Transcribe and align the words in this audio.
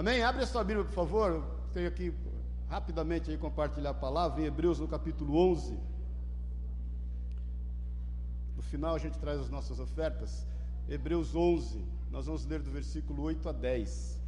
Amém? 0.00 0.22
Abre 0.22 0.42
a 0.42 0.46
sua 0.46 0.64
Bíblia, 0.64 0.86
por 0.86 0.94
favor. 0.94 1.30
Eu 1.30 1.44
tenho 1.74 1.86
aqui 1.86 2.10
rapidamente 2.70 3.30
aí 3.30 3.36
compartilhar 3.36 3.90
a 3.90 3.94
palavra 4.06 4.40
em 4.40 4.46
Hebreus 4.46 4.78
no 4.78 4.88
capítulo 4.88 5.36
11. 5.36 5.78
No 8.56 8.62
final 8.62 8.94
a 8.94 8.98
gente 8.98 9.18
traz 9.18 9.38
as 9.38 9.50
nossas 9.50 9.78
ofertas. 9.78 10.46
Hebreus 10.88 11.36
11, 11.36 11.84
nós 12.10 12.24
vamos 12.24 12.46
ler 12.46 12.62
do 12.62 12.70
versículo 12.70 13.24
8 13.24 13.46
a 13.50 13.52
10. 13.52 14.18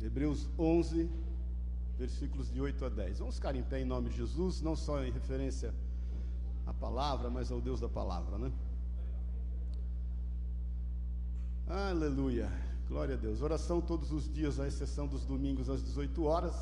Hebreus 0.00 0.48
11, 0.58 1.10
versículos 1.98 2.50
de 2.50 2.62
8 2.62 2.82
a 2.82 2.88
10. 2.88 3.18
Vamos 3.18 3.34
ficar 3.34 3.54
em 3.54 3.62
pé 3.62 3.82
em 3.82 3.84
nome 3.84 4.08
de 4.08 4.16
Jesus, 4.16 4.62
não 4.62 4.74
só 4.74 5.04
em 5.04 5.12
referência 5.12 5.74
à 6.64 6.72
palavra, 6.72 7.28
mas 7.28 7.52
ao 7.52 7.60
Deus 7.60 7.78
da 7.78 7.90
palavra, 7.90 8.38
né? 8.38 8.50
Aleluia, 11.66 12.52
glória 12.86 13.14
a 13.14 13.18
Deus. 13.18 13.40
Oração 13.40 13.80
todos 13.80 14.12
os 14.12 14.30
dias, 14.30 14.60
à 14.60 14.66
exceção 14.66 15.06
dos 15.06 15.24
domingos 15.24 15.70
às 15.70 15.82
18 15.82 16.22
horas, 16.24 16.54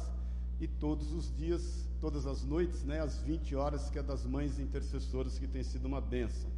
e 0.60 0.68
todos 0.68 1.12
os 1.12 1.36
dias, 1.36 1.88
todas 2.00 2.24
as 2.24 2.44
noites, 2.44 2.84
né, 2.84 3.00
às 3.00 3.18
20 3.18 3.56
horas, 3.56 3.90
que 3.90 3.98
é 3.98 4.02
das 4.02 4.24
mães 4.24 4.60
intercessoras, 4.60 5.40
que 5.40 5.48
tem 5.48 5.64
sido 5.64 5.86
uma 5.86 6.00
benção. 6.00 6.48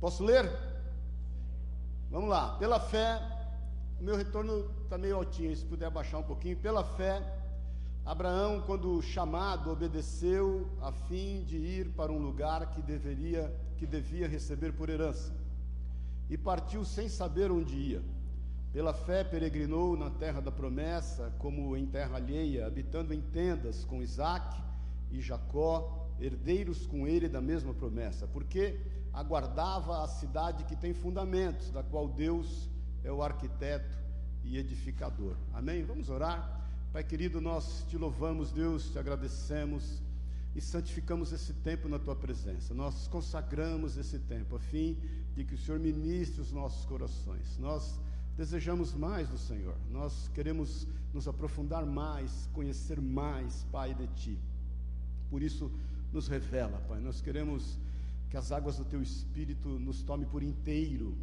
Posso 0.00 0.24
ler? 0.24 0.50
Vamos 2.10 2.30
lá, 2.30 2.56
pela 2.56 2.80
fé, 2.80 3.20
o 4.00 4.02
meu 4.02 4.16
retorno 4.16 4.66
está 4.82 4.96
meio 4.96 5.16
altinho, 5.16 5.54
se 5.54 5.66
puder 5.66 5.84
abaixar 5.84 6.18
um 6.20 6.24
pouquinho. 6.24 6.56
Pela 6.56 6.82
fé, 6.82 7.22
Abraão, 8.02 8.62
quando 8.62 9.02
chamado, 9.02 9.70
obedeceu 9.70 10.66
a 10.80 10.90
fim 10.90 11.44
de 11.44 11.58
ir 11.58 11.90
para 11.90 12.10
um 12.10 12.18
lugar 12.18 12.70
que 12.70 12.80
deveria, 12.80 13.54
que 13.76 13.86
devia 13.86 14.26
receber 14.26 14.72
por 14.72 14.88
herança. 14.88 15.43
E 16.28 16.36
partiu 16.36 16.84
sem 16.84 17.08
saber 17.08 17.50
onde 17.50 17.74
ia. 17.74 18.02
Pela 18.72 18.92
fé 18.92 19.22
peregrinou 19.22 19.96
na 19.96 20.10
terra 20.10 20.40
da 20.40 20.50
promessa, 20.50 21.32
como 21.38 21.76
em 21.76 21.86
terra 21.86 22.16
alheia, 22.16 22.66
habitando 22.66 23.14
em 23.14 23.20
tendas 23.20 23.84
com 23.84 24.02
Isaac 24.02 24.60
e 25.10 25.20
Jacó, 25.20 26.08
herdeiros 26.18 26.86
com 26.86 27.06
ele 27.06 27.28
da 27.28 27.40
mesma 27.40 27.72
promessa, 27.72 28.26
porque 28.26 28.80
aguardava 29.12 30.02
a 30.02 30.08
cidade 30.08 30.64
que 30.64 30.74
tem 30.74 30.92
fundamentos, 30.92 31.70
da 31.70 31.82
qual 31.82 32.08
Deus 32.08 32.68
é 33.04 33.12
o 33.12 33.22
arquiteto 33.22 33.96
e 34.42 34.58
edificador. 34.58 35.36
Amém? 35.52 35.84
Vamos 35.84 36.10
orar? 36.10 36.68
Pai 36.92 37.04
querido, 37.04 37.40
nós 37.40 37.84
te 37.88 37.96
louvamos, 37.96 38.50
Deus, 38.50 38.90
te 38.90 38.98
agradecemos 38.98 40.02
e 40.54 40.60
santificamos 40.60 41.32
esse 41.32 41.52
tempo 41.52 41.88
na 41.88 41.98
tua 41.98 42.14
presença. 42.14 42.72
Nós 42.72 43.08
consagramos 43.08 43.96
esse 43.96 44.18
tempo 44.20 44.56
a 44.56 44.60
fim 44.60 44.96
de 45.34 45.44
que 45.44 45.54
o 45.54 45.58
Senhor 45.58 45.80
ministre 45.80 46.40
os 46.40 46.52
nossos 46.52 46.84
corações. 46.84 47.58
Nós 47.58 48.00
desejamos 48.36 48.94
mais 48.94 49.28
do 49.28 49.38
Senhor. 49.38 49.76
Nós 49.90 50.28
queremos 50.34 50.86
nos 51.12 51.26
aprofundar 51.26 51.84
mais, 51.84 52.48
conhecer 52.52 53.00
mais, 53.00 53.64
Pai, 53.72 53.94
de 53.94 54.06
ti. 54.08 54.38
Por 55.28 55.42
isso, 55.42 55.70
nos 56.12 56.28
revela, 56.28 56.78
Pai. 56.88 57.00
Nós 57.00 57.20
queremos 57.20 57.78
que 58.30 58.36
as 58.36 58.52
águas 58.52 58.76
do 58.76 58.84
teu 58.84 59.02
espírito 59.02 59.68
nos 59.68 60.02
tome 60.02 60.26
por 60.26 60.42
inteiro. 60.42 61.16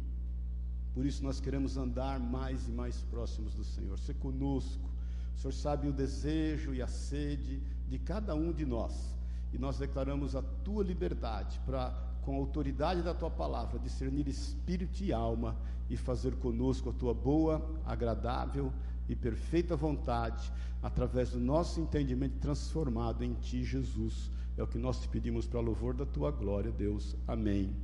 Por 0.94 1.06
isso 1.06 1.22
nós 1.24 1.40
queremos 1.40 1.78
andar 1.78 2.20
mais 2.20 2.68
e 2.68 2.70
mais 2.70 3.00
próximos 3.04 3.54
do 3.54 3.64
Senhor. 3.64 3.98
Ser 3.98 4.14
conosco 4.14 4.92
o 5.34 5.38
Senhor 5.38 5.52
sabe 5.52 5.88
o 5.88 5.92
desejo 5.92 6.74
e 6.74 6.82
a 6.82 6.86
sede 6.86 7.60
de 7.88 7.98
cada 7.98 8.34
um 8.34 8.52
de 8.52 8.64
nós. 8.64 9.14
E 9.52 9.58
nós 9.58 9.78
declaramos 9.78 10.34
a 10.34 10.42
tua 10.42 10.82
liberdade 10.82 11.60
para, 11.66 11.94
com 12.22 12.34
a 12.34 12.38
autoridade 12.38 13.02
da 13.02 13.12
tua 13.12 13.30
palavra, 13.30 13.78
discernir 13.78 14.26
espírito 14.28 15.02
e 15.02 15.12
alma 15.12 15.56
e 15.90 15.96
fazer 15.96 16.34
conosco 16.36 16.90
a 16.90 16.92
tua 16.92 17.12
boa, 17.12 17.62
agradável 17.84 18.72
e 19.08 19.14
perfeita 19.14 19.76
vontade, 19.76 20.50
através 20.82 21.30
do 21.30 21.40
nosso 21.40 21.80
entendimento 21.80 22.38
transformado 22.38 23.22
em 23.22 23.34
ti, 23.34 23.62
Jesus. 23.62 24.30
É 24.56 24.62
o 24.62 24.66
que 24.66 24.78
nós 24.78 25.00
te 25.00 25.08
pedimos 25.08 25.46
para 25.46 25.60
louvor 25.60 25.94
da 25.94 26.06
tua 26.06 26.30
glória, 26.30 26.70
Deus. 26.70 27.14
Amém. 27.26 27.74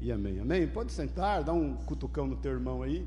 E 0.00 0.10
amém. 0.10 0.40
Amém. 0.40 0.66
Pode 0.68 0.92
sentar, 0.92 1.42
dá 1.42 1.52
um 1.52 1.74
cutucão 1.74 2.26
no 2.26 2.36
teu 2.36 2.52
irmão 2.52 2.82
aí. 2.82 3.06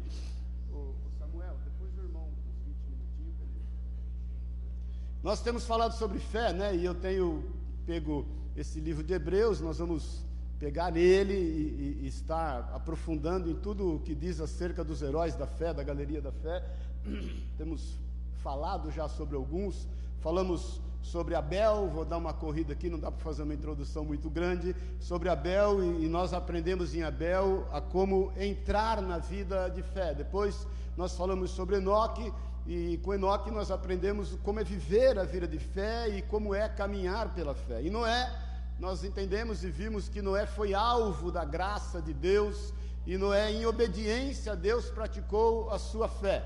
Nós 5.25 5.41
temos 5.41 5.65
falado 5.65 5.93
sobre 5.93 6.19
fé, 6.19 6.53
né? 6.53 6.75
E 6.75 6.85
eu 6.85 6.93
tenho 6.93 7.43
pego 7.85 8.25
esse 8.55 8.79
livro 8.79 9.03
de 9.03 9.13
Hebreus, 9.13 9.61
nós 9.61 9.77
vamos 9.77 10.25
pegar 10.59 10.91
nele 10.91 11.33
e, 11.33 11.99
e, 12.03 12.07
estar 12.07 12.71
aprofundando 12.73 13.49
em 13.49 13.55
tudo 13.55 13.95
o 13.95 13.99
que 13.99 14.15
diz 14.15 14.39
acerca 14.39 14.83
dos 14.83 15.01
heróis 15.01 15.35
da 15.35 15.45
fé, 15.45 15.73
da 15.73 15.83
galeria 15.83 16.21
da 16.21 16.31
fé. 16.31 16.63
temos 17.57 17.97
falado 18.41 18.89
já 18.89 19.07
sobre 19.07 19.35
alguns, 19.35 19.87
falamos 20.21 20.81
sobre 21.01 21.35
Abel, 21.35 21.87
vou 21.89 22.03
dar 22.03 22.17
uma 22.17 22.33
corrida 22.33 22.73
aqui, 22.73 22.89
não 22.89 22.97
dá 22.97 23.11
para 23.11 23.23
fazer 23.23 23.43
uma 23.43 23.53
introdução 23.53 24.03
muito 24.03 24.29
grande, 24.29 24.75
sobre 24.99 25.29
Abel, 25.29 25.83
e, 25.83 26.05
e 26.05 26.07
nós 26.07 26.33
aprendemos 26.33 26.95
em 26.95 27.03
Abel 27.03 27.67
a 27.71 27.79
como 27.79 28.31
entrar 28.37 29.01
na 29.01 29.19
vida 29.19 29.67
de 29.69 29.83
fé. 29.83 30.15
Depois 30.15 30.65
nós 30.97 31.15
falamos 31.15 31.51
sobre 31.51 31.75
Enoque, 31.75 32.31
e 32.65 32.97
com 33.03 33.13
Enoque 33.13 33.51
nós 33.51 33.69
aprendemos 33.69 34.37
como 34.43 34.59
é 34.59 34.63
viver 34.63 35.19
a 35.19 35.23
vida 35.23 35.47
de 35.47 35.59
fé 35.59 36.09
e 36.09 36.21
como 36.23 36.53
é 36.53 36.67
caminhar 36.67 37.33
pela 37.33 37.53
fé. 37.53 37.81
E 37.83 37.89
Noé, 37.91 38.31
nós 38.79 39.03
entendemos 39.03 39.63
e 39.63 39.69
vimos 39.69 40.09
que 40.09 40.21
Noé 40.21 40.45
foi 40.45 40.73
alvo 40.73 41.31
da 41.31 41.45
graça 41.45 42.01
de 42.01 42.13
Deus, 42.13 42.73
e 43.05 43.17
Noé, 43.17 43.51
em 43.51 43.65
obediência 43.67 44.53
a 44.53 44.55
Deus, 44.55 44.89
praticou 44.89 45.69
a 45.69 45.77
sua 45.77 46.07
fé. 46.07 46.43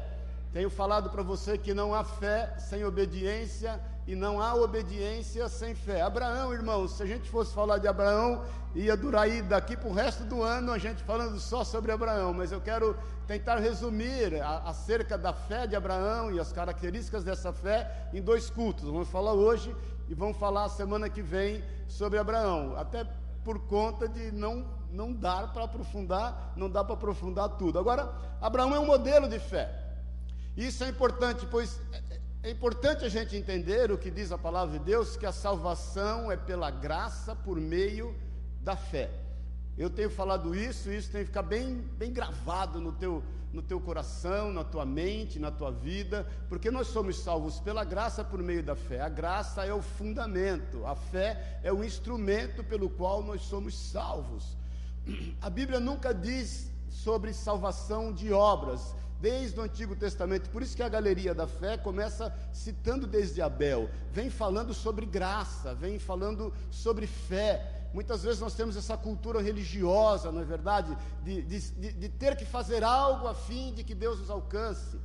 Tenho 0.52 0.70
falado 0.70 1.10
para 1.10 1.24
você 1.24 1.58
que 1.58 1.74
não 1.74 1.96
há 1.96 2.04
fé 2.04 2.54
sem 2.58 2.84
obediência 2.84 3.80
e 4.10 4.16
não 4.16 4.42
há 4.42 4.56
obediência 4.56 5.48
sem 5.48 5.76
fé. 5.76 6.02
Abraão, 6.02 6.52
irmãos, 6.52 6.94
se 6.94 7.04
a 7.04 7.06
gente 7.06 7.30
fosse 7.30 7.54
falar 7.54 7.78
de 7.78 7.88
Abraão, 7.88 8.44
ia 8.74 8.98
durar 8.98 9.26
aí 9.26 9.40
daqui 9.40 9.78
para 9.78 9.88
o 9.88 9.94
resto 9.94 10.24
do 10.24 10.42
ano 10.42 10.72
a 10.72 10.80
gente 10.80 11.04
falando 11.04 11.40
só 11.40 11.64
sobre 11.64 11.92
Abraão, 11.92 12.34
mas 12.34 12.52
eu 12.52 12.60
quero 12.60 12.98
tentar 13.28 13.60
resumir 13.60 14.42
acerca 14.66 15.16
da 15.16 15.32
fé 15.32 15.68
de 15.68 15.76
Abraão 15.76 16.32
e 16.32 16.40
as 16.40 16.52
características 16.52 17.24
dessa 17.24 17.54
fé 17.54 18.10
em 18.12 18.20
dois 18.20 18.50
cultos. 18.50 18.86
Vamos 18.86 19.10
falar 19.10 19.34
hoje 19.34 19.76
e 20.08 20.16
vamos 20.16 20.38
falar 20.38 20.68
semana 20.70 21.08
que 21.08 21.22
vem 21.22 21.64
sobre 21.88 22.18
Abraão, 22.18 22.76
até 22.78 23.06
por 23.46 23.60
conta 23.68 24.10
de 24.10 24.32
não 24.32 24.66
não 24.92 25.14
dar 25.14 25.54
para 25.54 25.66
aprofundar, 25.66 26.52
não 26.56 26.68
dá 26.68 26.84
para 26.84 26.96
aprofundar 26.96 27.48
tudo. 27.50 27.78
Agora, 27.78 28.12
Abraão 28.42 28.74
é 28.74 28.80
um 28.80 28.88
modelo 28.88 29.30
de 29.30 29.38
fé. 29.38 29.70
Isso 30.58 30.84
é 30.84 30.90
importante, 30.90 31.46
pois 31.46 31.80
é 32.42 32.50
importante 32.50 33.04
a 33.04 33.10
gente 33.10 33.36
entender 33.36 33.92
o 33.92 33.98
que 33.98 34.10
diz 34.10 34.32
a 34.32 34.38
palavra 34.38 34.80
de 34.80 34.86
Deus, 34.86 35.18
que 35.18 35.26
a 35.26 35.32
salvação 35.32 36.32
é 36.32 36.38
pela 36.38 36.72
graça 36.72 37.36
por 37.36 37.60
meio 37.60 38.16
da 38.62 38.78
fé. 38.78 39.10
Eu 39.78 39.90
tenho 39.90 40.10
falado 40.10 40.56
isso, 40.56 40.90
isso 40.90 41.12
tem 41.12 41.22
que 41.22 41.28
ficar 41.28 41.44
bem, 41.44 41.76
bem 41.98 42.14
gravado 42.14 42.80
no 42.80 42.94
teu, 42.94 43.22
no 43.52 43.62
teu 43.62 43.80
coração, 43.82 44.54
na 44.54 44.64
tua 44.64 44.86
mente, 44.86 45.38
na 45.38 45.52
tua 45.52 45.70
vida, 45.70 46.26
porque 46.48 46.72
nós 46.72 46.88
somos 46.88 47.20
salvos 47.20 47.60
pela 47.60 47.84
graça 47.84 48.24
por 48.24 48.42
meio 48.42 48.64
da 48.64 48.76
fé. 48.76 49.02
A 49.02 49.10
graça 49.10 49.66
é 49.66 49.74
o 49.74 49.82
fundamento, 49.82 50.86
a 50.86 50.96
fé 50.96 51.60
é 51.62 51.74
o 51.74 51.84
instrumento 51.84 52.64
pelo 52.64 52.90
qual 52.90 53.22
nós 53.22 53.42
somos 53.42 53.78
salvos. 53.78 54.58
A 55.42 55.50
Bíblia 55.50 55.80
nunca 55.80 56.14
diz 56.14 56.72
sobre 56.90 57.34
salvação 57.34 58.14
de 58.14 58.32
obras, 58.32 58.96
desde 59.20 59.60
o 59.60 59.64
Antigo 59.64 59.96
Testamento. 59.96 60.50
Por 60.50 60.62
isso 60.62 60.76
que 60.76 60.84
a 60.84 60.90
galeria 60.90 61.34
da 61.34 61.46
fé 61.46 61.78
começa 61.78 62.34
citando 62.54 63.06
desde 63.06 63.42
Abel, 63.42 63.90
vem 64.12 64.30
falando 64.30 64.74
sobre 64.74 65.06
graça, 65.06 65.74
vem 65.76 66.00
falando 66.00 66.54
sobre 66.72 67.06
fé. 67.06 67.88
Muitas 67.94 68.24
vezes 68.24 68.40
nós 68.40 68.54
temos 68.54 68.78
essa 68.78 68.96
cultura 68.96 69.42
religiosa, 69.42 70.32
não 70.32 70.42
é 70.42 70.46
verdade? 70.46 70.96
De, 71.24 71.42
de, 71.42 71.60
de, 71.94 72.10
ter 72.10 72.36
que 72.36 72.46
fazer 72.46 72.84
algo 72.84 73.28
a 73.28 73.34
fim 73.34 73.74
de 73.74 73.84
que 73.84 73.96
Deus 73.96 74.20
nos 74.20 74.30
alcance, 74.30 74.98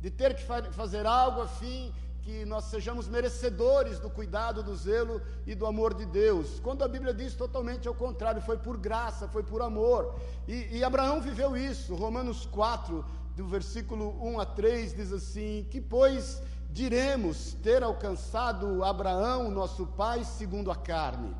de 0.00 0.10
ter 0.10 0.34
que 0.34 0.42
fa 0.42 0.62
fazer 0.72 1.06
algo 1.06 1.40
a 1.40 1.48
fim 1.48 1.92
que 2.22 2.44
nós 2.44 2.64
sejamos 2.64 3.08
merecedores 3.08 3.98
do 3.98 4.10
cuidado, 4.10 4.62
do 4.62 4.76
zelo 4.76 5.22
e 5.46 5.54
do 5.54 5.66
amor 5.66 5.94
de 5.94 6.04
Deus. 6.04 6.60
Quando 6.60 6.84
a 6.84 6.88
Bíblia 6.88 7.14
diz 7.14 7.34
totalmente 7.34 7.88
ao 7.88 7.94
contrário, 7.94 8.42
foi 8.42 8.58
por 8.58 8.76
graça, 8.76 9.26
foi 9.26 9.42
por 9.42 9.62
amor. 9.62 10.14
E, 10.46 10.78
e 10.78 10.84
Abraão 10.84 11.22
viveu 11.22 11.56
isso. 11.56 11.94
Romanos 11.94 12.44
4 12.44 13.02
do 13.40 13.46
versículo 13.46 14.14
1 14.22 14.38
a 14.38 14.44
3 14.44 14.94
diz 14.94 15.12
assim: 15.14 15.66
Que, 15.70 15.80
pois, 15.80 16.42
diremos 16.68 17.54
ter 17.62 17.82
alcançado 17.82 18.84
Abraão, 18.84 19.50
nosso 19.50 19.86
pai, 19.86 20.24
segundo 20.24 20.70
a 20.70 20.76
carne? 20.76 21.34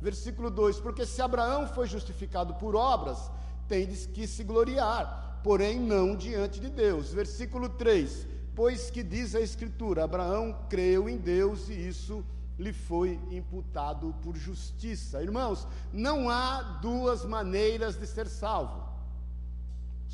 Versículo 0.00 0.50
2: 0.50 0.80
Porque 0.80 1.06
se 1.06 1.22
Abraão 1.22 1.68
foi 1.68 1.86
justificado 1.86 2.54
por 2.54 2.74
obras, 2.74 3.30
tendes 3.68 4.04
que 4.04 4.26
se 4.26 4.42
gloriar, 4.42 5.40
porém 5.44 5.78
não 5.78 6.16
diante 6.16 6.58
de 6.58 6.68
Deus. 6.68 7.12
Versículo 7.12 7.68
3: 7.68 8.26
Pois 8.52 8.90
que 8.90 9.04
diz 9.04 9.36
a 9.36 9.40
Escritura: 9.40 10.02
Abraão 10.02 10.66
creu 10.68 11.08
em 11.08 11.16
Deus 11.16 11.68
e 11.68 11.74
isso 11.74 12.24
lhe 12.58 12.72
foi 12.72 13.20
imputado 13.30 14.12
por 14.22 14.36
justiça. 14.36 15.22
Irmãos, 15.22 15.68
não 15.92 16.28
há 16.28 16.80
duas 16.82 17.24
maneiras 17.24 17.96
de 17.96 18.08
ser 18.08 18.26
salvo 18.26 18.83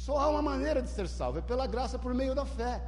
Só 0.05 0.17
há 0.17 0.29
uma 0.31 0.41
maneira 0.41 0.81
de 0.81 0.89
ser 0.89 1.07
salvo, 1.07 1.41
é 1.41 1.43
pela 1.43 1.67
graça 1.67 1.99
por 1.99 2.15
meio 2.15 2.35
da 2.35 2.47
fé. 2.47 2.81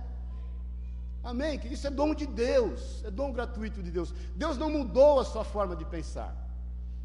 Amém? 1.22 1.58
Que 1.58 1.68
isso 1.68 1.86
é 1.86 1.90
dom 1.90 2.14
de 2.14 2.26
Deus, 2.26 3.04
é 3.04 3.10
dom 3.10 3.30
gratuito 3.30 3.82
de 3.82 3.90
Deus. 3.90 4.14
Deus 4.34 4.56
não 4.56 4.70
mudou 4.70 5.20
a 5.20 5.24
sua 5.32 5.44
forma 5.44 5.76
de 5.76 5.84
pensar. 5.84 6.34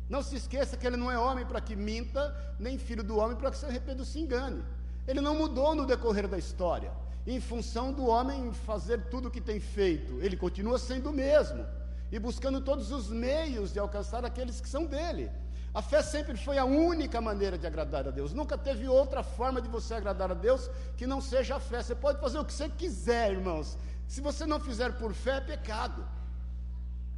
Não 0.07 0.24
se 0.24 0.38
esqueça 0.38 0.77
que 0.77 0.88
ele 0.88 0.95
não 0.95 1.12
é 1.12 1.19
homem 1.19 1.45
para 1.45 1.59
que 1.59 1.75
minta, 1.75 2.33
nem 2.57 2.77
filho 2.77 3.04
do 3.04 3.18
homem 3.18 3.36
para 3.36 3.51
que 3.51 3.57
seu 3.57 3.68
arrependo 3.68 4.06
se 4.06 4.18
engane. 4.18 4.63
Ele 5.06 5.19
não 5.19 5.36
mudou 5.36 5.75
no 5.75 5.86
decorrer 5.86 6.25
da 6.25 6.38
história, 6.38 6.89
em 7.25 7.42
função 7.42 7.92
do 7.92 8.06
homem 8.06 8.54
fazer 8.54 9.09
tudo 9.09 9.27
o 9.27 9.31
que 9.31 9.42
tem 9.42 9.59
feito. 9.59 10.21
Ele 10.21 10.38
continua 10.38 10.80
sendo 10.80 11.09
o 11.09 11.13
mesmo 11.13 11.65
e 12.09 12.18
buscando 12.18 12.62
todos 12.62 12.94
os 12.94 13.09
meios 13.09 13.74
de 13.74 13.80
alcançar 13.80 14.24
aqueles 14.24 14.62
que 14.62 14.69
são 14.69 14.86
dele. 14.86 15.30
A 15.78 15.82
fé 15.84 16.02
sempre 16.02 16.36
foi 16.36 16.58
a 16.58 16.66
única 16.66 17.22
maneira 17.22 17.56
de 17.56 17.68
agradar 17.68 18.08
a 18.08 18.10
Deus. 18.10 18.34
Nunca 18.34 18.58
teve 18.58 18.88
outra 18.88 19.22
forma 19.22 19.62
de 19.62 19.70
você 19.70 19.94
agradar 19.94 20.32
a 20.32 20.34
Deus 20.34 20.68
que 20.98 21.06
não 21.06 21.22
seja 21.22 21.58
a 21.58 21.60
fé. 21.60 21.84
Você 21.84 21.94
pode 21.94 22.20
fazer 22.20 22.40
o 22.40 22.46
que 22.46 22.52
você 22.52 22.68
quiser, 22.68 23.34
irmãos. 23.34 23.78
Se 24.08 24.20
você 24.20 24.48
não 24.48 24.60
fizer 24.60 24.94
por 24.94 25.14
fé, 25.14 25.38
é 25.38 25.42
pecado. 25.42 26.04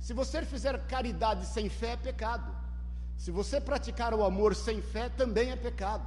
Se 0.02 0.12
você 0.14 0.42
fizer 0.44 0.78
caridade 0.88 1.46
sem 1.46 1.70
fé, 1.70 1.94
é 1.94 1.96
pecado. 1.96 2.54
Se 3.16 3.32
você 3.32 3.62
praticar 3.62 4.14
o 4.14 4.26
amor 4.26 4.54
sem 4.54 4.82
fé, 4.82 5.08
também 5.08 5.52
é 5.52 5.56
pecado. 5.56 6.06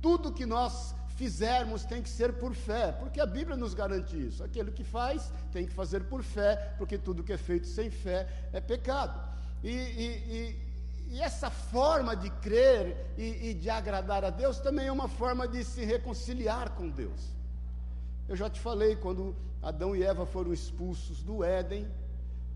Tudo 0.00 0.32
que 0.32 0.46
nós 0.46 0.94
fizermos 1.16 1.84
tem 1.84 2.00
que 2.00 2.08
ser 2.08 2.32
por 2.32 2.54
fé, 2.54 2.92
porque 2.92 3.20
a 3.20 3.26
Bíblia 3.26 3.58
nos 3.58 3.74
garante 3.74 4.16
isso. 4.16 4.42
Aquele 4.42 4.70
que 4.70 4.84
faz 4.84 5.30
tem 5.52 5.66
que 5.66 5.74
fazer 5.74 6.04
por 6.04 6.22
fé, 6.22 6.72
porque 6.78 6.96
tudo 6.96 7.22
que 7.22 7.34
é 7.34 7.36
feito 7.36 7.66
sem 7.66 7.90
fé 7.90 8.26
é 8.54 8.58
pecado. 8.58 9.20
E, 9.62 9.70
e, 9.70 10.61
e, 11.12 11.16
e 11.16 11.20
essa 11.20 11.50
forma 11.50 12.16
de 12.16 12.30
crer 12.30 13.12
e 13.16 13.54
de 13.54 13.68
agradar 13.68 14.24
a 14.24 14.30
Deus 14.30 14.58
também 14.58 14.86
é 14.86 14.92
uma 14.92 15.08
forma 15.08 15.46
de 15.46 15.62
se 15.64 15.84
reconciliar 15.84 16.70
com 16.70 16.88
Deus. 16.88 17.32
Eu 18.28 18.36
já 18.36 18.48
te 18.48 18.60
falei, 18.60 18.96
quando 18.96 19.36
Adão 19.62 19.94
e 19.94 20.02
Eva 20.02 20.24
foram 20.24 20.52
expulsos 20.52 21.22
do 21.22 21.44
Éden, 21.44 21.86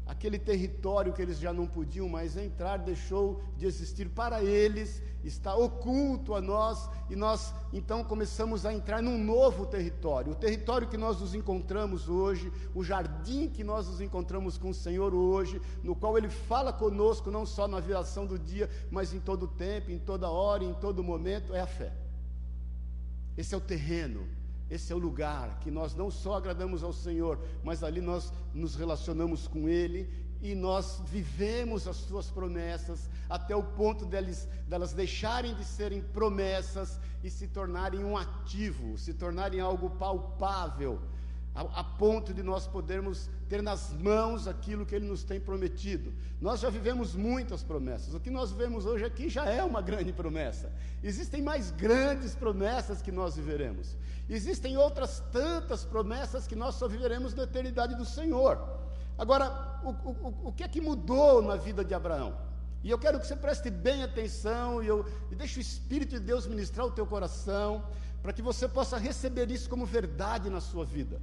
aquele 0.06 0.38
território 0.38 1.12
que 1.12 1.20
eles 1.20 1.38
já 1.38 1.53
não 1.53 1.67
podiam 1.67 2.08
mais 2.08 2.37
entrar 2.37 2.76
deixou 2.76 3.43
de 3.56 3.67
existir 3.67 4.08
para 4.08 4.41
eles, 4.41 5.03
está 5.25 5.56
oculto 5.56 6.35
a 6.35 6.41
nós, 6.41 6.88
e 7.11 7.17
nós 7.17 7.53
então 7.73 8.05
começamos 8.05 8.64
a 8.64 8.73
entrar 8.73 9.03
num 9.03 9.19
novo 9.19 9.67
território, 9.67 10.31
o 10.31 10.37
território 10.37 10.87
que 10.87 10.97
nós 10.97 11.20
nos 11.20 11.35
encontramos 11.35 12.08
hoje, 12.08 12.53
o 12.73 12.85
jardim 12.85 13.49
que 13.49 13.64
nós 13.64 13.88
nos 13.88 14.00
encontramos 14.00 14.56
com 14.56 14.70
o 14.70 14.75
Senhor 14.75 15.12
hoje, 15.12 15.61
no 15.82 15.97
qual 15.97 16.17
Ele 16.17 16.29
fala 16.29 16.73
conosco, 16.73 17.29
não 17.29 17.44
só 17.44 17.67
na 17.67 17.81
viração 17.81 18.25
do 18.25 18.38
dia, 18.38 18.70
mas 18.91 19.12
em 19.12 19.19
todo 19.19 19.43
o 19.44 19.49
tempo, 19.49 19.91
em 19.91 19.99
toda 19.99 20.31
hora, 20.31 20.62
em 20.62 20.75
todo 20.75 21.02
momento, 21.02 21.52
é 21.52 21.61
a 21.61 21.67
fé. 21.67 21.93
Esse 23.37 23.55
é 23.55 23.59
o 23.59 23.61
terreno 23.61 24.36
esse 24.69 24.93
é 24.93 24.97
o 24.97 24.99
lugar 24.99 25.61
que 25.61 25.71
nós 25.71 25.95
não 25.95 26.11
só 26.11 26.35
agradamos 26.35 26.83
ao 26.83 26.93
Senhor, 26.93 27.39
mas 27.63 27.83
ali 27.83 28.01
nós 28.01 28.33
nos 28.53 28.75
relacionamos 28.75 29.47
com 29.47 29.69
Ele 29.69 30.11
e 30.43 30.55
nós 30.55 31.01
vivemos 31.07 31.87
as 31.87 31.97
Suas 31.97 32.31
promessas 32.31 33.09
até 33.29 33.55
o 33.55 33.63
ponto 33.63 34.05
delas, 34.05 34.49
delas 34.69 34.93
deixarem 34.93 35.55
de 35.55 35.65
serem 35.65 36.03
promessas 36.03 37.01
e 37.23 37.31
se 37.31 37.49
tornarem 37.49 38.05
um 38.05 38.17
ativo, 38.17 38.99
se 38.99 39.15
tornarem 39.15 39.61
algo 39.61 39.91
palpável 39.91 41.01
a, 41.56 41.81
a, 41.81 41.85
ponto 41.85 42.35
de 42.35 42.43
nós 42.43 42.67
podermos 42.67 43.31
ter 43.49 43.62
nas 43.62 43.91
mãos 43.94 44.47
aquilo 44.47 44.85
que 44.85 44.94
Ele 44.94 45.06
nos 45.06 45.25
tem 45.25 45.41
prometido. 45.41 46.12
Nós 46.38 46.61
já 46.61 46.69
vivemos 46.69 47.14
muitas 47.14 47.62
promessas, 47.62 48.12
o 48.12 48.20
que 48.20 48.31
nós 48.31 48.53
vivemos 48.53 48.85
hoje 48.85 49.06
aqui 49.06 49.31
já 49.31 49.47
é 49.47 49.64
uma 49.64 49.81
grande 49.81 50.12
promessa. 50.12 50.70
Existem 51.03 51.41
mais 51.41 51.70
grandes 51.70 52.35
promessas 52.35 53.00
que 53.00 53.11
nós 53.11 53.37
viveremos, 53.37 53.97
existem 54.29 54.76
outras 54.76 55.20
tantas 55.32 55.82
promessas 55.82 56.47
que 56.47 56.55
nós 56.55 56.75
só 56.75 56.87
viveremos 56.87 57.32
na 57.32 57.44
eternidade 57.44 57.94
do 57.94 58.05
Senhor. 58.05 58.61
Agora, 59.17 59.81
o, 59.82 59.91
o, 59.91 60.49
o 60.49 60.52
que 60.52 60.62
é 60.62 60.69
que 60.69 60.81
mudou 60.81 61.41
na 61.41 61.56
vida 61.56 61.82
de 61.82 61.94
Abraão? 61.94 62.37
E 62.85 62.91
eu 62.91 62.99
quero 62.99 63.19
que 63.19 63.26
você 63.26 63.35
preste 63.35 63.70
bem 63.70 64.02
atenção 64.02 64.82
e, 64.82 64.87
eu, 64.87 65.06
deixe 65.31 65.59
o 65.59 65.62
Espírito 65.62 66.11
de 66.11 66.20
Deus 66.20 66.47
ministrar 66.47 66.87
o 66.87 66.91
teu 66.91 67.06
coração, 67.06 67.82
para 68.23 68.32
que 68.32 68.43
você 68.43 68.69
possa 68.69 68.99
receber 68.99 69.50
isso 69.50 69.70
como 69.70 69.87
verdade 69.87 70.50
na 70.50 70.61
sua 70.61 70.85
vida. 70.85 71.20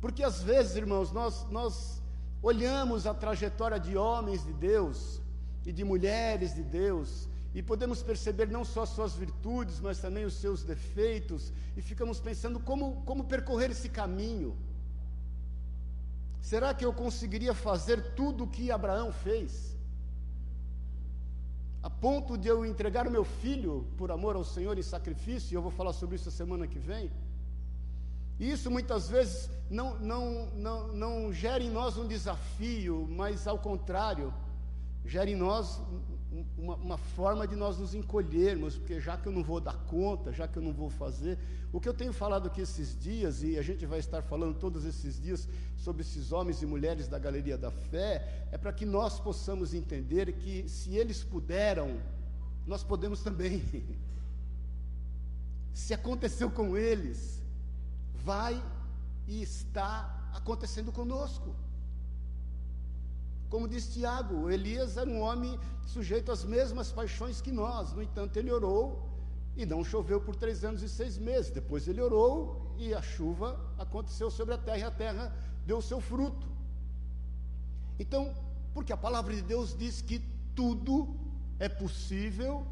Porque 0.00 0.22
às 0.22 0.42
vezes, 0.42 0.76
irmãos, 0.76 1.12
nós, 1.12 1.46
nós 1.50 2.02
olhamos 2.42 3.06
a 3.06 3.14
trajetória 3.14 3.78
de 3.78 3.96
homens 3.96 4.44
de 4.44 4.52
Deus 4.52 5.20
e 5.64 5.72
de 5.72 5.84
mulheres 5.84 6.54
de 6.54 6.62
Deus 6.62 7.28
e 7.54 7.62
podemos 7.62 8.02
perceber 8.02 8.48
não 8.48 8.64
só 8.64 8.86
suas 8.86 9.14
virtudes, 9.14 9.80
mas 9.80 9.98
também 9.98 10.24
os 10.24 10.34
seus 10.34 10.62
defeitos 10.62 11.52
e 11.76 11.82
ficamos 11.82 12.20
pensando 12.20 12.60
como, 12.60 13.02
como 13.02 13.24
percorrer 13.24 13.70
esse 13.70 13.88
caminho. 13.88 14.56
Será 16.40 16.72
que 16.72 16.84
eu 16.84 16.92
conseguiria 16.92 17.52
fazer 17.52 18.14
tudo 18.14 18.44
o 18.44 18.48
que 18.48 18.70
Abraão 18.70 19.12
fez? 19.12 19.76
A 21.82 21.90
ponto 21.90 22.38
de 22.38 22.48
eu 22.48 22.64
entregar 22.64 23.06
o 23.06 23.10
meu 23.10 23.24
filho 23.24 23.86
por 23.96 24.10
amor 24.10 24.36
ao 24.36 24.44
Senhor 24.44 24.78
em 24.78 24.82
sacrifício, 24.82 25.52
e 25.52 25.56
eu 25.56 25.62
vou 25.62 25.70
falar 25.70 25.92
sobre 25.92 26.16
isso 26.16 26.28
a 26.28 26.32
semana 26.32 26.66
que 26.66 26.78
vem. 26.78 27.10
Isso 28.40 28.70
muitas 28.70 29.10
vezes 29.10 29.50
não, 29.68 29.98
não, 29.98 30.46
não, 30.56 30.88
não 30.88 31.32
gera 31.32 31.62
em 31.62 31.68
nós 31.68 31.98
um 31.98 32.08
desafio, 32.08 33.06
mas 33.10 33.46
ao 33.46 33.58
contrário, 33.58 34.32
gera 35.04 35.28
em 35.28 35.36
nós 35.36 35.78
uma, 36.56 36.74
uma, 36.76 36.96
forma 36.96 37.46
de 37.46 37.54
nós 37.54 37.76
nos 37.76 37.94
encolhermos, 37.94 38.78
porque 38.78 38.98
já 38.98 39.18
que 39.18 39.26
eu 39.26 39.32
não 39.32 39.44
vou 39.44 39.60
dar 39.60 39.76
conta, 39.84 40.32
já 40.32 40.48
que 40.48 40.56
eu 40.56 40.62
não 40.62 40.72
vou 40.72 40.88
fazer, 40.88 41.38
o 41.70 41.78
que 41.78 41.86
eu 41.86 41.92
tenho 41.92 42.14
falado 42.14 42.46
aqui 42.46 42.62
esses 42.62 42.98
dias, 42.98 43.42
e 43.42 43.58
a 43.58 43.62
gente 43.62 43.84
vai 43.84 43.98
estar 43.98 44.22
falando 44.22 44.58
todos 44.58 44.86
esses 44.86 45.20
dias 45.20 45.46
sobre 45.76 46.00
esses 46.00 46.32
homens 46.32 46.62
e 46.62 46.66
mulheres 46.66 47.08
da 47.08 47.18
galeria 47.18 47.58
da 47.58 47.70
fé, 47.70 48.46
é 48.50 48.56
para 48.56 48.72
que 48.72 48.86
nós 48.86 49.20
possamos 49.20 49.74
entender 49.74 50.32
que 50.32 50.66
se 50.66 50.96
eles 50.96 51.22
puderam, 51.22 52.00
nós 52.66 52.82
podemos 52.82 53.22
também. 53.22 53.62
se 55.74 55.92
aconteceu 55.92 56.50
com 56.50 56.76
eles, 56.76 57.39
vai 58.24 58.62
e 59.26 59.42
está 59.42 60.30
acontecendo 60.32 60.92
conosco. 60.92 61.54
Como 63.48 63.66
diz 63.66 63.92
Tiago, 63.92 64.48
Elias 64.48 64.96
era 64.96 65.10
um 65.10 65.20
homem 65.20 65.58
sujeito 65.84 66.30
às 66.30 66.44
mesmas 66.44 66.92
paixões 66.92 67.40
que 67.40 67.50
nós, 67.50 67.92
no 67.92 68.02
entanto, 68.02 68.36
ele 68.36 68.50
orou 68.50 69.08
e 69.56 69.66
não 69.66 69.82
choveu 69.82 70.20
por 70.20 70.36
três 70.36 70.64
anos 70.64 70.82
e 70.82 70.88
seis 70.88 71.18
meses. 71.18 71.50
Depois 71.50 71.88
ele 71.88 72.00
orou 72.00 72.74
e 72.78 72.94
a 72.94 73.02
chuva 73.02 73.58
aconteceu 73.76 74.30
sobre 74.30 74.54
a 74.54 74.58
terra 74.58 74.78
e 74.78 74.82
a 74.84 74.90
terra 74.90 75.36
deu 75.66 75.82
seu 75.82 76.00
fruto. 76.00 76.46
Então, 77.98 78.32
porque 78.72 78.92
a 78.92 78.96
palavra 78.96 79.34
de 79.34 79.42
Deus 79.42 79.76
diz 79.76 80.00
que 80.00 80.20
tudo 80.54 81.14
é 81.58 81.68
possível 81.68 82.64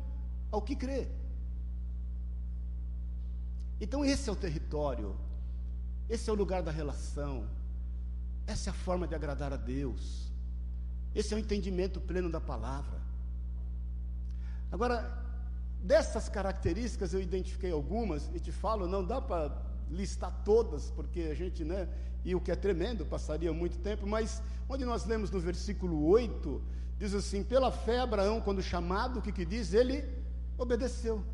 ao 0.50 0.62
que 0.62 0.76
crê. 0.76 1.09
Então, 3.81 4.05
esse 4.05 4.28
é 4.28 4.33
o 4.33 4.37
território 4.37 5.14
esse 6.09 6.29
é 6.29 6.33
o 6.33 6.37
lugar 6.37 6.62
da 6.62 6.71
relação. 6.71 7.47
Essa 8.47 8.71
é 8.71 8.73
a 8.73 8.75
forma 8.75 9.07
de 9.07 9.15
agradar 9.15 9.53
a 9.53 9.57
Deus. 9.57 10.33
Esse 11.15 11.35
é 11.35 11.37
o 11.37 11.41
entendimento 11.41 12.00
pleno 12.00 12.31
da 12.31 12.41
palavra. 12.41 12.99
Agora, 14.71 15.23
dessas 15.83 16.29
características 16.29 17.12
eu 17.12 17.21
identifiquei 17.21 17.71
algumas 17.71 18.31
e 18.35 18.41
te 18.41 18.53
falo, 18.53 18.87
não 18.87 19.05
dá 19.05 19.21
para 19.21 19.57
listar 19.91 20.43
todas, 20.45 20.91
porque 20.91 21.21
a 21.23 21.35
gente, 21.35 21.65
né, 21.65 21.88
e 22.25 22.35
o 22.35 22.41
que 22.41 22.50
é 22.50 22.57
tremendo, 22.57 23.07
passaria 23.07 23.53
muito 23.53 23.79
tempo, 23.79 24.07
mas 24.07 24.43
onde 24.69 24.85
nós 24.85 25.05
lemos 25.07 25.31
no 25.31 25.41
versículo 25.41 26.07
8, 26.07 26.62
diz 26.99 27.15
assim: 27.15 27.43
pela 27.43 27.71
fé, 27.71 28.00
Abraão, 28.00 28.41
quando 28.41 28.62
chamado, 28.62 29.19
o 29.19 29.23
que, 29.23 29.33
que 29.33 29.45
diz? 29.45 29.73
Ele 29.73 30.05
obedeceu. 30.59 31.25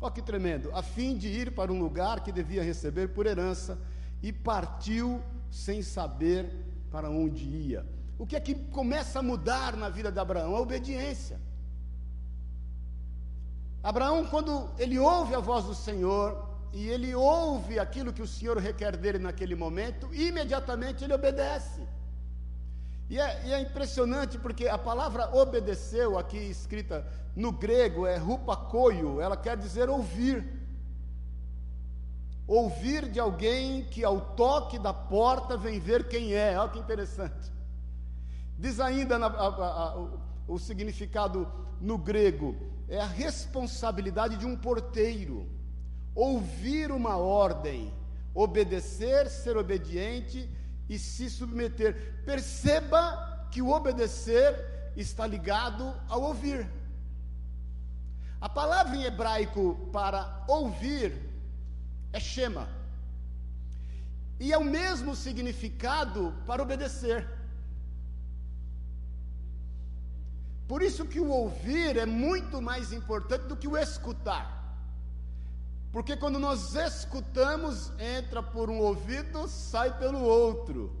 Olha 0.00 0.12
que 0.12 0.22
tremendo! 0.22 0.70
A 0.74 0.82
fim 0.82 1.16
de 1.16 1.28
ir 1.28 1.52
para 1.52 1.72
um 1.72 1.78
lugar 1.78 2.20
que 2.20 2.32
devia 2.32 2.62
receber 2.62 3.08
por 3.08 3.26
herança, 3.26 3.78
e 4.22 4.32
partiu 4.32 5.22
sem 5.50 5.82
saber 5.82 6.50
para 6.90 7.10
onde 7.10 7.44
ia. 7.44 7.86
O 8.18 8.26
que 8.26 8.36
é 8.36 8.40
que 8.40 8.54
começa 8.54 9.18
a 9.18 9.22
mudar 9.22 9.76
na 9.76 9.88
vida 9.88 10.10
de 10.12 10.18
Abraão? 10.18 10.54
A 10.54 10.60
obediência. 10.60 11.40
Abraão, 13.82 14.26
quando 14.26 14.70
ele 14.78 14.98
ouve 14.98 15.34
a 15.34 15.40
voz 15.40 15.64
do 15.64 15.74
Senhor, 15.74 16.48
e 16.72 16.86
ele 16.88 17.14
ouve 17.14 17.78
aquilo 17.78 18.12
que 18.12 18.22
o 18.22 18.26
Senhor 18.26 18.58
requer 18.58 18.96
dele 18.96 19.18
naquele 19.18 19.54
momento, 19.54 20.12
imediatamente 20.14 21.02
ele 21.02 21.14
obedece. 21.14 21.80
E 23.10 23.18
é, 23.18 23.42
e 23.44 23.52
é, 23.52 23.60
impressionante 23.60 24.38
porque 24.38 24.68
a 24.68 24.78
palavra 24.78 25.34
obedeceu, 25.34 26.16
aqui 26.16 26.38
escrita 26.38 27.04
no 27.34 27.50
grego, 27.50 28.06
é 28.06 28.16
rupakoio, 28.16 29.20
ela 29.20 29.36
quer 29.36 29.56
dizer 29.56 29.90
ouvir. 29.90 30.60
Ouvir 32.46 33.08
de 33.08 33.18
alguém 33.18 33.84
que 33.86 34.04
ao 34.04 34.20
toque 34.36 34.78
da 34.78 34.94
porta 34.94 35.56
vem 35.56 35.80
ver 35.80 36.06
quem 36.06 36.34
é, 36.34 36.56
olha 36.56 36.70
que 36.70 36.78
interessante. 36.78 37.52
Diz 38.56 38.78
ainda 38.78 39.18
na, 39.18 39.26
a, 39.26 39.46
a, 39.46 39.98
o, 39.98 40.20
o 40.46 40.58
significado 40.58 41.50
no 41.80 41.98
grego, 41.98 42.54
é 42.88 43.00
a 43.00 43.06
responsabilidade 43.06 44.36
de 44.36 44.46
um 44.46 44.56
porteiro. 44.56 45.48
ouvir 46.14 46.92
uma 46.92 47.16
ordem, 47.16 47.92
obedecer, 48.32 49.28
ser 49.28 49.56
obediente 49.56 50.48
e 50.90 50.98
se 50.98 51.30
submeter. 51.30 52.22
Perceba 52.26 53.46
que 53.50 53.62
o 53.62 53.70
obedecer 53.70 54.92
está 54.96 55.24
ligado 55.24 55.94
ao 56.08 56.20
ouvir. 56.22 56.68
A 58.40 58.48
palavra 58.48 58.96
em 58.96 59.04
hebraico 59.04 59.88
para 59.92 60.44
ouvir 60.48 61.16
é 62.12 62.18
shema. 62.18 62.68
E 64.40 64.52
é 64.52 64.58
o 64.58 64.64
mesmo 64.64 65.14
significado 65.14 66.34
para 66.44 66.62
obedecer. 66.62 67.28
Por 70.66 70.82
isso 70.82 71.04
que 71.04 71.20
o 71.20 71.28
ouvir 71.28 71.96
é 71.96 72.06
muito 72.06 72.60
mais 72.60 72.92
importante 72.92 73.46
do 73.46 73.56
que 73.56 73.68
o 73.68 73.76
escutar. 73.76 74.59
Porque 75.92 76.16
quando 76.16 76.38
nós 76.38 76.74
escutamos, 76.74 77.92
entra 77.98 78.42
por 78.42 78.70
um 78.70 78.78
ouvido, 78.78 79.48
sai 79.48 79.98
pelo 79.98 80.20
outro. 80.20 80.92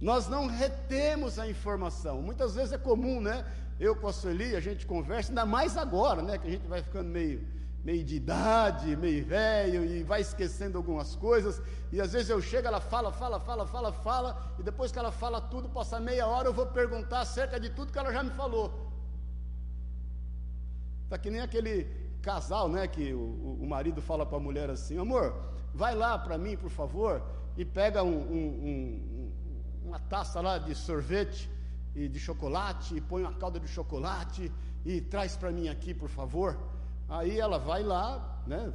Nós 0.00 0.28
não 0.28 0.46
retemos 0.46 1.38
a 1.38 1.48
informação. 1.48 2.22
Muitas 2.22 2.54
vezes 2.54 2.72
é 2.72 2.78
comum, 2.78 3.20
né? 3.20 3.44
Eu 3.80 3.96
com 3.96 4.06
a 4.06 4.12
Sueli, 4.12 4.54
a 4.54 4.60
gente 4.60 4.86
conversa, 4.86 5.30
ainda 5.30 5.44
mais 5.44 5.76
agora, 5.76 6.22
né? 6.22 6.38
Que 6.38 6.46
a 6.46 6.50
gente 6.50 6.66
vai 6.68 6.82
ficando 6.82 7.08
meio, 7.08 7.44
meio 7.82 8.04
de 8.04 8.14
idade, 8.14 8.94
meio 8.96 9.24
velho 9.24 9.84
e 9.84 10.04
vai 10.04 10.20
esquecendo 10.20 10.78
algumas 10.78 11.16
coisas. 11.16 11.60
E 11.90 12.00
às 12.00 12.12
vezes 12.12 12.30
eu 12.30 12.40
chego, 12.40 12.68
ela 12.68 12.80
fala, 12.80 13.10
fala, 13.10 13.40
fala, 13.40 13.66
fala, 13.66 13.92
fala, 13.92 14.54
e 14.56 14.62
depois 14.62 14.92
que 14.92 14.98
ela 15.00 15.10
fala 15.10 15.40
tudo, 15.40 15.68
passa 15.68 15.98
meia 15.98 16.28
hora, 16.28 16.48
eu 16.48 16.52
vou 16.52 16.66
perguntar 16.66 17.20
acerca 17.20 17.58
de 17.58 17.70
tudo 17.70 17.90
que 17.90 17.98
ela 17.98 18.12
já 18.12 18.22
me 18.22 18.30
falou. 18.30 18.92
Está 21.04 21.18
que 21.18 21.30
nem 21.30 21.40
aquele 21.40 22.03
casal, 22.24 22.68
né? 22.68 22.88
Que 22.88 23.12
o, 23.12 23.58
o 23.60 23.66
marido 23.66 24.00
fala 24.00 24.24
para 24.24 24.38
a 24.38 24.40
mulher 24.40 24.70
assim: 24.70 24.98
amor, 24.98 25.34
vai 25.74 25.94
lá 25.94 26.18
para 26.18 26.38
mim, 26.38 26.56
por 26.56 26.70
favor, 26.70 27.22
e 27.56 27.64
pega 27.64 28.02
um, 28.02 28.16
um, 28.16 28.48
um, 28.68 29.32
uma 29.84 29.98
taça 29.98 30.40
lá 30.40 30.58
de 30.58 30.74
sorvete 30.74 31.50
e 31.94 32.08
de 32.08 32.18
chocolate, 32.18 32.96
e 32.96 33.00
põe 33.00 33.22
uma 33.22 33.34
calda 33.34 33.60
de 33.60 33.68
chocolate 33.68 34.50
e 34.84 35.00
traz 35.00 35.36
para 35.36 35.52
mim 35.52 35.68
aqui, 35.68 35.92
por 35.94 36.08
favor. 36.08 36.58
Aí 37.08 37.38
ela 37.38 37.58
vai 37.58 37.82
lá, 37.82 38.42
né? 38.46 38.72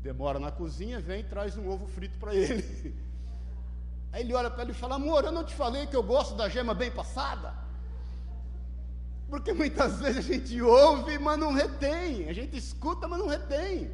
Demora 0.00 0.38
na 0.38 0.52
cozinha, 0.52 1.00
vem 1.00 1.20
e 1.20 1.24
traz 1.24 1.56
um 1.56 1.68
ovo 1.68 1.86
frito 1.86 2.16
para 2.18 2.34
ele. 2.34 2.62
Aí 4.12 4.22
ele 4.22 4.32
olha 4.32 4.50
para 4.50 4.62
ele 4.62 4.70
e 4.70 4.74
fala: 4.74 4.94
Amor, 4.94 5.24
eu 5.24 5.32
não 5.32 5.44
te 5.44 5.54
falei 5.54 5.86
que 5.86 5.96
eu 5.96 6.02
gosto 6.02 6.34
da 6.36 6.48
gema 6.48 6.72
bem 6.72 6.90
passada? 6.90 7.67
Porque 9.28 9.52
muitas 9.52 9.98
vezes 10.00 10.18
a 10.18 10.22
gente 10.22 10.60
ouve, 10.62 11.18
mas 11.18 11.38
não 11.38 11.52
retém. 11.52 12.28
A 12.28 12.32
gente 12.32 12.56
escuta, 12.56 13.06
mas 13.06 13.18
não 13.18 13.26
retém. 13.26 13.90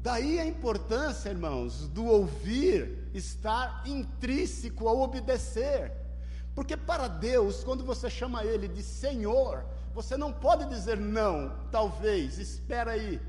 Daí 0.00 0.38
a 0.38 0.46
importância, 0.46 1.30
irmãos, 1.30 1.88
do 1.88 2.04
ouvir 2.04 3.08
estar 3.14 3.82
intrínseco 3.86 4.88
ao 4.88 5.00
obedecer. 5.00 5.92
Porque 6.54 6.76
para 6.76 7.08
Deus, 7.08 7.64
quando 7.64 7.84
você 7.84 8.08
chama 8.08 8.44
Ele 8.44 8.68
de 8.68 8.82
Senhor, 8.82 9.64
você 9.92 10.16
não 10.16 10.32
pode 10.32 10.66
dizer 10.66 10.98
não, 10.98 11.56
talvez, 11.70 12.38
espera 12.38 12.92
aí. 12.92 13.20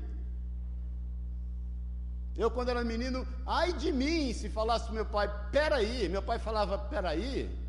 Eu, 2.36 2.50
quando 2.50 2.68
era 2.68 2.84
menino, 2.84 3.26
ai 3.46 3.72
de 3.72 3.90
mim 3.90 4.32
se 4.32 4.48
falasse 4.50 4.84
para 4.84 4.94
meu 4.94 5.06
pai, 5.06 5.30
peraí. 5.50 6.08
Meu 6.08 6.22
pai 6.22 6.38
falava, 6.38 6.76
peraí. 6.78 7.65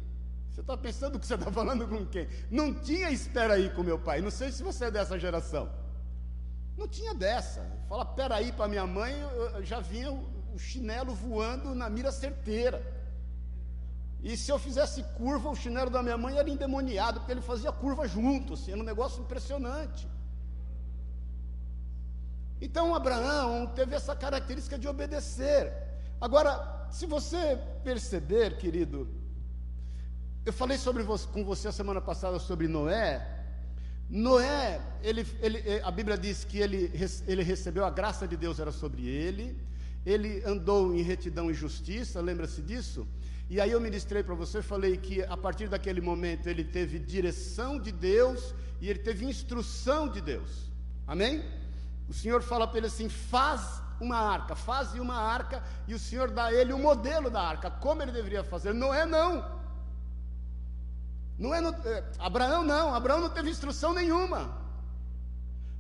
Você 0.58 0.62
está 0.62 0.76
pensando 0.76 1.20
que 1.20 1.28
você 1.28 1.36
está 1.36 1.52
falando 1.52 1.88
com 1.88 2.04
quem? 2.04 2.28
Não 2.50 2.74
tinha 2.74 3.12
espera 3.12 3.54
aí 3.54 3.70
com 3.70 3.84
meu 3.84 4.00
pai. 4.00 4.22
Não 4.22 4.32
sei 4.32 4.52
se 4.52 4.64
você 4.64 4.86
é 4.86 4.92
dessa 4.92 5.20
geração. 5.20 5.70
Não 6.76 6.88
tinha 6.88 7.14
dessa. 7.14 7.62
Fala, 7.88 8.04
peraí 8.04 8.52
para 8.52 8.68
minha 8.68 8.88
mãe, 8.88 9.14
já 9.62 9.80
vinha 9.80 10.12
o 10.12 10.58
chinelo 10.58 11.14
voando 11.14 11.76
na 11.76 11.88
mira 11.92 12.12
certeira. 12.12 12.82
E 14.20 14.36
se 14.36 14.52
eu 14.52 14.58
fizesse 14.58 15.04
curva, 15.16 15.48
o 15.48 15.56
chinelo 15.56 15.92
da 15.92 16.02
minha 16.02 16.18
mãe 16.18 16.36
era 16.40 16.50
endemoniado, 16.50 17.20
porque 17.20 17.34
ele 17.34 17.42
fazia 17.42 17.72
curva 17.72 18.08
junto, 18.08 18.56
assim, 18.56 18.72
era 18.72 18.82
um 18.82 18.84
negócio 18.84 19.22
impressionante. 19.22 20.10
Então 22.60 22.96
Abraão 22.96 23.68
teve 23.68 23.96
essa 23.96 24.16
característica 24.16 24.80
de 24.80 24.88
obedecer. 24.88 25.72
Agora, 26.20 26.88
se 26.90 27.06
você 27.06 27.60
perceber, 27.84 28.58
querido, 28.58 29.17
eu 30.48 30.54
falei 30.54 30.78
sobre 30.78 31.04
você, 31.04 31.28
com 31.28 31.44
você 31.44 31.68
a 31.68 31.74
semana 31.74 32.00
passada 32.00 32.40
sobre 32.40 32.70
Noé, 32.70 33.22
Noé, 34.10 34.80
ele, 35.04 35.28
ele, 35.42 35.58
eh, 35.58 35.82
a 35.84 35.92
Bíblia 35.92 36.18
diz 36.18 36.46
que 36.46 36.58
ele, 36.58 36.90
ele 37.28 37.44
recebeu 37.44 37.84
a 37.84 37.90
graça 37.90 38.26
de 38.26 38.38
Deus, 38.38 38.58
era 38.58 38.72
sobre 38.72 39.06
ele, 39.06 39.62
ele 40.06 40.42
andou 40.46 40.96
em 40.96 41.02
retidão 41.02 41.52
e 41.52 41.54
justiça, 41.54 42.22
lembra-se 42.22 42.62
disso? 42.62 43.06
E 43.50 43.60
aí 43.60 43.72
eu 43.72 43.82
ministrei 43.82 44.24
para 44.24 44.36
você, 44.36 44.62
falei 44.62 44.96
que 44.96 45.22
a 45.22 45.36
partir 45.36 45.68
daquele 45.68 46.00
momento 46.00 46.48
ele 46.48 46.64
teve 46.64 46.98
direção 46.98 47.78
de 47.78 47.92
Deus 47.92 48.56
e 48.80 48.90
ele 48.90 49.00
teve 49.00 49.26
instrução 49.26 50.08
de 50.08 50.22
Deus, 50.22 50.72
amém? 51.06 51.44
O 52.08 52.14
Senhor 52.14 52.42
fala 52.42 52.66
para 52.66 52.78
ele 52.78 52.88
assim: 52.88 53.10
faz 53.10 53.82
uma 54.00 54.18
arca, 54.18 54.56
faz 54.56 54.94
uma 54.94 55.18
arca, 55.18 55.62
e 55.90 55.94
o 55.94 56.00
Senhor 56.00 56.32
dá 56.32 56.46
a 56.46 56.54
ele 56.54 56.72
o 56.72 56.80
modelo 56.80 57.30
da 57.30 57.42
arca, 57.42 57.70
como 57.70 58.02
ele 58.02 58.14
deveria 58.14 58.46
fazer. 58.46 58.74
Noé 58.74 59.06
não. 59.06 59.57
Não 61.38 61.54
é, 61.54 61.62
no, 61.62 61.70
é 61.70 62.04
Abraão 62.18 62.64
não, 62.64 62.94
Abraão 62.94 63.22
não 63.22 63.30
teve 63.30 63.50
instrução 63.50 63.94
nenhuma. 63.94 64.66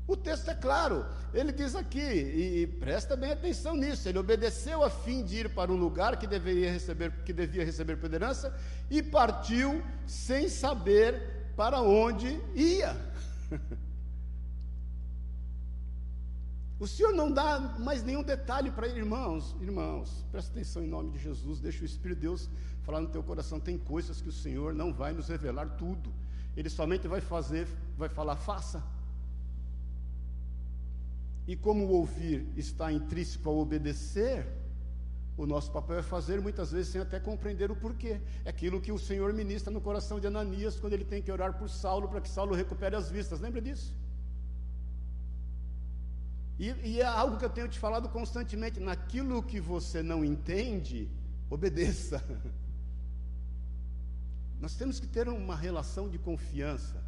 O 0.07 0.15
texto 0.15 0.49
é 0.49 0.55
claro, 0.55 1.05
ele 1.33 1.51
diz 1.51 1.75
aqui, 1.75 1.99
e, 1.99 2.61
e, 2.61 2.67
presta 2.67 3.17
bem 3.17 3.31
atenção 3.31 3.75
nisso, 3.75 4.07
ele 4.07 4.17
obedeceu 4.17 4.81
a 4.81 4.89
fim 4.89 5.21
de 5.21 5.39
ir 5.39 5.53
para 5.53 5.69
um 5.69 5.75
lugar 5.75 6.17
que 6.17 6.25
deveria 6.25 6.71
receber, 6.71 7.11
que 7.25 7.33
devia 7.33 7.65
receber 7.65 7.97
por 7.97 8.13
herança, 8.13 8.57
e 8.89 9.03
partiu 9.03 9.83
sem 10.05 10.47
saber 10.47 11.51
para 11.57 11.81
onde 11.81 12.39
ia. 12.55 12.95
O 16.79 16.85
Senhor 16.85 17.11
não 17.11 17.31
dá 17.31 17.59
mais 17.79 18.03
nenhum 18.03 18.21
detalhe 18.21 18.69
para 18.69 18.87
irmãos, 18.87 19.55
irmãos, 19.59 20.23
presta 20.31 20.51
atenção 20.51 20.83
em 20.83 20.87
nome 20.87 21.09
de 21.09 21.17
Jesus, 21.17 21.59
deixa 21.59 21.81
o 21.81 21.85
Espírito 21.85 22.19
de 22.19 22.27
Deus 22.27 22.47
falar 22.87 23.01
no 23.01 23.09
teu 23.09 23.21
coração. 23.21 23.59
Tem 23.59 23.77
coisas 23.77 24.21
que 24.21 24.29
o 24.29 24.37
Senhor 24.43 24.73
não 24.73 24.93
vai 24.93 25.11
nos 25.11 25.27
revelar 25.27 25.67
tudo, 25.77 26.09
Ele 26.55 26.69
somente 26.69 27.07
vai 27.07 27.19
fazer, 27.19 27.67
vai 27.97 28.07
falar, 28.07 28.37
faça. 28.37 28.81
E 31.45 31.55
como 31.55 31.85
o 31.85 31.91
ouvir 31.91 32.47
está 32.55 32.91
intrínseco 32.91 33.49
ao 33.49 33.57
obedecer, 33.57 34.47
o 35.37 35.45
nosso 35.45 35.69
papel 35.71 35.99
é 35.99 36.01
fazer 36.01 36.41
muitas 36.41 36.71
vezes 36.71 36.87
sem 36.93 37.01
até 37.01 37.19
compreender 37.19 37.69
o 37.69 37.75
porquê. 37.75 38.19
É 38.43 38.49
aquilo 38.49 38.81
que 38.81 38.91
o 38.91 38.97
Senhor 38.97 39.31
ministra 39.33 39.71
no 39.71 39.81
coração 39.81 40.19
de 40.19 40.27
Ananias 40.27 40.79
quando 40.79 40.93
ele 40.93 41.05
tem 41.05 41.21
que 41.21 41.31
orar 41.31 41.53
por 41.59 41.69
Saulo 41.69 42.07
para 42.07 42.21
que 42.21 42.29
Saulo 42.29 42.55
recupere 42.55 42.95
as 42.95 43.11
vistas. 43.11 43.39
Lembra 43.39 43.61
disso? 43.61 43.93
E, 46.57 46.69
e, 46.83 47.01
é 47.01 47.05
algo 47.05 47.37
que 47.37 47.45
eu 47.45 47.49
tenho 47.49 47.67
te 47.67 47.77
falado 47.77 48.09
constantemente: 48.09 48.79
naquilo 48.79 49.43
que 49.43 49.59
você 49.59 50.01
não 50.01 50.25
entende, 50.25 51.07
obedeça. 51.49 52.23
Nós 54.59 54.75
temos 54.75 54.99
que 54.99 55.07
ter 55.07 55.27
uma 55.29 55.55
relação 55.55 56.09
de 56.09 56.17
confiança 56.17 57.03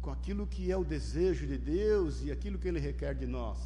com 0.00 0.10
aquilo 0.10 0.46
que 0.46 0.70
é 0.70 0.76
o 0.76 0.84
desejo 0.84 1.46
de 1.46 1.58
Deus 1.58 2.22
e 2.22 2.30
aquilo 2.30 2.58
que 2.58 2.68
Ele 2.68 2.80
requer 2.80 3.14
de 3.14 3.26
nós. 3.26 3.58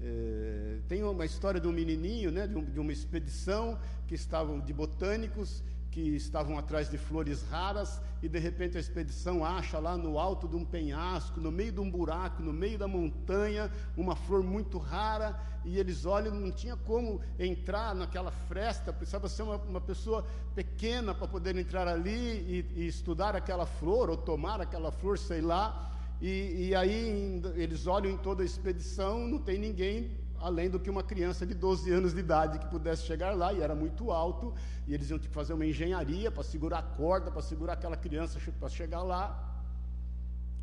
É, 0.00 0.78
tem 0.88 1.02
uma 1.02 1.24
história 1.24 1.60
de 1.60 1.66
um 1.66 1.72
menininho, 1.72 2.30
né, 2.30 2.46
de, 2.46 2.56
um, 2.56 2.64
de 2.64 2.80
uma 2.80 2.92
expedição 2.92 3.78
que 4.06 4.14
estavam 4.14 4.60
de 4.60 4.72
botânicos 4.72 5.62
que 5.92 6.00
estavam 6.16 6.58
atrás 6.58 6.90
de 6.90 6.96
flores 6.96 7.42
raras 7.50 8.00
e 8.22 8.28
de 8.28 8.38
repente 8.38 8.78
a 8.78 8.80
expedição 8.80 9.44
acha 9.44 9.78
lá 9.78 9.94
no 9.94 10.18
alto 10.18 10.48
de 10.48 10.56
um 10.56 10.64
penhasco, 10.64 11.38
no 11.38 11.52
meio 11.52 11.70
de 11.70 11.80
um 11.80 11.90
buraco, 11.90 12.42
no 12.42 12.52
meio 12.52 12.78
da 12.78 12.88
montanha, 12.88 13.70
uma 13.94 14.16
flor 14.16 14.42
muito 14.42 14.78
rara 14.78 15.38
e 15.66 15.78
eles 15.78 16.06
olham, 16.06 16.34
não 16.34 16.50
tinha 16.50 16.76
como 16.76 17.20
entrar 17.38 17.94
naquela 17.94 18.30
fresta, 18.30 18.90
precisava 18.90 19.28
ser 19.28 19.42
uma, 19.42 19.56
uma 19.56 19.80
pessoa 19.82 20.26
pequena 20.54 21.14
para 21.14 21.28
poder 21.28 21.56
entrar 21.56 21.86
ali 21.86 22.10
e, 22.10 22.66
e, 22.74 22.86
estudar 22.86 23.36
aquela 23.36 23.66
flor 23.66 24.08
ou 24.08 24.16
tomar 24.16 24.62
aquela 24.62 24.90
flor, 24.90 25.18
sei 25.18 25.42
lá. 25.42 25.90
E, 26.22 26.68
e 26.68 26.74
aí 26.74 27.42
eles 27.54 27.86
olham 27.86 28.10
em 28.10 28.16
toda 28.16 28.42
a 28.42 28.46
expedição, 28.46 29.28
não 29.28 29.38
tem 29.38 29.58
ninguém 29.58 30.21
além 30.42 30.68
do 30.68 30.80
que 30.80 30.90
uma 30.90 31.04
criança 31.04 31.46
de 31.46 31.54
12 31.54 31.90
anos 31.92 32.12
de 32.12 32.18
idade 32.18 32.58
que 32.58 32.66
pudesse 32.66 33.04
chegar 33.04 33.34
lá, 33.34 33.52
e 33.52 33.60
era 33.60 33.74
muito 33.76 34.10
alto, 34.10 34.52
e 34.88 34.92
eles 34.92 35.08
iam 35.08 35.18
ter 35.18 35.28
que 35.28 35.34
fazer 35.34 35.52
uma 35.52 35.64
engenharia 35.64 36.30
para 36.32 36.42
segurar 36.42 36.78
a 36.80 36.82
corda, 36.82 37.30
para 37.30 37.40
segurar 37.40 37.74
aquela 37.74 37.96
criança 37.96 38.40
para 38.58 38.68
chegar 38.68 39.02
lá. 39.02 39.48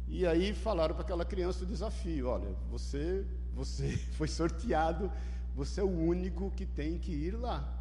E 0.08 0.28
aí 0.28 0.54
falaram 0.54 0.94
para 0.94 1.04
aquela 1.04 1.24
criança 1.24 1.64
o 1.64 1.66
desafio: 1.66 2.28
olha, 2.28 2.54
você, 2.70 3.26
você 3.54 3.96
foi 4.18 4.28
sorteado, 4.28 5.10
você 5.56 5.80
é 5.80 5.84
o 5.84 5.90
único 5.90 6.52
que 6.52 6.66
tem 6.66 6.98
que 6.98 7.12
ir 7.12 7.32
lá. 7.32 7.74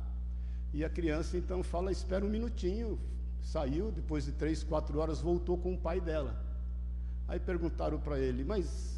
E 0.72 0.84
a 0.84 0.88
criança 0.88 1.36
então 1.36 1.64
fala: 1.64 1.90
espera 1.90 2.24
um 2.24 2.30
minutinho. 2.30 2.98
Saiu, 3.42 3.90
depois 3.90 4.24
de 4.24 4.32
três, 4.32 4.62
quatro 4.62 4.98
horas, 4.98 5.20
voltou 5.20 5.58
com 5.58 5.74
o 5.74 5.78
pai 5.78 6.00
dela. 6.00 6.44
Aí 7.26 7.40
perguntaram 7.40 7.98
para 7.98 8.18
ele, 8.18 8.44
mas 8.44 8.97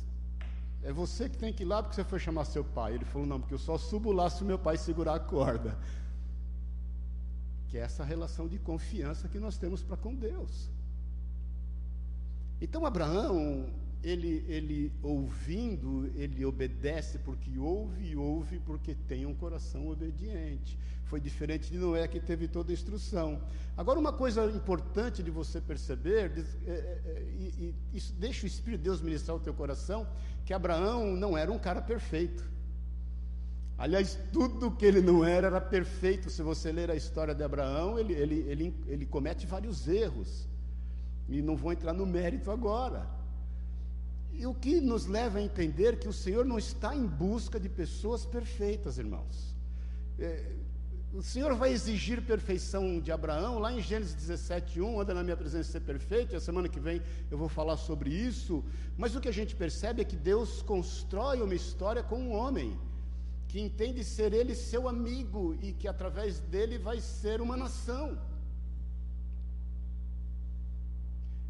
é 0.83 0.93
você 0.93 1.29
que 1.29 1.37
tem 1.37 1.53
que 1.53 1.63
ir 1.63 1.67
lá 1.67 1.83
porque 1.83 1.95
você 1.95 2.05
foi 2.05 2.19
chamar 2.19 2.45
seu 2.45 2.65
pai. 2.65 2.95
Ele 2.95 3.05
falou, 3.05 3.27
não, 3.27 3.39
porque 3.41 3.55
eu 3.55 3.59
só 3.59 3.77
subo 3.77 4.13
lá 4.13 4.31
se 4.31 4.43
o 4.43 4.47
meu 4.47 4.59
pai 4.59 4.77
segurar 4.77 5.15
a 5.15 5.21
corda. 5.21 5.79
Que 7.69 7.79
é 7.79 7.83
essa 7.83 8.03
relação 8.03 8.49
de 8.49 8.59
confiança 8.59 9.29
que 9.29 9.39
nós 9.39 9.59
temos 9.59 9.83
para 9.83 9.97
com 9.97 10.15
Deus. 10.15 10.71
Então 12.61 12.85
Abraão, 12.85 13.71
ele, 14.03 14.45
ele 14.49 14.93
ouvindo, 15.03 16.11
ele 16.15 16.45
obedece 16.45 17.19
porque 17.19 17.59
ouve 17.59 18.11
e 18.11 18.17
ouve 18.17 18.59
porque 18.61 18.95
tem 18.95 19.27
um 19.27 19.35
coração 19.35 19.89
obediente. 19.89 20.79
Foi 21.11 21.21
diferente 21.21 21.69
de 21.73 21.77
Noé 21.77 22.07
que 22.07 22.21
teve 22.21 22.47
toda 22.47 22.71
a 22.71 22.73
instrução. 22.73 23.43
Agora, 23.77 23.99
uma 23.99 24.13
coisa 24.13 24.45
importante 24.47 25.25
de 25.25 25.31
você 25.31 25.61
perceber, 25.61 26.31
é, 26.65 26.71
é, 26.71 26.73
é, 26.73 27.23
e, 27.37 27.75
e 27.93 27.97
isso 27.99 28.13
deixa 28.13 28.45
o 28.45 28.47
Espírito 28.47 28.79
de 28.79 28.85
Deus 28.85 29.01
ministrar 29.01 29.37
o 29.37 29.41
teu 29.41 29.53
coração, 29.53 30.07
que 30.45 30.55
Abraão 30.55 31.17
não 31.17 31.37
era 31.37 31.51
um 31.51 31.59
cara 31.59 31.83
perfeito. 31.83 32.49
Aliás, 33.77 34.17
tudo 34.33 34.71
que 34.71 34.87
ele 34.87 35.01
não 35.01 35.25
era 35.25 35.49
era 35.49 35.61
perfeito. 35.61 36.31
Se 36.31 36.43
você 36.43 36.71
ler 36.71 36.93
a 36.93 36.95
história 36.95 37.35
de 37.35 37.43
Abraão, 37.43 37.99
ele, 37.99 38.13
ele, 38.13 38.39
ele, 38.47 38.75
ele 38.87 39.05
comete 39.05 39.49
vários 39.49 39.89
erros. 39.89 40.47
E 41.29 41.43
não 41.43 41.57
vou 41.57 41.73
entrar 41.73 41.93
no 41.93 42.07
mérito 42.07 42.53
agora. 42.53 43.05
E 44.33 44.47
o 44.47 44.55
que 44.55 44.81
nos 44.81 45.07
leva 45.07 45.41
a 45.41 45.43
entender 45.43 45.99
que 45.99 46.07
o 46.07 46.13
Senhor 46.13 46.45
não 46.45 46.57
está 46.57 46.95
em 46.95 47.05
busca 47.05 47.59
de 47.59 47.69
pessoas 47.69 48.25
perfeitas, 48.25 48.97
irmãos. 48.97 49.57
É, 50.17 50.60
o 51.13 51.23
Senhor 51.23 51.55
vai 51.57 51.73
exigir 51.73 52.23
perfeição 52.23 53.01
de 53.01 53.11
Abraão, 53.11 53.59
lá 53.59 53.73
em 53.73 53.83
Gênesis 53.83 54.15
17, 54.15 54.81
1, 54.81 55.01
anda 55.01 55.13
na 55.13 55.25
minha 55.25 55.37
presença 55.37 55.73
ser 55.73 55.81
perfeito, 55.81 56.33
e 56.33 56.37
a 56.37 56.41
semana 56.41 56.69
que 56.69 56.79
vem 56.79 57.03
eu 57.31 57.37
vou 57.37 57.49
falar 57.49 57.77
sobre 57.77 58.11
isso. 58.11 58.65
Mas 58.97 59.17
o 59.17 59.21
que 59.21 59.29
a 59.29 59.33
gente 59.33 59.57
percebe 59.57 60.03
é 60.03 60.05
que 60.05 60.15
Deus 60.15 60.63
constrói 60.63 61.43
uma 61.43 61.55
história 61.55 62.03
com 62.03 62.17
um 62.17 62.33
homem, 62.33 62.79
que 63.49 63.61
entende 63.61 64.05
ser 64.05 64.33
ele 64.33 64.55
seu 64.55 64.89
amigo 64.89 65.59
e 65.61 65.73
que 65.73 65.89
através 65.89 66.39
dele 66.39 66.79
vai 66.79 67.01
ser 67.01 67.41
uma 67.41 67.57
nação. 67.57 68.17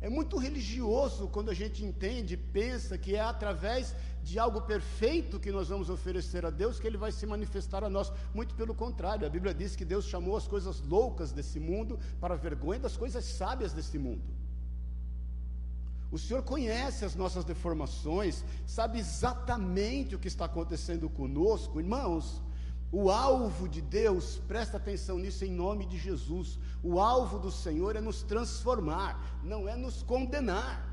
É 0.00 0.08
muito 0.08 0.38
religioso 0.38 1.28
quando 1.28 1.50
a 1.50 1.54
gente 1.54 1.84
entende, 1.84 2.34
pensa 2.34 2.96
que 2.96 3.14
é 3.14 3.20
através 3.20 3.94
de 4.22 4.38
algo 4.38 4.60
perfeito 4.62 5.40
que 5.40 5.50
nós 5.50 5.68
vamos 5.68 5.90
oferecer 5.90 6.44
a 6.44 6.50
Deus 6.50 6.78
que 6.78 6.86
Ele 6.86 6.96
vai 6.96 7.12
se 7.12 7.26
manifestar 7.26 7.82
a 7.82 7.90
nós. 7.90 8.12
Muito 8.34 8.54
pelo 8.54 8.74
contrário, 8.74 9.26
a 9.26 9.30
Bíblia 9.30 9.54
diz 9.54 9.74
que 9.74 9.84
Deus 9.84 10.04
chamou 10.04 10.36
as 10.36 10.46
coisas 10.46 10.80
loucas 10.82 11.32
desse 11.32 11.58
mundo 11.58 11.98
para 12.20 12.34
a 12.34 12.36
vergonha 12.36 12.80
das 12.80 12.96
coisas 12.96 13.24
sábias 13.24 13.72
desse 13.72 13.98
mundo. 13.98 14.22
O 16.12 16.18
Senhor 16.18 16.42
conhece 16.42 17.04
as 17.04 17.14
nossas 17.14 17.44
deformações, 17.44 18.44
sabe 18.66 18.98
exatamente 18.98 20.16
o 20.16 20.18
que 20.18 20.26
está 20.26 20.46
acontecendo 20.46 21.08
conosco, 21.08 21.80
irmãos. 21.80 22.42
O 22.92 23.08
alvo 23.08 23.68
de 23.68 23.80
Deus, 23.80 24.40
presta 24.48 24.76
atenção 24.76 25.16
nisso 25.16 25.44
em 25.44 25.52
nome 25.52 25.86
de 25.86 25.96
Jesus. 25.96 26.58
O 26.82 26.98
alvo 26.98 27.38
do 27.38 27.50
Senhor 27.50 27.94
é 27.94 28.00
nos 28.00 28.22
transformar, 28.22 29.38
não 29.44 29.68
é 29.68 29.76
nos 29.76 30.02
condenar. 30.02 30.89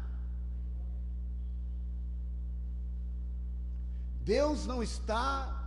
Deus 4.28 4.66
não 4.66 4.84
está 4.84 5.66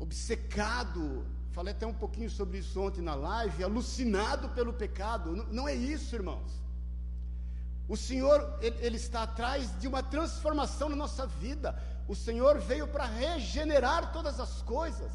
obcecado, 0.00 1.24
falei 1.52 1.72
até 1.72 1.86
um 1.86 1.94
pouquinho 1.94 2.28
sobre 2.28 2.58
isso 2.58 2.80
ontem 2.82 3.00
na 3.00 3.14
live, 3.14 3.62
alucinado 3.62 4.48
pelo 4.48 4.72
pecado. 4.72 5.36
Não, 5.36 5.44
não 5.46 5.68
é 5.68 5.74
isso, 5.74 6.12
irmãos. 6.12 6.50
O 7.88 7.96
Senhor, 7.96 8.58
ele, 8.60 8.76
ele 8.84 8.96
está 8.96 9.22
atrás 9.22 9.78
de 9.78 9.86
uma 9.86 10.02
transformação 10.02 10.88
na 10.88 10.96
nossa 10.96 11.24
vida. 11.24 11.80
O 12.08 12.16
Senhor 12.16 12.58
veio 12.58 12.88
para 12.88 13.04
regenerar 13.04 14.12
todas 14.12 14.40
as 14.40 14.60
coisas. 14.62 15.12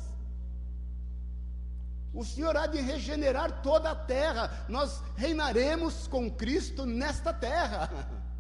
O 2.13 2.24
Senhor 2.24 2.55
há 2.55 2.66
de 2.66 2.79
regenerar 2.79 3.61
toda 3.61 3.92
a 3.92 3.96
terra. 3.96 4.66
Nós 4.70 5.03
reinaremos 5.18 6.07
com 6.07 6.31
Cristo 6.31 6.85
nesta 6.85 7.33
terra. 7.33 7.89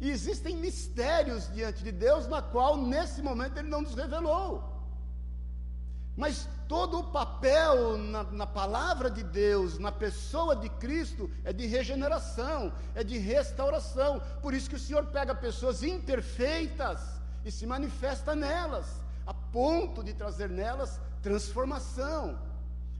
E 0.00 0.10
existem 0.10 0.56
mistérios 0.56 1.50
diante 1.52 1.82
de 1.82 1.90
Deus, 1.90 2.26
na 2.26 2.42
qual 2.42 2.76
nesse 2.76 3.22
momento 3.22 3.58
Ele 3.58 3.68
não 3.68 3.82
nos 3.82 3.94
revelou. 3.94 4.76
Mas 6.16 6.48
todo 6.66 7.00
o 7.00 7.04
papel 7.04 7.98
na, 7.98 8.22
na, 8.24 8.46
palavra 8.46 9.10
de 9.10 9.22
Deus, 9.22 9.78
na 9.78 9.92
pessoa 9.92 10.56
de 10.56 10.68
Cristo, 10.68 11.30
é 11.44 11.52
de 11.52 11.66
regeneração, 11.66 12.72
é 12.94 13.04
de 13.04 13.18
restauração. 13.18 14.20
Por 14.40 14.54
isso 14.54 14.68
que 14.68 14.76
o 14.76 14.80
Senhor 14.80 15.06
pega 15.06 15.34
pessoas 15.34 15.82
imperfeitas 15.82 17.00
e 17.44 17.50
se 17.50 17.66
manifesta 17.66 18.34
nelas, 18.34 18.86
a 19.26 19.34
ponto 19.34 20.02
de 20.02 20.14
trazer 20.14 20.48
nelas 20.48 20.98
transformação, 21.22 22.38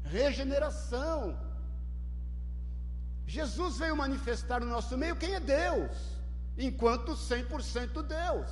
regeneração. 0.03 1.39
Jesus 3.27 3.79
veio 3.79 3.97
manifestar 3.97 4.61
no 4.61 4.67
nosso 4.67 4.97
meio 4.99 5.17
quem 5.17 5.35
é 5.35 5.41
Deus, 5.41 6.16
enquanto 6.59 7.13
100% 7.13 8.03
Deus, 8.03 8.51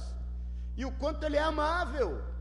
e 0.77 0.85
o 0.85 0.93
quanto 0.93 1.25
Ele 1.25 1.37
é 1.37 1.43
amável 1.43 2.35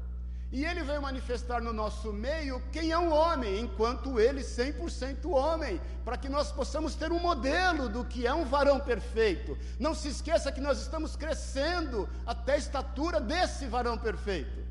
e 0.53 0.63
ele 0.63 0.83
veio 0.83 1.01
manifestar 1.01 1.59
no 1.59 1.73
nosso 1.73 2.13
meio 2.13 2.61
quem 2.71 2.91
é 2.91 2.97
um 2.97 3.11
homem, 3.11 3.59
enquanto 3.59 4.19
ele 4.19 4.41
100% 4.41 5.25
homem, 5.25 5.81
para 6.05 6.15
que 6.15 6.29
nós 6.29 6.51
possamos 6.51 6.93
ter 6.93 7.11
um 7.11 7.19
modelo 7.19 7.89
do 7.89 8.05
que 8.05 8.27
é 8.27 8.33
um 8.35 8.45
varão 8.45 8.79
perfeito. 8.79 9.57
Não 9.79 9.95
se 9.95 10.09
esqueça 10.09 10.51
que 10.51 10.61
nós 10.61 10.79
estamos 10.79 11.15
crescendo 11.15 12.07
até 12.23 12.53
a 12.53 12.57
estatura 12.57 13.19
desse 13.19 13.65
varão 13.65 13.97
perfeito. 13.97 14.63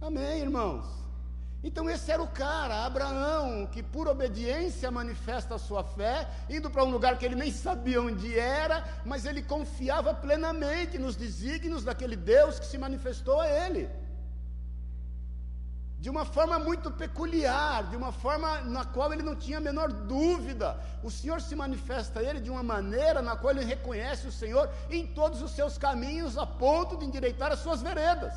Amém, 0.00 0.40
irmãos? 0.40 0.99
Então 1.62 1.90
esse 1.90 2.10
era 2.10 2.22
o 2.22 2.26
cara, 2.26 2.86
Abraão, 2.86 3.66
que 3.66 3.82
por 3.82 4.08
obediência 4.08 4.90
manifesta 4.90 5.56
a 5.56 5.58
sua 5.58 5.84
fé, 5.84 6.26
indo 6.48 6.70
para 6.70 6.84
um 6.84 6.90
lugar 6.90 7.18
que 7.18 7.24
ele 7.24 7.34
nem 7.34 7.52
sabia 7.52 8.00
onde 8.00 8.38
era, 8.38 8.82
mas 9.04 9.26
ele 9.26 9.42
confiava 9.42 10.14
plenamente 10.14 10.98
nos 10.98 11.16
desígnios 11.16 11.84
daquele 11.84 12.16
Deus 12.16 12.58
que 12.58 12.66
se 12.66 12.78
manifestou 12.78 13.40
a 13.40 13.48
ele 13.48 13.90
de 16.00 16.08
uma 16.08 16.24
forma 16.24 16.58
muito 16.58 16.90
peculiar, 16.90 17.90
de 17.90 17.94
uma 17.94 18.10
forma 18.10 18.62
na 18.62 18.86
qual 18.86 19.12
ele 19.12 19.22
não 19.22 19.36
tinha 19.36 19.58
a 19.58 19.60
menor 19.60 19.92
dúvida. 19.92 20.80
O 21.02 21.10
Senhor 21.10 21.42
se 21.42 21.54
manifesta 21.54 22.20
a 22.20 22.22
ele 22.22 22.40
de 22.40 22.48
uma 22.48 22.62
maneira 22.62 23.20
na 23.20 23.36
qual 23.36 23.52
ele 23.52 23.64
reconhece 23.66 24.26
o 24.26 24.32
Senhor 24.32 24.70
em 24.88 25.06
todos 25.06 25.42
os 25.42 25.50
seus 25.50 25.76
caminhos, 25.76 26.38
a 26.38 26.46
ponto 26.46 26.96
de 26.96 27.04
endireitar 27.04 27.52
as 27.52 27.58
suas 27.58 27.82
veredas. 27.82 28.34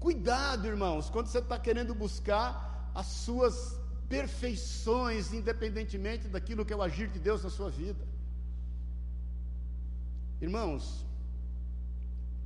Cuidado, 0.00 0.66
irmãos, 0.66 1.10
quando 1.10 1.26
você 1.26 1.40
está 1.40 1.58
querendo 1.58 1.94
buscar 1.94 2.90
as 2.94 3.06
suas 3.06 3.78
perfeições, 4.08 5.32
independentemente 5.34 6.26
daquilo 6.26 6.64
que 6.64 6.72
é 6.72 6.76
o 6.76 6.82
agir 6.82 7.08
de 7.08 7.18
Deus 7.18 7.44
na 7.44 7.50
sua 7.50 7.68
vida. 7.68 8.02
Irmãos, 10.40 11.04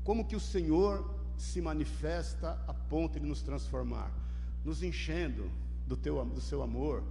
como 0.03 0.27
que 0.27 0.35
o 0.35 0.41
Senhor 0.41 1.09
se 1.39 1.63
manifesta 1.63 2.61
a 2.67 2.75
ponto 2.75 3.21
de 3.21 3.27
nos 3.27 3.41
transformar? 3.41 4.13
Nos 4.65 4.83
enchendo 4.83 5.49
do, 5.87 5.97
teu, 5.97 6.25
do 6.25 6.41
seu 6.41 6.61
amor, 6.61 7.05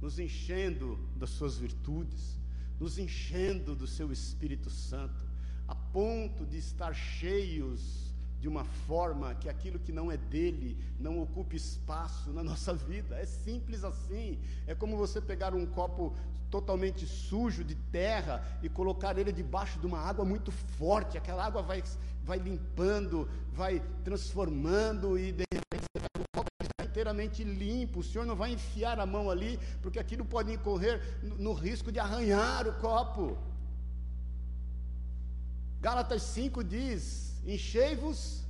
nos 0.00 0.18
enchendo 0.18 0.98
das 1.14 1.28
suas 1.28 1.58
virtudes, 1.58 2.38
nos 2.80 2.96
enchendo 2.96 3.76
do 3.76 3.86
seu 3.86 4.10
Espírito 4.10 4.70
Santo, 4.70 5.22
a 5.68 5.74
ponto 5.74 6.46
de 6.46 6.56
estar 6.56 6.94
cheios 6.94 8.03
de 8.44 8.48
uma 8.48 8.64
forma 8.86 9.34
que 9.36 9.48
aquilo 9.48 9.78
que 9.78 9.90
não 9.90 10.12
é 10.12 10.18
dele 10.18 10.76
não 11.00 11.18
ocupe 11.18 11.56
espaço 11.56 12.30
na 12.30 12.44
nossa 12.44 12.74
vida. 12.74 13.16
É 13.16 13.24
simples 13.24 13.82
assim. 13.82 14.38
É 14.66 14.74
como 14.74 14.98
você 14.98 15.18
pegar 15.18 15.54
um 15.54 15.64
copo 15.64 16.14
totalmente 16.50 17.06
sujo 17.06 17.64
de 17.64 17.74
terra 17.74 18.44
e 18.62 18.68
colocar 18.68 19.16
ele 19.16 19.32
debaixo 19.32 19.80
de 19.80 19.86
uma 19.86 19.98
água 19.98 20.26
muito 20.26 20.52
forte. 20.52 21.16
Aquela 21.16 21.42
água 21.42 21.62
vai, 21.62 21.82
vai 22.22 22.38
limpando, 22.38 23.26
vai 23.50 23.82
transformando 24.04 25.18
e 25.18 25.32
de 25.32 25.44
repente 25.50 25.86
copo 26.36 26.50
está 26.62 26.84
inteiramente 26.84 27.42
limpo. 27.42 28.00
O 28.00 28.04
Senhor 28.04 28.26
não 28.26 28.36
vai 28.36 28.52
enfiar 28.52 29.00
a 29.00 29.06
mão 29.06 29.30
ali, 29.30 29.58
porque 29.80 29.98
aquilo 29.98 30.22
pode 30.22 30.52
incorrer 30.52 31.00
no, 31.22 31.36
no 31.36 31.52
risco 31.54 31.90
de 31.90 31.98
arranhar 31.98 32.68
o 32.68 32.74
copo. 32.74 33.38
Gálatas 35.80 36.22
5 36.24 36.62
diz: 36.62 37.33
Enchei-vos 37.46 38.44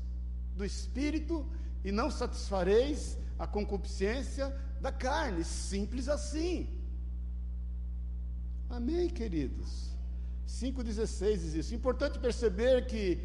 do 0.57 0.65
espírito 0.65 1.47
e 1.85 1.91
não 1.91 2.11
satisfareis 2.11 3.19
a 3.39 3.47
concupiscência 3.47 4.55
da 4.81 4.93
carne. 4.93 5.45
Simples 5.45 6.09
assim. 6.09 6.69
Amém, 8.69 9.09
queridos? 9.09 9.91
5,16 10.49 11.33
diz 11.33 11.55
isso. 11.55 11.75
Importante 11.75 12.19
perceber 12.19 12.87
que 12.87 13.19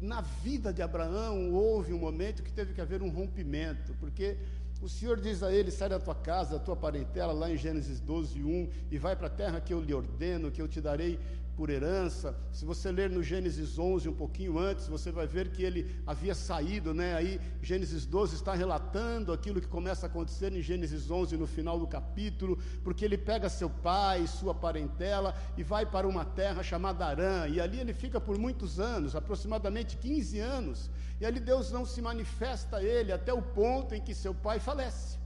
na 0.00 0.20
vida 0.20 0.72
de 0.72 0.80
Abraão 0.80 1.52
houve 1.52 1.92
um 1.92 1.98
momento 1.98 2.42
que 2.42 2.52
teve 2.52 2.72
que 2.72 2.80
haver 2.80 3.02
um 3.02 3.10
rompimento, 3.10 3.94
porque 4.00 4.38
O 4.80 4.88
Senhor 4.88 5.20
diz 5.20 5.42
a 5.42 5.52
ele: 5.52 5.70
sai 5.70 5.88
da 5.88 5.98
tua 5.98 6.14
casa, 6.14 6.58
da 6.58 6.64
tua 6.64 6.76
parentela, 6.76 7.32
lá 7.32 7.50
em 7.50 7.56
Gênesis 7.56 8.00
12, 8.00 8.42
1, 8.42 8.70
e 8.90 8.98
vai 8.98 9.14
para 9.14 9.26
a 9.26 9.30
terra 9.30 9.60
que 9.60 9.74
eu 9.74 9.80
lhe 9.80 9.92
ordeno, 9.92 10.50
que 10.50 10.60
eu 10.60 10.66
te 10.66 10.80
darei 10.80 11.20
por 11.60 11.68
herança. 11.68 12.34
Se 12.50 12.64
você 12.64 12.90
ler 12.90 13.10
no 13.10 13.22
Gênesis 13.22 13.78
11, 13.78 14.08
um 14.08 14.14
pouquinho 14.14 14.58
antes, 14.58 14.88
você 14.88 15.12
vai 15.12 15.26
ver 15.26 15.50
que 15.50 15.62
ele 15.62 15.94
havia 16.06 16.34
saído, 16.34 16.94
né? 16.94 17.14
Aí 17.14 17.38
Gênesis 17.60 18.06
12 18.06 18.34
está 18.36 18.54
relatando 18.54 19.30
aquilo 19.30 19.60
que 19.60 19.66
começa 19.68 20.06
a 20.06 20.08
acontecer 20.08 20.54
em 20.54 20.62
Gênesis 20.62 21.10
11 21.10 21.36
no 21.36 21.46
final 21.46 21.78
do 21.78 21.86
capítulo, 21.86 22.58
porque 22.82 23.04
ele 23.04 23.18
pega 23.18 23.50
seu 23.50 23.68
pai, 23.68 24.26
sua 24.26 24.54
parentela 24.54 25.34
e 25.54 25.62
vai 25.62 25.84
para 25.84 26.08
uma 26.08 26.24
terra 26.24 26.62
chamada 26.62 27.04
Arã, 27.04 27.46
e 27.46 27.60
ali 27.60 27.78
ele 27.78 27.92
fica 27.92 28.18
por 28.18 28.38
muitos 28.38 28.80
anos, 28.80 29.14
aproximadamente 29.14 29.98
15 29.98 30.38
anos. 30.38 30.90
E 31.20 31.26
ali 31.26 31.40
Deus 31.40 31.70
não 31.70 31.84
se 31.84 32.00
manifesta 32.00 32.78
a 32.78 32.82
ele 32.82 33.12
até 33.12 33.34
o 33.34 33.42
ponto 33.42 33.94
em 33.94 34.00
que 34.00 34.14
seu 34.14 34.32
pai 34.32 34.58
falece. 34.58 35.18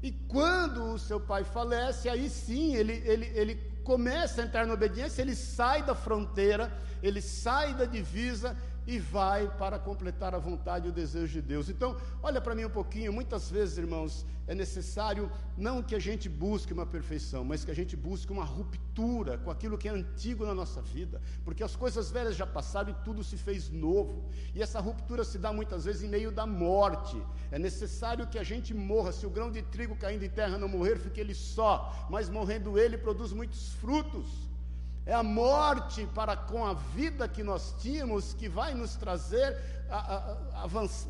E 0.00 0.12
quando 0.12 0.92
o 0.92 0.98
seu 0.98 1.18
pai 1.18 1.42
falece, 1.42 2.08
aí 2.08 2.30
sim 2.30 2.76
ele, 2.76 3.02
ele, 3.04 3.32
ele 3.34 3.73
começa 3.84 4.40
a 4.40 4.44
entrar 4.44 4.66
na 4.66 4.74
obediência, 4.74 5.22
ele 5.22 5.36
sai 5.36 5.82
da 5.82 5.94
fronteira, 5.94 6.72
ele 7.02 7.20
sai 7.20 7.74
da 7.74 7.84
divisa 7.84 8.56
e 8.86 8.98
vai 8.98 9.48
para 9.56 9.78
completar 9.78 10.34
a 10.34 10.38
vontade 10.38 10.86
e 10.86 10.90
o 10.90 10.92
desejo 10.92 11.32
de 11.32 11.42
Deus. 11.42 11.68
Então, 11.68 11.96
olha 12.22 12.40
para 12.40 12.54
mim 12.54 12.64
um 12.64 12.70
pouquinho, 12.70 13.12
muitas 13.12 13.50
vezes, 13.50 13.78
irmãos, 13.78 14.26
é 14.46 14.54
necessário 14.54 15.30
não 15.56 15.82
que 15.82 15.94
a 15.94 15.98
gente 15.98 16.28
busque 16.28 16.72
uma 16.72 16.84
perfeição, 16.84 17.44
mas 17.44 17.64
que 17.64 17.70
a 17.70 17.74
gente 17.74 17.96
busque 17.96 18.30
uma 18.30 18.44
ruptura 18.44 19.38
com 19.38 19.50
aquilo 19.50 19.78
que 19.78 19.88
é 19.88 19.90
antigo 19.90 20.44
na 20.44 20.54
nossa 20.54 20.82
vida, 20.82 21.20
porque 21.44 21.62
as 21.62 21.74
coisas 21.74 22.10
velhas 22.10 22.36
já 22.36 22.46
passaram 22.46 22.90
e 22.90 23.04
tudo 23.04 23.24
se 23.24 23.36
fez 23.38 23.70
novo. 23.70 24.28
E 24.54 24.62
essa 24.62 24.80
ruptura 24.80 25.24
se 25.24 25.38
dá 25.38 25.52
muitas 25.52 25.86
vezes 25.86 26.02
em 26.02 26.08
meio 26.08 26.30
da 26.30 26.46
morte. 26.46 27.20
É 27.50 27.58
necessário 27.58 28.26
que 28.26 28.38
a 28.38 28.42
gente 28.42 28.74
morra. 28.74 29.12
Se 29.12 29.26
o 29.26 29.30
grão 29.30 29.50
de 29.50 29.62
trigo 29.62 29.96
caindo 29.96 30.24
em 30.24 30.28
terra 30.28 30.58
não 30.58 30.68
morrer, 30.68 30.96
fique 30.98 31.20
ele 31.20 31.34
só, 31.34 32.06
mas 32.10 32.28
morrendo 32.28 32.78
ele 32.78 32.98
produz 32.98 33.32
muitos 33.32 33.72
frutos. 33.74 34.53
É 35.06 35.12
a 35.12 35.22
morte 35.22 36.06
para 36.14 36.34
com 36.34 36.64
a 36.64 36.72
vida 36.72 37.28
que 37.28 37.42
nós 37.42 37.74
tínhamos 37.78 38.32
que 38.32 38.48
vai 38.48 38.72
nos 38.72 38.94
trazer, 38.96 39.58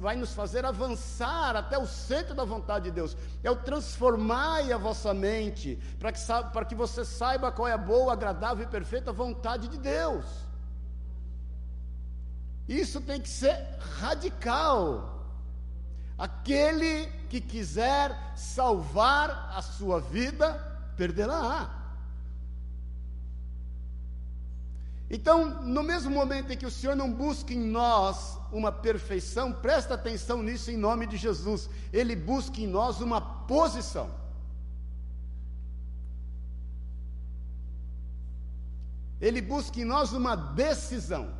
vai 0.00 0.16
nos 0.16 0.35
fazer 0.35 0.64
avançar 0.64 1.54
até 1.54 1.78
o 1.78 1.87
centro 1.87 2.35
da 2.35 2.44
vontade 2.44 2.87
de 2.87 2.90
Deus. 2.90 3.16
É 3.42 3.50
o 3.50 3.57
transformar 3.57 4.62
a 4.72 4.76
vossa 4.76 5.14
mente 5.14 5.78
para 6.00 6.11
que, 6.11 6.20
para 6.52 6.64
que 6.64 6.74
você 6.74 7.04
saiba 7.04 7.52
qual 7.52 7.68
é 7.68 7.72
a 7.72 7.78
boa, 7.78 8.12
agradável 8.12 8.64
e 8.64 8.68
perfeita 8.68 9.12
vontade 9.12 9.68
de 9.68 9.78
Deus. 9.78 10.24
Isso 12.66 13.00
tem 13.00 13.20
que 13.20 13.28
ser 13.28 13.57
radical. 14.00 15.24
Aquele 16.18 17.07
que 17.28 17.40
quiser 17.40 18.33
salvar 18.35 19.52
a 19.54 19.62
sua 19.62 20.00
vida, 20.00 20.54
perderá. 20.96 21.83
Então, 25.16 25.62
no 25.62 25.85
mesmo 25.85 26.11
momento 26.11 26.53
em 26.53 26.57
que 26.57 26.66
o 26.66 26.70
Senhor 26.77 26.96
não 26.96 27.09
busca 27.09 27.55
em 27.55 27.64
nós 27.81 28.37
uma 28.50 28.72
perfeição, 28.72 29.53
presta 29.53 29.94
atenção 29.94 30.42
nisso 30.42 30.72
em 30.72 30.77
nome 30.77 31.07
de 31.07 31.16
Jesus. 31.16 31.70
Ele 31.92 32.16
busca 32.16 32.61
em 32.61 32.66
nós 32.66 33.00
uma 33.00 33.20
posição. 33.20 34.11
Ele 39.20 39.40
busca 39.40 39.81
em 39.81 39.85
nós 39.85 40.12
uma 40.12 40.35
decisão. 40.35 41.33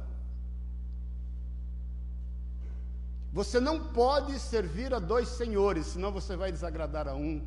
Você 3.33 3.59
não 3.59 3.89
pode 3.89 4.39
servir 4.39 4.95
a 4.95 5.01
dois 5.01 5.27
senhores, 5.31 5.87
senão 5.87 6.13
você 6.13 6.37
vai 6.37 6.53
desagradar 6.53 7.09
a 7.09 7.15
um 7.15 7.45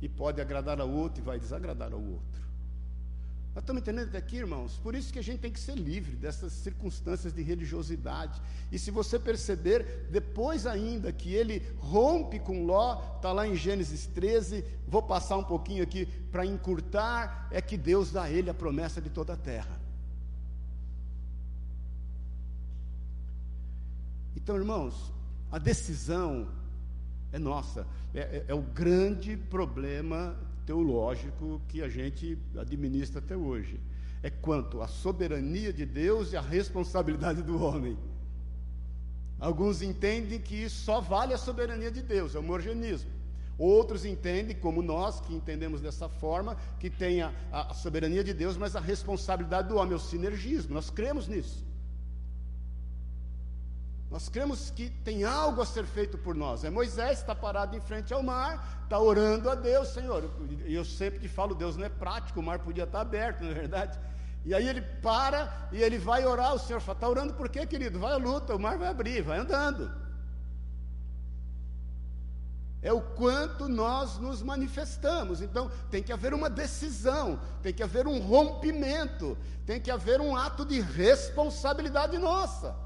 e 0.00 0.08
pode 0.08 0.40
agradar 0.40 0.80
ao 0.80 0.88
outro 0.88 1.20
e 1.20 1.24
vai 1.24 1.40
desagradar 1.40 1.92
ao 1.92 2.00
outro. 2.00 2.45
Nós 3.56 3.62
estamos 3.62 3.80
entendendo 3.80 4.08
até 4.08 4.18
aqui, 4.18 4.36
irmãos? 4.36 4.78
Por 4.82 4.94
isso 4.94 5.10
que 5.10 5.18
a 5.18 5.22
gente 5.22 5.40
tem 5.40 5.50
que 5.50 5.58
ser 5.58 5.76
livre 5.76 6.14
dessas 6.14 6.52
circunstâncias 6.52 7.32
de 7.32 7.40
religiosidade. 7.40 8.38
E 8.70 8.78
se 8.78 8.90
você 8.90 9.18
perceber, 9.18 10.08
depois 10.10 10.66
ainda 10.66 11.10
que 11.10 11.32
ele 11.32 11.66
rompe 11.78 12.38
com 12.38 12.66
Ló, 12.66 13.00
está 13.16 13.32
lá 13.32 13.48
em 13.48 13.56
Gênesis 13.56 14.04
13, 14.08 14.62
vou 14.86 15.02
passar 15.02 15.38
um 15.38 15.42
pouquinho 15.42 15.82
aqui 15.82 16.04
para 16.30 16.44
encurtar, 16.44 17.48
é 17.50 17.62
que 17.62 17.78
Deus 17.78 18.12
dá 18.12 18.24
a 18.24 18.30
ele 18.30 18.50
a 18.50 18.54
promessa 18.54 19.00
de 19.00 19.08
toda 19.08 19.32
a 19.32 19.36
terra. 19.38 19.80
Então, 24.36 24.54
irmãos, 24.54 25.10
a 25.50 25.56
decisão 25.56 26.46
é 27.32 27.38
nossa. 27.38 27.86
É, 28.12 28.20
é, 28.20 28.44
é 28.48 28.54
o 28.54 28.60
grande 28.60 29.34
problema 29.34 30.36
teológico 30.66 31.62
que 31.68 31.80
a 31.80 31.88
gente 31.88 32.36
administra 32.58 33.20
até 33.20 33.36
hoje. 33.36 33.80
É 34.22 34.28
quanto 34.28 34.82
à 34.82 34.88
soberania 34.88 35.72
de 35.72 35.86
Deus 35.86 36.32
e 36.32 36.36
à 36.36 36.40
responsabilidade 36.40 37.42
do 37.42 37.62
homem. 37.62 37.96
Alguns 39.38 39.82
entendem 39.82 40.40
que 40.40 40.68
só 40.68 41.00
vale 41.00 41.32
a 41.32 41.38
soberania 41.38 41.90
de 41.90 42.02
Deus, 42.02 42.34
é 42.34 42.38
o 42.38 42.42
morgenismo. 42.42 43.10
Outros 43.58 44.04
entendem, 44.04 44.54
como 44.54 44.82
nós, 44.82 45.20
que 45.20 45.34
entendemos 45.34 45.80
dessa 45.80 46.08
forma, 46.08 46.56
que 46.78 46.90
tem 46.90 47.22
a, 47.22 47.32
a 47.50 47.72
soberania 47.72 48.22
de 48.22 48.34
Deus, 48.34 48.56
mas 48.56 48.76
a 48.76 48.80
responsabilidade 48.80 49.68
do 49.68 49.76
homem, 49.76 49.94
é 49.94 49.96
o 49.96 50.00
sinergismo. 50.00 50.74
Nós 50.74 50.90
cremos 50.90 51.26
nisso. 51.26 51.65
Nós 54.10 54.28
cremos 54.28 54.70
que 54.70 54.88
tem 54.88 55.24
algo 55.24 55.60
a 55.60 55.66
ser 55.66 55.84
feito 55.84 56.16
por 56.16 56.34
nós. 56.34 56.62
É 56.62 56.70
Moisés 56.70 57.18
está 57.18 57.34
parado 57.34 57.76
em 57.76 57.80
frente 57.80 58.14
ao 58.14 58.22
mar, 58.22 58.80
está 58.84 58.98
orando 59.00 59.50
a 59.50 59.54
Deus, 59.54 59.88
Senhor. 59.88 60.30
E 60.64 60.74
eu 60.74 60.84
sempre 60.84 61.18
te 61.18 61.28
falo, 61.28 61.54
Deus 61.54 61.76
não 61.76 61.84
é 61.84 61.88
prático, 61.88 62.38
o 62.38 62.42
mar 62.42 62.60
podia 62.60 62.84
estar 62.84 63.00
aberto, 63.00 63.42
não 63.42 63.50
é 63.50 63.54
verdade? 63.54 63.98
E 64.44 64.54
aí 64.54 64.68
ele 64.68 64.80
para 64.80 65.68
e 65.72 65.82
ele 65.82 65.98
vai 65.98 66.24
orar, 66.24 66.54
o 66.54 66.58
Senhor 66.58 66.80
fala, 66.80 66.96
está 66.96 67.08
orando 67.08 67.34
por 67.34 67.48
quê, 67.48 67.66
querido? 67.66 67.98
Vai 67.98 68.12
à 68.12 68.16
luta, 68.16 68.54
o 68.54 68.60
mar 68.60 68.78
vai 68.78 68.88
abrir, 68.88 69.22
vai 69.22 69.38
andando. 69.38 69.90
É 72.80 72.92
o 72.92 73.00
quanto 73.00 73.68
nós 73.68 74.18
nos 74.18 74.40
manifestamos. 74.40 75.42
Então, 75.42 75.68
tem 75.90 76.00
que 76.00 76.12
haver 76.12 76.32
uma 76.32 76.48
decisão, 76.48 77.40
tem 77.60 77.74
que 77.74 77.82
haver 77.82 78.06
um 78.06 78.20
rompimento, 78.20 79.36
tem 79.66 79.80
que 79.80 79.90
haver 79.90 80.20
um 80.20 80.36
ato 80.36 80.64
de 80.64 80.80
responsabilidade 80.80 82.16
nossa. 82.16 82.85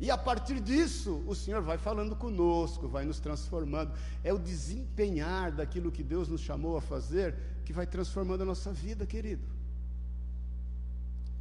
E 0.00 0.10
a 0.10 0.16
partir 0.16 0.60
disso, 0.60 1.24
o 1.26 1.34
Senhor 1.34 1.60
vai 1.60 1.76
falando 1.76 2.14
conosco, 2.14 2.86
vai 2.86 3.04
nos 3.04 3.18
transformando. 3.18 3.92
É 4.22 4.32
o 4.32 4.38
desempenhar 4.38 5.50
daquilo 5.50 5.90
que 5.90 6.04
Deus 6.04 6.28
nos 6.28 6.40
chamou 6.40 6.76
a 6.76 6.80
fazer 6.80 7.34
que 7.64 7.72
vai 7.72 7.86
transformando 7.86 8.42
a 8.42 8.46
nossa 8.46 8.72
vida, 8.72 9.04
querido. 9.04 9.42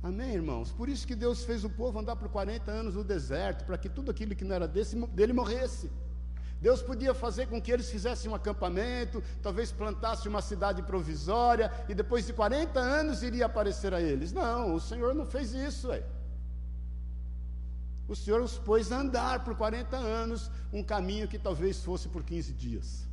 Amém, 0.01 0.33
irmãos? 0.33 0.71
Por 0.71 0.89
isso 0.89 1.05
que 1.05 1.15
Deus 1.15 1.43
fez 1.43 1.63
o 1.63 1.69
povo 1.69 1.99
andar 1.99 2.15
por 2.15 2.29
40 2.29 2.71
anos 2.71 2.95
no 2.95 3.03
deserto, 3.03 3.63
para 3.63 3.77
que 3.77 3.89
tudo 3.89 4.09
aquilo 4.09 4.35
que 4.35 4.43
não 4.43 4.55
era 4.55 4.67
desse, 4.67 4.95
dele 5.07 5.33
morresse. 5.33 5.91
Deus 6.59 6.81
podia 6.81 7.13
fazer 7.13 7.45
com 7.47 7.61
que 7.61 7.71
eles 7.71 7.91
fizessem 7.91 8.29
um 8.29 8.33
acampamento, 8.33 9.23
talvez 9.43 9.71
plantassem 9.71 10.27
uma 10.27 10.41
cidade 10.41 10.81
provisória, 10.81 11.71
e 11.87 11.93
depois 11.93 12.25
de 12.25 12.33
40 12.33 12.79
anos 12.79 13.21
iria 13.21 13.45
aparecer 13.45 13.93
a 13.93 14.01
eles. 14.01 14.31
Não, 14.31 14.73
o 14.73 14.79
Senhor 14.79 15.13
não 15.13 15.25
fez 15.25 15.53
isso. 15.53 15.89
Ué 15.89 16.03
o 18.07 18.15
Senhor 18.15 18.41
os 18.41 18.57
pôs 18.57 18.91
a 18.91 18.99
andar 18.99 19.43
por 19.43 19.55
40 19.55 19.95
anos, 19.97 20.49
um 20.71 20.83
caminho 20.83 21.27
que 21.27 21.37
talvez 21.37 21.83
fosse 21.83 22.07
por 22.07 22.23
15 22.23 22.53
dias. 22.53 23.07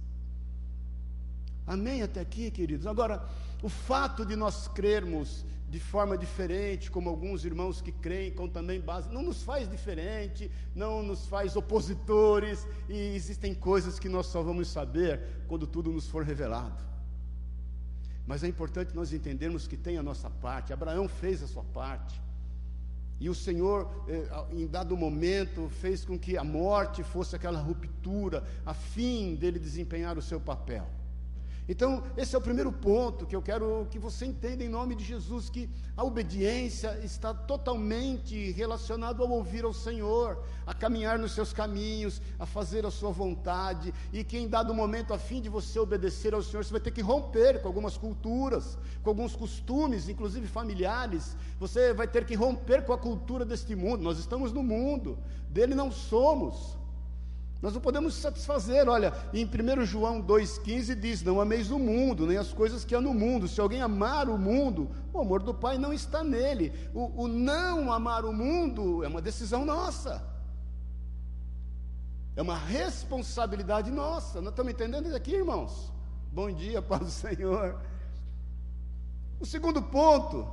Amém 1.66 2.02
até 2.02 2.20
aqui, 2.20 2.50
queridos? 2.50 2.86
Agora, 2.86 3.26
o 3.62 3.68
fato 3.68 4.24
de 4.24 4.36
nós 4.36 4.68
crermos 4.68 5.44
de 5.68 5.80
forma 5.80 6.16
diferente, 6.16 6.90
como 6.90 7.08
alguns 7.08 7.44
irmãos 7.44 7.80
que 7.80 7.90
creem 7.90 8.30
com 8.30 8.48
também 8.48 8.80
base, 8.80 9.08
não 9.12 9.22
nos 9.22 9.42
faz 9.42 9.68
diferente, 9.68 10.48
não 10.74 11.02
nos 11.02 11.26
faz 11.26 11.56
opositores, 11.56 12.64
e 12.88 13.16
existem 13.16 13.52
coisas 13.52 13.98
que 13.98 14.08
nós 14.08 14.26
só 14.26 14.42
vamos 14.42 14.68
saber 14.68 15.20
quando 15.48 15.66
tudo 15.66 15.90
nos 15.90 16.06
for 16.06 16.22
revelado. 16.22 16.84
Mas 18.26 18.44
é 18.44 18.46
importante 18.46 18.94
nós 18.94 19.12
entendermos 19.12 19.66
que 19.66 19.76
tem 19.76 19.98
a 19.98 20.02
nossa 20.02 20.30
parte, 20.30 20.72
Abraão 20.72 21.08
fez 21.08 21.42
a 21.42 21.48
sua 21.48 21.64
parte. 21.64 22.22
E 23.20 23.28
o 23.28 23.34
Senhor, 23.34 24.04
eh, 24.08 24.28
em 24.50 24.66
dado 24.66 24.96
momento, 24.96 25.68
fez 25.68 26.04
com 26.04 26.18
que 26.18 26.36
a 26.36 26.44
morte 26.44 27.02
fosse 27.02 27.36
aquela 27.36 27.60
ruptura, 27.60 28.44
a 28.66 28.74
fim 28.74 29.34
dele 29.34 29.58
desempenhar 29.58 30.18
o 30.18 30.22
seu 30.22 30.40
papel. 30.40 30.88
Então, 31.66 32.02
esse 32.14 32.34
é 32.34 32.38
o 32.38 32.42
primeiro 32.42 32.70
ponto 32.70 33.24
que 33.24 33.34
eu 33.34 33.40
quero 33.40 33.86
que 33.90 33.98
você 33.98 34.26
entenda 34.26 34.62
em 34.62 34.68
nome 34.68 34.94
de 34.94 35.02
Jesus, 35.02 35.48
que 35.48 35.70
a 35.96 36.04
obediência 36.04 37.00
está 37.02 37.32
totalmente 37.32 38.50
relacionada 38.50 39.22
ao 39.22 39.30
ouvir 39.30 39.64
ao 39.64 39.72
Senhor, 39.72 40.44
a 40.66 40.74
caminhar 40.74 41.18
nos 41.18 41.32
seus 41.32 41.54
caminhos, 41.54 42.20
a 42.38 42.44
fazer 42.44 42.84
a 42.84 42.90
sua 42.90 43.10
vontade, 43.10 43.94
e 44.12 44.22
que 44.22 44.36
em 44.36 44.46
dado 44.46 44.74
momento, 44.74 45.14
a 45.14 45.18
fim 45.18 45.40
de 45.40 45.48
você 45.48 45.78
obedecer 45.78 46.34
ao 46.34 46.42
Senhor, 46.42 46.62
você 46.62 46.72
vai 46.72 46.80
ter 46.80 46.90
que 46.90 47.00
romper 47.00 47.62
com 47.62 47.68
algumas 47.68 47.96
culturas, 47.96 48.76
com 49.02 49.08
alguns 49.08 49.34
costumes, 49.34 50.06
inclusive 50.06 50.46
familiares, 50.46 51.34
você 51.58 51.94
vai 51.94 52.06
ter 52.06 52.26
que 52.26 52.34
romper 52.34 52.84
com 52.84 52.92
a 52.92 52.98
cultura 52.98 53.42
deste 53.42 53.74
mundo, 53.74 54.02
nós 54.02 54.18
estamos 54.18 54.52
no 54.52 54.62
mundo, 54.62 55.18
dele 55.48 55.74
não 55.74 55.90
somos. 55.90 56.76
Nós 57.64 57.72
não 57.72 57.80
podemos 57.80 58.12
satisfazer. 58.16 58.86
Olha, 58.90 59.14
em 59.32 59.46
1 59.46 59.86
João 59.86 60.20
2,15 60.20 60.94
diz: 60.94 61.22
Não 61.22 61.40
ameis 61.40 61.70
o 61.70 61.78
mundo, 61.78 62.26
nem 62.26 62.36
as 62.36 62.52
coisas 62.52 62.84
que 62.84 62.94
há 62.94 63.00
no 63.00 63.14
mundo. 63.14 63.48
Se 63.48 63.58
alguém 63.58 63.80
amar 63.80 64.28
o 64.28 64.36
mundo, 64.36 64.90
o 65.14 65.18
amor 65.18 65.42
do 65.42 65.54
Pai 65.54 65.78
não 65.78 65.90
está 65.90 66.22
nele. 66.22 66.74
O, 66.92 67.22
o 67.22 67.26
não 67.26 67.90
amar 67.90 68.26
o 68.26 68.34
mundo 68.34 69.02
é 69.02 69.08
uma 69.08 69.22
decisão 69.22 69.64
nossa. 69.64 70.22
É 72.36 72.42
uma 72.42 72.58
responsabilidade 72.58 73.90
nossa. 73.90 74.42
Nós 74.42 74.50
estamos 74.50 74.70
entendendo 74.70 75.06
isso 75.06 75.16
aqui, 75.16 75.34
irmãos? 75.34 75.90
Bom 76.30 76.52
dia, 76.52 76.82
paz 76.82 77.00
do 77.00 77.10
Senhor. 77.10 77.80
O 79.40 79.46
segundo 79.46 79.80
ponto 79.80 80.46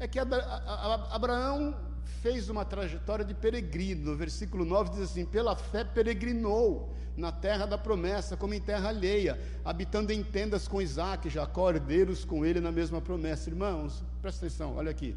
é 0.00 0.08
que 0.08 0.18
Abraão 0.18 1.76
fez 2.22 2.48
uma 2.48 2.64
trajetória 2.64 3.24
de 3.24 3.34
peregrino. 3.34 4.10
No 4.10 4.16
versículo 4.16 4.64
9 4.64 4.90
diz 4.90 5.00
assim: 5.00 5.24
pela 5.24 5.56
fé 5.56 5.84
peregrinou 5.84 6.94
na 7.16 7.30
terra 7.30 7.66
da 7.66 7.76
promessa, 7.76 8.36
como 8.36 8.54
em 8.54 8.60
terra 8.60 8.88
alheia, 8.88 9.38
habitando 9.64 10.12
em 10.12 10.22
tendas 10.22 10.66
com 10.66 10.80
Isaac, 10.80 11.28
Jacó, 11.28 11.70
herdeiros 11.70 12.24
com 12.24 12.44
ele 12.44 12.60
na 12.60 12.72
mesma 12.72 13.00
promessa. 13.00 13.50
Irmãos, 13.50 14.02
presta 14.22 14.46
atenção, 14.46 14.76
olha 14.76 14.90
aqui. 14.90 15.14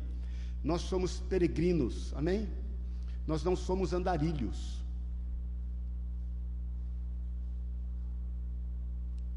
Nós 0.63 0.82
somos 0.82 1.19
peregrinos, 1.19 2.13
amém? 2.15 2.48
Nós 3.28 3.43
não 3.43 3.56
somos 3.56 3.93
andarilhos. 3.93 4.82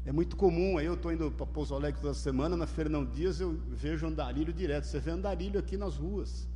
É 0.05 0.11
muito 0.11 0.37
comum, 0.37 0.77
aí 0.77 0.85
eu 0.85 0.93
estou 0.93 1.11
indo 1.11 1.29
para 1.29 1.45
Pouso 1.45 1.75
Alegre 1.75 1.99
toda 1.99 2.13
semana, 2.13 2.55
na 2.55 2.65
Fernão 2.65 3.03
Dias 3.03 3.41
eu 3.41 3.59
vejo 3.67 4.07
andarilho 4.07 4.53
direto. 4.53 4.85
Você 4.85 4.99
vê 4.99 5.11
andarilho 5.11 5.59
aqui 5.59 5.75
nas 5.75 5.97
ruas. 5.97 6.47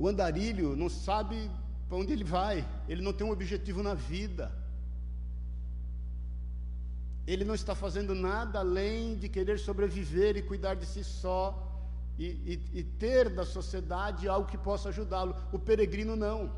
O 0.00 0.08
andarilho 0.08 0.74
não 0.74 0.88
sabe 0.88 1.50
para 1.86 1.98
onde 1.98 2.10
ele 2.10 2.24
vai, 2.24 2.66
ele 2.88 3.02
não 3.02 3.12
tem 3.12 3.26
um 3.26 3.30
objetivo 3.30 3.82
na 3.82 3.92
vida. 3.92 4.50
Ele 7.26 7.44
não 7.44 7.54
está 7.54 7.74
fazendo 7.74 8.14
nada 8.14 8.60
além 8.60 9.14
de 9.16 9.28
querer 9.28 9.58
sobreviver 9.58 10.38
e 10.38 10.42
cuidar 10.42 10.72
de 10.74 10.86
si 10.86 11.04
só 11.04 11.42
e, 12.18 12.24
e, 12.24 12.78
e 12.78 12.82
ter 12.82 13.28
da 13.28 13.44
sociedade 13.44 14.26
algo 14.26 14.48
que 14.48 14.56
possa 14.56 14.88
ajudá-lo. 14.88 15.36
O 15.52 15.58
peregrino 15.58 16.16
não. 16.16 16.50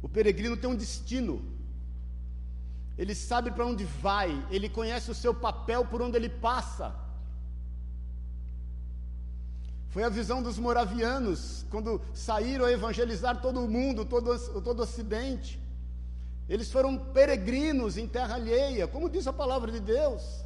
O 0.00 0.08
peregrino 0.08 0.56
tem 0.56 0.70
um 0.70 0.74
destino. 0.74 1.44
Ele 2.96 3.14
sabe 3.14 3.50
para 3.50 3.66
onde 3.66 3.84
vai, 3.84 4.30
ele 4.50 4.70
conhece 4.70 5.10
o 5.10 5.14
seu 5.14 5.34
papel 5.34 5.84
por 5.84 6.00
onde 6.00 6.16
ele 6.16 6.30
passa. 6.30 7.09
Foi 9.90 10.04
a 10.04 10.08
visão 10.08 10.40
dos 10.40 10.56
moravianos, 10.56 11.66
quando 11.68 12.00
saíram 12.14 12.64
a 12.64 12.72
evangelizar 12.72 13.40
todo 13.42 13.60
o 13.60 13.68
mundo, 13.68 14.04
todo, 14.04 14.38
todo 14.62 14.78
o 14.78 14.82
ocidente. 14.82 15.60
Eles 16.48 16.70
foram 16.70 16.96
peregrinos 16.96 17.96
em 17.96 18.06
terra 18.06 18.36
alheia, 18.36 18.86
como 18.86 19.10
diz 19.10 19.26
a 19.26 19.32
palavra 19.32 19.70
de 19.70 19.80
Deus. 19.80 20.44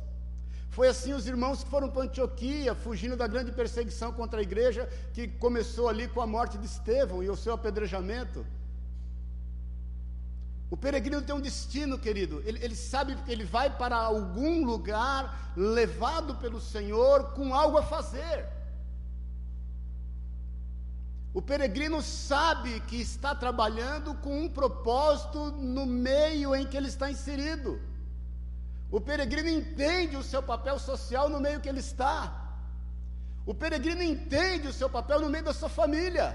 Foi 0.71 0.89
assim 0.89 1.13
os 1.13 1.27
irmãos 1.27 1.63
que 1.63 1.71
foram 1.71 1.91
para 1.91 2.03
Antioquia, 2.03 2.75
fugindo 2.75 3.17
da 3.17 3.27
grande 3.27 3.53
perseguição 3.53 4.13
contra 4.13 4.41
a 4.41 4.43
igreja, 4.43 4.89
que 5.13 5.29
começou 5.29 5.89
ali 5.89 6.09
com 6.09 6.21
a 6.23 6.27
morte 6.27 6.59
de 6.59 6.67
Estevão 6.67 7.23
e 7.23 7.29
o 7.29 7.37
seu 7.37 7.53
apedrejamento. 7.53 8.45
O 10.71 10.77
peregrino 10.77 11.23
tem 11.23 11.35
um 11.35 11.41
destino, 11.41 11.99
querido. 11.99 12.43
Ele, 12.45 12.59
ele, 12.65 12.75
sabe 12.75 13.15
que 13.15 13.31
ele 13.31 13.45
vai 13.45 13.71
para 13.71 13.97
algum 13.97 14.65
lugar 14.65 15.53
levado 15.57 16.35
pelo 16.37 16.61
Senhor 16.61 17.33
com 17.35 17.55
algo 17.55 17.79
a 17.79 17.83
fazer. 17.83 18.45
O 21.39 21.43
peregrino 21.43 22.01
sabe 22.01 22.79
que 22.89 22.99
está 23.01 23.35
trabalhando 23.35 24.15
com 24.15 24.43
um 24.43 24.49
propósito 24.49 25.51
no 25.51 25.85
meio 25.85 26.55
em 26.55 26.65
que 26.65 26.77
ele 26.77 26.87
está 26.87 27.11
inserido. 27.11 27.81
O 28.89 29.01
peregrino 29.01 29.49
entende 29.49 30.17
o 30.17 30.23
seu 30.23 30.41
papel 30.41 30.79
social 30.79 31.29
no 31.29 31.41
meio 31.41 31.61
que 31.61 31.69
ele 31.69 31.81
está. 31.81 32.17
O 33.45 33.53
peregrino 33.53 34.01
entende 34.01 34.69
o 34.69 34.73
seu 34.73 34.89
papel 34.89 35.21
no 35.21 35.29
meio 35.29 35.45
da 35.45 35.53
sua 35.53 35.69
família. 35.69 36.29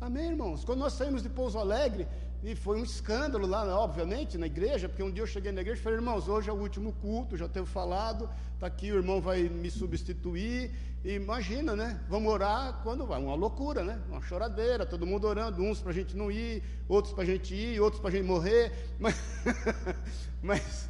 Amém, 0.00 0.28
irmãos? 0.30 0.64
Quando 0.64 0.78
nós 0.78 0.92
saímos 0.92 1.24
de 1.24 1.28
Pouso 1.28 1.58
Alegre, 1.58 2.06
e 2.42 2.56
foi 2.56 2.80
um 2.80 2.82
escândalo 2.82 3.46
lá, 3.46 3.64
obviamente, 3.78 4.36
na 4.36 4.46
igreja, 4.46 4.88
porque 4.88 5.02
um 5.02 5.10
dia 5.10 5.22
eu 5.22 5.26
cheguei 5.26 5.52
na 5.52 5.60
igreja 5.60 5.80
e 5.80 5.82
falei, 5.82 5.98
irmãos, 5.98 6.28
hoje 6.28 6.50
é 6.50 6.52
o 6.52 6.56
último 6.56 6.92
culto, 6.94 7.36
já 7.36 7.48
tenho 7.48 7.64
falado, 7.64 8.28
está 8.54 8.66
aqui, 8.66 8.90
o 8.90 8.96
irmão 8.96 9.20
vai 9.20 9.42
me 9.42 9.70
substituir, 9.70 10.72
e 11.04 11.14
imagina, 11.14 11.74
né? 11.74 12.00
Vamos 12.08 12.32
orar 12.32 12.80
quando 12.82 13.04
vai. 13.04 13.20
Uma 13.20 13.34
loucura, 13.34 13.82
né? 13.82 14.00
Uma 14.08 14.20
choradeira, 14.22 14.86
todo 14.86 15.04
mundo 15.04 15.26
orando, 15.26 15.60
uns 15.62 15.80
para 15.80 15.90
a 15.90 15.94
gente 15.94 16.16
não 16.16 16.30
ir, 16.30 16.62
outros 16.88 17.12
para 17.12 17.24
a 17.24 17.26
gente 17.26 17.54
ir, 17.54 17.80
outros 17.80 18.00
para 18.00 18.10
a 18.10 18.12
gente 18.12 18.24
morrer. 18.24 18.72
Mas, 19.00 19.16
mas, 20.40 20.88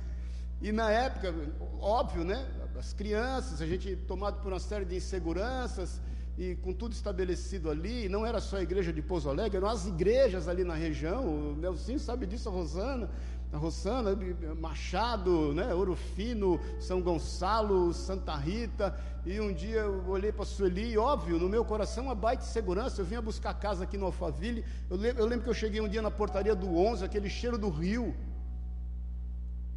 e 0.61 0.71
na 0.71 0.91
época, 0.91 1.35
óbvio, 1.81 2.25
né? 2.25 2.47
As 2.79 2.93
crianças, 2.93 3.63
a 3.63 3.67
gente 3.67 3.97
tomado 3.97 4.41
por 4.43 4.53
uma 4.53 4.61
série 4.61 4.85
de 4.85 4.97
inseguranças, 4.97 6.01
e 6.37 6.57
com 6.57 6.73
tudo 6.73 6.93
estabelecido 6.93 7.71
ali, 7.71 8.09
não 8.09 8.25
era 8.25 8.41
só 8.41 8.57
a 8.57 8.63
igreja 8.63 8.93
de 8.93 9.03
Pouso 9.03 9.29
Alegre, 9.29 9.59
eram 9.59 9.69
as 9.69 9.87
igrejas 9.87 10.49
ali 10.49 10.65
na 10.65 10.75
região, 10.75 11.25
o 11.27 11.57
Nelson 11.57 11.99
sabe 11.99 12.27
disso, 12.27 12.49
a 12.49 12.53
Rosana, 12.53 13.11
a 13.53 13.57
Rosana, 13.59 14.19
Machado, 14.59 15.53
né, 15.53 15.75
Ouro 15.75 15.95
Fino, 15.95 16.59
São 16.81 17.03
Gonçalo, 17.03 17.93
Santa 17.93 18.35
Rita, 18.35 18.99
e 19.27 19.39
um 19.41 19.53
dia 19.53 19.81
eu 19.81 20.09
olhei 20.09 20.33
para 20.33 20.43
a 20.43 20.47
Sueli, 20.47 20.93
e 20.93 20.99
óbvio, 20.99 21.39
no 21.39 21.51
meu 21.51 21.65
coração 21.65 22.05
uma 22.05 22.15
baita 22.15 22.45
segurança, 22.45 23.03
eu 23.03 23.05
vinha 23.05 23.21
buscar 23.21 23.53
casa 23.53 23.85
aqui 23.85 23.99
no 23.99 24.07
Alphaville, 24.07 24.65
eu 24.89 24.97
lembro, 24.97 25.23
eu 25.23 25.27
lembro 25.27 25.45
que 25.45 25.51
eu 25.51 25.55
cheguei 25.55 25.83
um 25.83 25.89
dia 25.89 26.01
na 26.01 26.11
portaria 26.11 26.55
do 26.55 26.75
11, 26.75 27.05
aquele 27.05 27.29
cheiro 27.29 27.59
do 27.59 27.69
rio, 27.69 28.15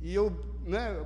e 0.02 0.16
eu, 0.16 0.32
né, 0.66 1.06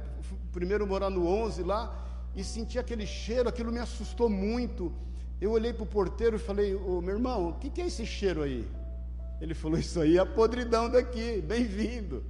primeiro 0.51 0.85
morar 0.85 1.09
no 1.09 1.25
11 1.25 1.63
lá, 1.63 2.05
e 2.35 2.43
senti 2.43 2.77
aquele 2.77 3.07
cheiro, 3.07 3.49
aquilo 3.49 3.71
me 3.71 3.79
assustou 3.79 4.29
muito, 4.29 4.93
eu 5.39 5.51
olhei 5.51 5.73
para 5.73 5.83
o 5.83 5.87
porteiro 5.87 6.35
e 6.35 6.39
falei, 6.39 6.75
ô 6.75 7.01
meu 7.01 7.15
irmão, 7.15 7.49
o 7.49 7.53
que, 7.53 7.69
que 7.69 7.81
é 7.81 7.87
esse 7.87 8.05
cheiro 8.05 8.43
aí? 8.43 8.67
Ele 9.39 9.53
falou, 9.53 9.77
isso 9.77 9.99
aí 10.01 10.17
é 10.17 10.19
a 10.19 10.25
podridão 10.25 10.89
daqui, 10.89 11.41
bem-vindo. 11.41 12.23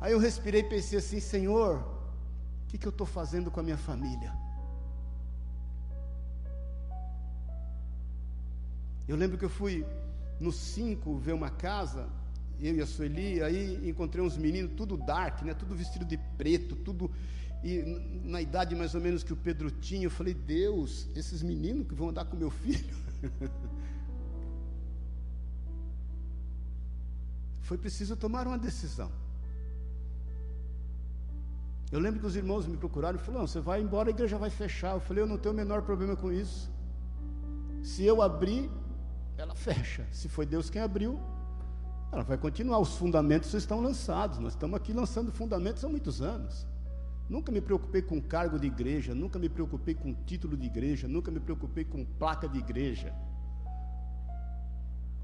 Aí 0.00 0.12
eu 0.12 0.18
respirei 0.18 0.60
e 0.60 0.64
pensei 0.64 0.98
assim: 0.98 1.20
Senhor, 1.20 1.78
o 1.78 2.66
que, 2.68 2.78
que 2.78 2.86
eu 2.86 2.90
estou 2.90 3.06
fazendo 3.06 3.50
com 3.50 3.60
a 3.60 3.62
minha 3.62 3.78
família? 3.78 4.32
Eu 9.08 9.16
lembro 9.16 9.38
que 9.38 9.44
eu 9.44 9.50
fui 9.50 9.86
no 10.40 10.52
5 10.52 11.16
ver 11.16 11.32
uma 11.32 11.48
casa, 11.48 12.08
eu 12.60 12.74
e 12.74 12.80
a 12.80 12.86
Sueli, 12.86 13.42
aí 13.42 13.88
encontrei 13.88 14.22
uns 14.22 14.36
meninos, 14.36 14.72
tudo 14.76 14.96
dark, 14.96 15.42
né? 15.42 15.54
Tudo 15.54 15.74
vestido 15.74 16.04
de 16.04 16.18
preto, 16.36 16.76
tudo. 16.76 17.10
E 17.64 17.82
na 18.24 18.40
idade 18.40 18.74
mais 18.74 18.94
ou 18.94 19.00
menos 19.00 19.22
que 19.22 19.32
o 19.32 19.36
Pedro 19.36 19.70
tinha, 19.70 20.04
eu 20.04 20.10
falei, 20.10 20.34
Deus, 20.34 21.08
esses 21.14 21.42
meninos 21.42 21.86
que 21.88 21.94
vão 21.94 22.10
andar 22.10 22.24
com 22.26 22.36
meu 22.36 22.50
filho. 22.50 22.94
Foi 27.62 27.76
preciso 27.76 28.14
tomar 28.16 28.46
uma 28.46 28.56
decisão. 28.58 29.10
Eu 31.90 31.98
lembro 31.98 32.20
que 32.20 32.26
os 32.26 32.36
irmãos 32.36 32.66
me 32.66 32.76
procuraram 32.76 33.18
e 33.18 33.20
falaram: 33.20 33.46
você 33.46 33.60
vai 33.60 33.80
embora, 33.80 34.08
a 34.08 34.10
igreja 34.10 34.38
vai 34.38 34.50
fechar. 34.50 34.94
Eu 34.94 35.00
falei: 35.00 35.22
eu 35.24 35.26
não 35.26 35.36
tenho 35.36 35.52
o 35.52 35.56
menor 35.56 35.82
problema 35.82 36.14
com 36.14 36.30
isso. 36.30 36.70
Se 37.82 38.04
eu 38.04 38.22
abrir, 38.22 38.70
ela 39.36 39.54
fecha. 39.54 40.06
Se 40.12 40.28
foi 40.28 40.46
Deus 40.46 40.70
quem 40.70 40.80
abriu, 40.80 41.20
ela 42.12 42.22
vai 42.22 42.38
continuar. 42.38 42.78
Os 42.78 42.96
fundamentos 42.96 43.52
estão 43.54 43.80
lançados. 43.80 44.38
Nós 44.38 44.52
estamos 44.52 44.76
aqui 44.76 44.92
lançando 44.92 45.32
fundamentos 45.32 45.84
há 45.84 45.88
muitos 45.88 46.22
anos. 46.22 46.66
Nunca 47.28 47.50
me 47.50 47.60
preocupei 47.60 48.02
com 48.02 48.20
cargo 48.20 48.58
de 48.58 48.66
igreja, 48.66 49.14
nunca 49.14 49.38
me 49.38 49.48
preocupei 49.48 49.94
com 49.94 50.14
título 50.14 50.56
de 50.56 50.66
igreja, 50.66 51.08
nunca 51.08 51.30
me 51.30 51.40
preocupei 51.40 51.84
com 51.84 52.04
placa 52.04 52.48
de 52.48 52.58
igreja. 52.58 53.14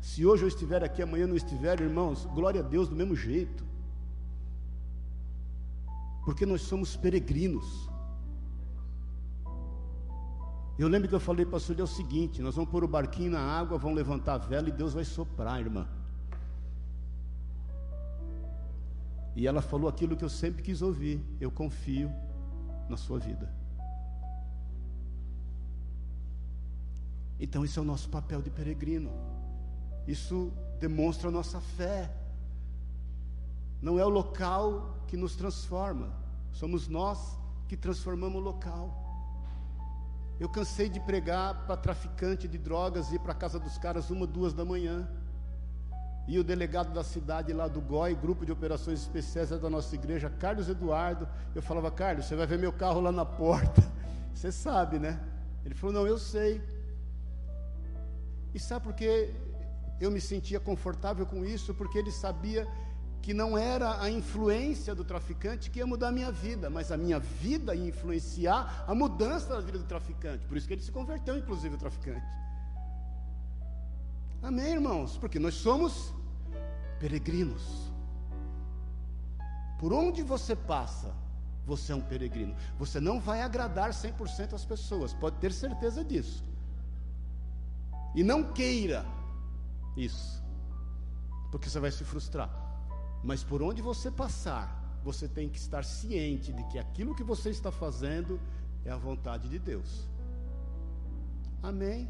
Se 0.00 0.26
hoje 0.26 0.42
eu 0.42 0.48
estiver 0.48 0.82
aqui, 0.82 1.00
amanhã 1.00 1.26
não 1.26 1.36
estiver, 1.36 1.80
irmãos, 1.80 2.26
glória 2.26 2.60
a 2.60 2.64
Deus 2.64 2.88
do 2.88 2.96
mesmo 2.96 3.14
jeito 3.14 3.72
porque 6.24 6.46
nós 6.46 6.62
somos 6.62 6.96
peregrinos. 6.96 7.90
Eu 10.78 10.88
lembro 10.88 11.08
que 11.08 11.14
eu 11.14 11.20
falei 11.20 11.44
para 11.44 11.58
a 11.58 11.60
senhora 11.60 11.82
é 11.82 11.84
o 11.84 11.86
seguinte: 11.86 12.40
nós 12.40 12.54
vamos 12.54 12.70
pôr 12.70 12.84
o 12.84 12.88
barquinho 12.88 13.32
na 13.32 13.40
água, 13.40 13.78
vamos 13.78 13.96
levantar 13.96 14.34
a 14.34 14.38
vela 14.38 14.68
e 14.68 14.72
Deus 14.72 14.94
vai 14.94 15.04
soprar, 15.04 15.60
irmã. 15.60 15.86
E 19.34 19.46
ela 19.46 19.62
falou 19.62 19.88
aquilo 19.88 20.16
que 20.16 20.24
eu 20.24 20.28
sempre 20.28 20.62
quis 20.62 20.82
ouvir: 20.82 21.24
eu 21.40 21.50
confio 21.50 22.10
na 22.88 22.96
sua 22.96 23.18
vida. 23.18 23.52
Então, 27.40 27.64
isso 27.64 27.78
é 27.80 27.82
o 27.82 27.84
nosso 27.84 28.08
papel 28.08 28.40
de 28.40 28.50
peregrino. 28.50 29.10
Isso 30.06 30.52
demonstra 30.78 31.28
a 31.28 31.32
nossa 31.32 31.60
fé. 31.60 32.10
Não 33.80 33.98
é 33.98 34.04
o 34.04 34.08
local 34.08 34.96
que 35.08 35.16
nos 35.16 35.34
transforma, 35.34 36.08
somos 36.52 36.86
nós 36.86 37.36
que 37.66 37.76
transformamos 37.76 38.40
o 38.40 38.44
local. 38.44 39.02
Eu 40.38 40.48
cansei 40.48 40.88
de 40.88 41.00
pregar 41.00 41.66
para 41.66 41.76
traficante 41.76 42.46
de 42.46 42.58
drogas, 42.58 43.12
ir 43.12 43.18
para 43.18 43.32
a 43.32 43.34
casa 43.34 43.58
dos 43.58 43.76
caras 43.78 44.10
uma, 44.10 44.26
duas 44.26 44.52
da 44.52 44.64
manhã. 44.64 45.08
E 46.26 46.38
o 46.38 46.44
delegado 46.44 46.92
da 46.92 47.02
cidade 47.02 47.52
lá 47.52 47.66
do 47.66 47.80
GOI, 47.80 48.14
Grupo 48.14 48.46
de 48.46 48.52
Operações 48.52 49.00
Especiais 49.00 49.50
da 49.50 49.68
nossa 49.68 49.94
igreja, 49.94 50.30
Carlos 50.30 50.68
Eduardo, 50.68 51.28
eu 51.54 51.61
falava, 51.61 51.90
Carlos, 51.90 52.26
você 52.26 52.37
vai 52.37 52.46
ver 52.46 52.58
meu 52.58 52.72
carro 52.72 53.00
lá 53.00 53.11
na 53.11 53.24
porta. 53.24 53.82
Você 54.32 54.50
sabe, 54.50 54.98
né? 54.98 55.20
Ele 55.64 55.74
falou, 55.74 55.94
não, 55.94 56.06
eu 56.06 56.18
sei. 56.18 56.61
E 58.54 58.58
sabe 58.58 58.87
por 58.87 58.94
que 58.94 59.32
eu 60.00 60.11
me 60.11 60.20
sentia 60.20 60.58
confortável 60.58 61.26
com 61.26 61.44
isso? 61.44 61.74
Porque 61.74 61.98
ele 61.98 62.11
sabia 62.11 62.66
que 63.22 63.32
não 63.32 63.56
era 63.56 64.02
a 64.02 64.11
influência 64.11 64.94
do 64.94 65.04
traficante 65.04 65.70
que 65.70 65.78
ia 65.78 65.87
mudar 65.87 66.08
a 66.08 66.12
minha 66.12 66.32
vida, 66.32 66.68
mas 66.68 66.90
a 66.90 66.96
minha 66.96 67.20
vida 67.20 67.72
ia 67.74 67.88
influenciar 67.88 68.85
a 68.87 68.94
mudança 68.94 69.48
da 69.48 69.61
vida 69.61 69.78
do 69.78 69.85
traficante. 69.85 70.44
Por 70.46 70.56
isso 70.56 70.66
que 70.66 70.74
ele 70.74 70.82
se 70.82 70.90
converteu, 70.90 71.38
inclusive, 71.38 71.76
o 71.76 71.78
traficante. 71.78 72.26
Amém, 74.42 74.72
irmãos? 74.72 75.16
Porque 75.16 75.38
nós 75.38 75.55
somos 75.55 76.12
peregrinos. 76.98 77.92
Por 79.78 79.92
onde 79.92 80.22
você 80.22 80.57
passa, 80.57 81.14
você 81.64 81.92
é 81.92 81.94
um 81.94 82.00
peregrino. 82.00 82.55
Você 82.78 83.00
não 83.00 83.20
vai 83.20 83.42
agradar 83.42 83.90
100% 83.90 84.52
as 84.52 84.64
pessoas, 84.64 85.14
pode 85.14 85.37
ter 85.37 85.52
certeza 85.52 86.05
disso. 86.05 86.44
E 88.14 88.22
não 88.22 88.52
queira 88.52 89.07
isso, 89.96 90.42
porque 91.50 91.68
você 91.68 91.81
vai 91.81 91.90
se 91.90 92.05
frustrar. 92.05 92.50
Mas 93.22 93.42
por 93.42 93.62
onde 93.62 93.81
você 93.81 94.11
passar, 94.11 95.00
você 95.05 95.28
tem 95.28 95.48
que 95.48 95.59
estar 95.59 95.85
ciente 95.85 96.52
de 96.52 96.64
que 96.64 96.78
aquilo 96.78 97.14
que 97.14 97.22
você 97.22 97.50
está 97.50 97.70
fazendo 97.70 98.40
é 98.85 98.90
a 98.90 98.96
vontade 98.96 99.48
de 99.48 99.59
Deus. 99.59 100.07
Amém? 101.62 102.09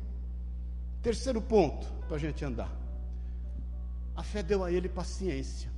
Terceiro 1.02 1.42
ponto 1.42 1.86
para 2.06 2.16
a 2.16 2.18
gente 2.18 2.44
andar. 2.44 2.72
A 4.14 4.22
fé 4.22 4.42
deu 4.42 4.62
a 4.62 4.70
ele 4.70 4.88
paciência. 4.88 5.70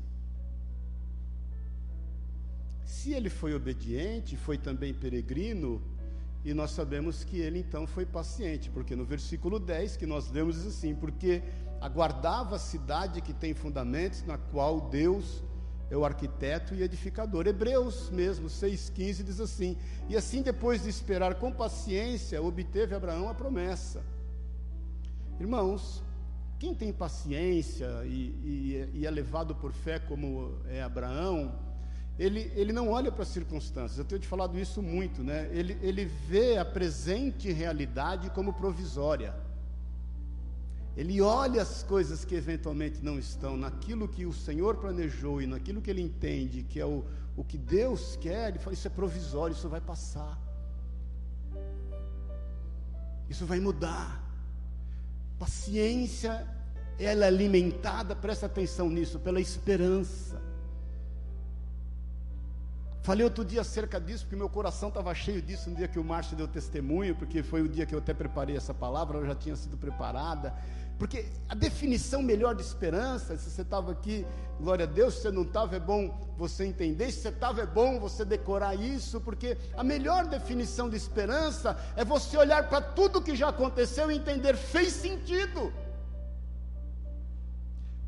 Se 2.85 3.13
ele 3.13 3.31
foi 3.31 3.55
obediente, 3.55 4.37
foi 4.37 4.59
também 4.59 4.93
peregrino, 4.93 5.83
e 6.45 6.53
nós 6.53 6.73
sabemos 6.73 7.25
que 7.25 7.39
ele 7.39 7.61
então 7.61 7.87
foi 7.87 8.05
paciente, 8.05 8.69
porque 8.69 8.95
no 8.95 9.05
versículo 9.05 9.59
10 9.59 9.97
que 9.97 10.05
nós 10.05 10.31
lemos 10.31 10.57
diz 10.57 10.67
assim: 10.67 10.95
porque 10.95 11.43
aguardava 11.81 12.57
a 12.57 12.59
cidade 12.59 13.23
que 13.23 13.33
tem 13.33 13.55
fundamentos, 13.55 14.23
na 14.25 14.37
qual 14.37 14.91
Deus 14.91 15.43
é 15.91 15.97
o 15.97 16.05
arquiteto 16.05 16.75
e 16.75 16.83
edificador. 16.83 17.47
Hebreus 17.47 18.11
mesmo, 18.11 18.49
6,15 18.49 19.23
diz 19.23 19.41
assim: 19.41 19.79
E 20.07 20.17
assim, 20.17 20.43
depois 20.43 20.83
de 20.83 20.91
esperar 20.91 21.37
com 21.37 21.51
paciência, 21.51 22.43
obteve 22.43 22.95
Abraão 22.95 23.29
a 23.29 23.35
promessa. 23.35 24.03
Irmãos, 25.38 26.03
quem 26.59 26.75
tem 26.75 26.92
paciência 26.92 27.88
e, 28.05 28.31
e, 28.44 28.90
e 28.94 29.07
é 29.07 29.11
levado 29.11 29.55
por 29.55 29.73
fé 29.73 29.99
como 29.99 30.59
é 30.66 30.83
Abraão, 30.83 31.53
ele, 32.18 32.53
ele 32.55 32.73
não 32.73 32.90
olha 32.90 33.11
para 33.11 33.23
as 33.23 33.29
circunstâncias, 33.29 33.99
eu 33.99 34.05
tenho 34.05 34.20
te 34.20 34.29
falado 34.29 34.59
isso 34.59 34.81
muito, 34.81 35.23
né? 35.25 35.49
Ele, 35.53 35.77
ele 35.83 36.05
vê 36.05 36.57
a 36.57 36.64
presente 36.64 37.51
realidade 37.51 38.31
como 38.31 38.53
provisória. 38.53 39.35
Ele 40.97 41.20
olha 41.20 41.61
as 41.61 41.83
coisas 41.83 42.25
que 42.25 42.37
eventualmente 42.37 43.05
não 43.05 43.18
estão 43.18 43.57
naquilo 43.57 44.07
que 44.07 44.25
o 44.25 44.33
Senhor 44.33 44.77
planejou 44.77 45.42
e 45.42 45.47
naquilo 45.47 45.83
que 45.83 45.90
ele 45.90 46.01
entende 46.01 46.62
que 46.62 46.79
é 46.79 46.87
o, 46.87 47.05
o 47.37 47.42
que 47.42 47.59
Deus 47.59 48.16
quer, 48.16 48.51
ele 48.51 48.61
fala: 48.61 48.75
Isso 48.75 48.87
é 48.87 48.90
provisório, 48.90 49.53
isso 49.53 49.68
vai 49.68 49.81
passar, 49.81 50.40
isso 53.29 53.44
vai 53.44 53.59
mudar. 53.59 54.24
Paciência, 55.38 56.47
ela 56.99 57.25
é 57.25 57.29
alimentada, 57.29 58.14
presta 58.14 58.47
atenção 58.47 58.88
nisso, 58.88 59.18
pela 59.18 59.40
esperança. 59.40 60.40
Falei 63.03 63.23
outro 63.23 63.44
dia 63.44 63.61
acerca 63.61 64.01
disso, 64.01 64.25
porque 64.25 64.35
meu 64.35 64.49
coração 64.49 64.88
estava 64.88 65.14
cheio 65.14 65.42
disso 65.42 65.68
no 65.68 65.77
dia 65.77 65.87
que 65.87 65.99
o 65.99 66.05
Márcio 66.05 66.35
deu 66.35 66.49
testemunho, 66.49 67.14
porque 67.14 67.42
foi 67.42 67.61
o 67.61 67.68
dia 67.68 67.85
que 67.85 67.94
eu 67.94 67.99
até 67.99 68.14
preparei 68.14 68.57
essa 68.57 68.73
palavra, 68.73 69.18
ela 69.18 69.27
já 69.27 69.35
tinha 69.35 69.55
sido 69.57 69.77
preparada. 69.77 70.55
Porque 70.98 71.26
a 71.48 71.54
definição 71.54 72.22
melhor 72.22 72.54
de 72.54 72.62
esperança, 72.62 73.37
se 73.37 73.50
você 73.50 73.62
estava 73.62 73.92
aqui, 73.92 74.24
glória 74.61 74.85
a 74.85 74.88
Deus, 74.88 75.14
se 75.14 75.22
você 75.22 75.30
não 75.33 75.42
estava, 75.42 75.76
é 75.76 75.80
bom 75.80 76.16
você 76.37 76.64
entender, 76.64 77.11
se 77.11 77.20
você 77.20 77.28
estava, 77.28 77.62
é 77.62 77.66
bom 77.66 77.98
você 77.98 78.24
decorar 78.24 78.74
isso, 78.74 79.20
porque 79.20 79.57
a 79.76 79.83
melhor 79.83 80.26
definição 80.26 80.88
de 80.88 80.96
esperança 80.96 81.76
é 81.96 82.04
você 82.04 82.37
olhar 82.37 82.68
para 82.68 82.80
tudo 82.80 83.20
que 83.20 83.35
já 83.35 83.48
aconteceu 83.48 84.11
e 84.11 84.16
entender, 84.16 84.57
fez 84.57 84.92
sentido 84.92 85.72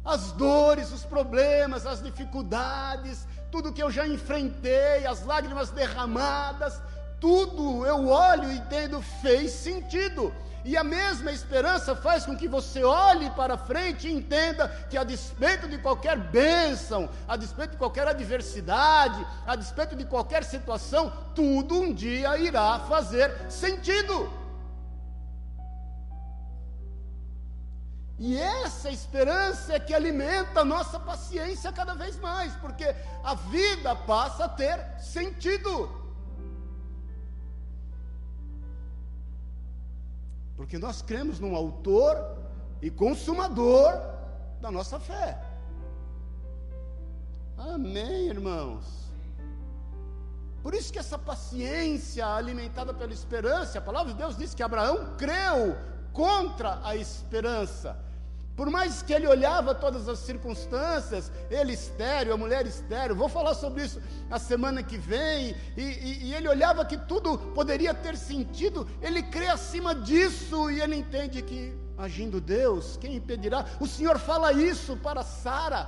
as 0.06 0.30
dores, 0.32 0.92
os 0.92 1.04
problemas, 1.04 1.84
as 1.84 2.00
dificuldades, 2.00 3.26
tudo 3.50 3.72
que 3.72 3.82
eu 3.82 3.90
já 3.90 4.06
enfrentei, 4.06 5.04
as 5.04 5.24
lágrimas 5.24 5.70
derramadas, 5.70 6.80
tudo 7.20 7.84
eu 7.84 8.06
olho 8.06 8.52
e 8.52 8.58
entendo 8.58 9.02
fez 9.02 9.50
sentido. 9.50 10.32
E 10.66 10.76
a 10.76 10.82
mesma 10.82 11.30
esperança 11.30 11.94
faz 11.94 12.26
com 12.26 12.36
que 12.36 12.48
você 12.48 12.82
olhe 12.82 13.30
para 13.30 13.56
frente 13.56 14.08
e 14.08 14.12
entenda 14.12 14.66
que, 14.90 14.98
a 14.98 15.04
despeito 15.04 15.68
de 15.68 15.78
qualquer 15.78 16.18
bênção, 16.18 17.08
a 17.28 17.36
despeito 17.36 17.70
de 17.70 17.76
qualquer 17.76 18.08
adversidade, 18.08 19.24
a 19.46 19.54
despeito 19.54 19.94
de 19.94 20.04
qualquer 20.04 20.42
situação, 20.42 21.12
tudo 21.36 21.80
um 21.80 21.94
dia 21.94 22.36
irá 22.36 22.80
fazer 22.80 23.32
sentido. 23.48 24.28
E 28.18 28.36
essa 28.36 28.90
esperança 28.90 29.74
é 29.74 29.78
que 29.78 29.94
alimenta 29.94 30.62
a 30.62 30.64
nossa 30.64 30.98
paciência 30.98 31.70
cada 31.70 31.94
vez 31.94 32.18
mais, 32.18 32.52
porque 32.56 32.92
a 33.22 33.34
vida 33.34 33.94
passa 33.94 34.46
a 34.46 34.48
ter 34.48 34.84
sentido. 34.98 36.05
Porque 40.56 40.78
nós 40.78 41.02
cremos 41.02 41.38
num 41.38 41.54
autor 41.54 42.16
e 42.80 42.90
consumador 42.90 43.92
da 44.60 44.70
nossa 44.70 44.98
fé. 44.98 45.38
Amém, 47.56 48.28
irmãos. 48.28 48.84
Por 50.62 50.74
isso 50.74 50.92
que 50.92 50.98
essa 50.98 51.18
paciência 51.18 52.26
alimentada 52.26 52.92
pela 52.92 53.12
esperança, 53.12 53.78
a 53.78 53.82
palavra 53.82 54.12
de 54.12 54.18
Deus 54.18 54.36
diz 54.36 54.54
que 54.54 54.62
Abraão 54.62 55.16
creu 55.16 55.76
contra 56.12 56.80
a 56.82 56.96
esperança 56.96 58.05
por 58.56 58.70
mais 58.70 59.02
que 59.02 59.12
ele 59.12 59.26
olhava 59.26 59.74
todas 59.74 60.08
as 60.08 60.18
circunstâncias, 60.20 61.30
ele 61.50 61.74
estéreo, 61.74 62.32
a 62.32 62.38
mulher 62.38 62.66
estéreo, 62.66 63.14
vou 63.14 63.28
falar 63.28 63.54
sobre 63.54 63.84
isso 63.84 64.00
a 64.30 64.38
semana 64.38 64.82
que 64.82 64.96
vem, 64.96 65.54
e, 65.76 65.82
e, 65.82 66.24
e, 66.24 66.34
ele 66.34 66.48
olhava 66.48 66.82
que 66.84 66.96
tudo 66.96 67.36
poderia 67.54 67.92
ter 67.92 68.16
sentido, 68.16 68.88
ele 69.02 69.22
crê 69.22 69.48
acima 69.48 69.94
disso 69.94 70.70
e 70.70 70.80
ele 70.80 70.96
entende 70.96 71.42
que, 71.42 71.76
agindo 71.98 72.40
Deus, 72.40 72.96
quem 72.96 73.16
impedirá? 73.16 73.66
O 73.78 73.86
Senhor 73.86 74.18
fala 74.18 74.54
isso 74.54 74.96
para 74.96 75.22
Sara, 75.22 75.86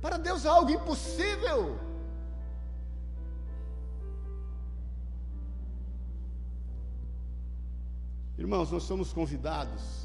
para 0.00 0.16
Deus 0.16 0.46
é 0.46 0.48
algo 0.48 0.70
impossível. 0.70 1.78
Irmãos, 8.38 8.70
nós 8.70 8.82
somos 8.82 9.12
convidados 9.12 10.03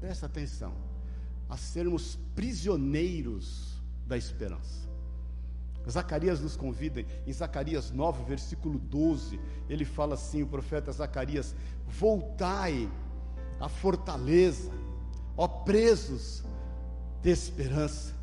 presta 0.00 0.26
atenção, 0.26 0.72
a 1.48 1.56
sermos 1.56 2.18
prisioneiros 2.34 3.80
da 4.06 4.16
esperança. 4.16 4.88
Zacarias 5.88 6.40
nos 6.40 6.56
convida, 6.56 7.04
em 7.26 7.32
Zacarias 7.32 7.90
9, 7.90 8.24
versículo 8.24 8.78
12, 8.78 9.38
ele 9.68 9.84
fala 9.84 10.14
assim: 10.14 10.42
o 10.42 10.46
profeta 10.46 10.92
Zacarias, 10.92 11.54
voltai 11.86 12.90
à 13.58 13.68
fortaleza, 13.68 14.70
ó 15.36 15.46
presos 15.46 16.44
de 17.22 17.30
esperança. 17.30 18.14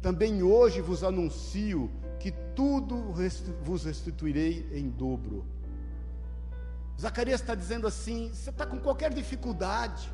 Também 0.00 0.42
hoje 0.42 0.80
vos 0.80 1.04
anuncio 1.04 1.90
que 2.18 2.32
tudo 2.54 3.12
vos 3.62 3.84
restituirei 3.84 4.68
em 4.72 4.88
dobro. 4.88 5.44
Zacarias 7.00 7.40
está 7.40 7.54
dizendo 7.54 7.86
assim: 7.86 8.30
você 8.32 8.50
está 8.50 8.64
com 8.64 8.78
qualquer 8.78 9.12
dificuldade, 9.12 10.10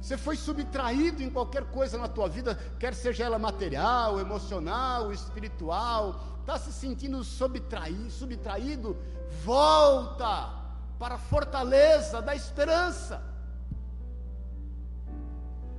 você 0.00 0.16
foi 0.16 0.36
subtraído 0.36 1.22
em 1.22 1.30
qualquer 1.30 1.64
coisa 1.64 1.98
na 1.98 2.08
tua 2.08 2.28
vida, 2.28 2.54
quer 2.78 2.94
seja 2.94 3.24
ela 3.24 3.38
material, 3.38 4.20
emocional, 4.20 5.12
espiritual, 5.12 6.38
está 6.40 6.58
se 6.58 6.72
sentindo 6.72 7.22
subtraído, 7.24 8.10
subtraído, 8.10 8.96
volta 9.44 10.54
para 10.98 11.16
a 11.16 11.18
fortaleza 11.18 12.22
da 12.22 12.34
esperança. 12.34 13.22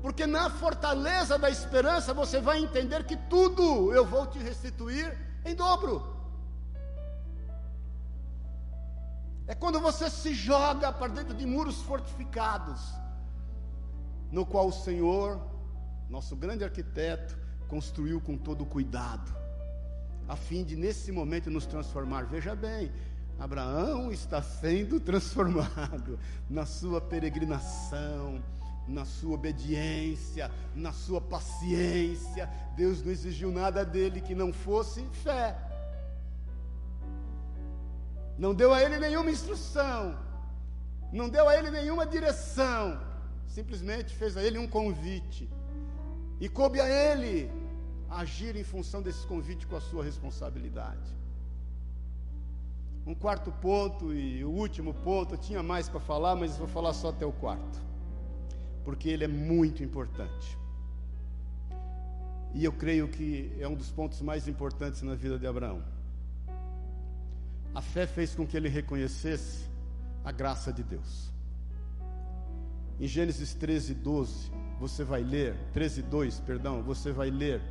Porque 0.02 0.26
na 0.26 0.50
fortaleza 0.50 1.38
da 1.38 1.50
esperança 1.50 2.14
você 2.14 2.40
vai 2.40 2.60
entender 2.60 3.04
que 3.06 3.18
tudo 3.18 3.94
eu 3.94 4.06
vou 4.06 4.28
te 4.28 4.40
restituir 4.40 5.18
em 5.44 5.56
dobro. 5.56 6.18
É 9.48 9.56
quando 9.56 9.80
você 9.80 10.10
se 10.10 10.34
joga 10.34 10.92
para 10.92 11.08
dentro 11.08 11.34
de 11.34 11.46
muros 11.46 11.82
fortificados, 11.82 12.80
no 14.32 14.46
qual 14.46 14.68
o 14.68 14.72
Senhor, 14.72 15.40
nosso 16.10 16.36
grande 16.36 16.64
arquiteto, 16.64 17.38
construiu 17.68 18.20
com 18.20 18.38
todo 18.38 18.66
cuidado, 18.66 19.36
a 20.28 20.36
fim 20.36 20.64
de 20.64 20.76
nesse 20.76 21.12
momento 21.12 21.50
nos 21.50 21.66
transformar. 21.66 22.26
Veja 22.26 22.56
bem, 22.56 22.92
Abraão 23.40 24.12
está 24.12 24.42
sendo 24.42 25.00
transformado 25.02 26.20
na 26.50 26.66
sua 26.66 27.00
peregrinação, 27.02 28.44
na 28.88 29.06
sua 29.06 29.36
obediência, 29.36 30.52
na 30.76 30.92
sua 30.92 31.22
paciência. 31.22 32.50
Deus 32.76 33.04
não 33.04 33.12
exigiu 33.12 33.52
nada 33.52 33.84
dele 33.86 34.22
que 34.22 34.36
não 34.36 34.52
fosse 34.52 35.02
fé 35.24 35.70
não 38.40 38.54
deu 38.56 38.74
a 38.74 38.82
ele 38.82 38.98
nenhuma 38.98 39.30
instrução, 39.30 40.18
não 41.12 41.28
deu 41.28 41.50
a 41.50 41.58
ele 41.58 41.70
nenhuma 41.70 42.06
direção, 42.06 42.98
simplesmente 43.50 44.16
fez 44.16 44.38
a 44.38 44.44
ele 44.44 44.58
um 44.58 44.68
convite. 44.68 45.50
E 46.40 46.48
coube 46.48 46.80
a 46.80 46.88
ele 46.88 47.52
agir 48.10 48.56
em 48.56 48.64
função 48.64 49.02
desse 49.02 49.26
convite 49.28 49.68
com 49.68 49.76
a 49.76 49.82
sua 49.82 50.04
responsabilidade. 50.04 51.18
Um 53.06 53.16
quarto 53.16 53.52
ponto 53.52 54.14
e 54.14 54.44
o 54.46 54.50
último 54.50 54.94
ponto, 54.94 55.34
eu 55.34 55.38
tinha 55.38 55.64
mais 55.64 55.90
para 55.90 56.00
falar, 56.00 56.36
mas 56.36 56.58
vou 56.58 56.68
falar 56.68 56.94
só 56.94 57.10
até 57.10 57.26
o 57.26 57.32
quarto, 57.32 57.80
porque 58.84 59.10
ele 59.10 59.24
é 59.24 59.28
muito 59.28 59.84
importante. 59.84 60.58
E 62.54 62.64
eu 62.64 62.72
creio 62.72 63.08
que 63.08 63.52
é 63.60 63.68
um 63.68 63.76
dos 63.76 63.92
pontos 63.92 64.22
mais 64.22 64.48
importantes 64.48 65.02
na 65.02 65.16
vida 65.16 65.38
de 65.38 65.48
Abraão. 65.48 65.84
A 67.74 67.82
fé 67.82 68.08
fez 68.08 68.34
com 68.34 68.46
que 68.46 68.58
ele 68.58 68.70
reconhecesse 68.70 69.68
a 70.24 70.32
graça 70.32 70.74
de 70.74 70.84
Deus. 70.84 71.32
Em 73.00 73.08
Gênesis 73.08 73.54
13, 73.54 73.94
12, 73.94 74.52
você 74.78 75.06
vai 75.06 75.24
ler, 75.24 75.56
13, 75.72 76.02
2, 76.02 76.42
perdão, 76.42 76.84
você 76.84 77.14
vai 77.14 77.30
ler 77.30 77.62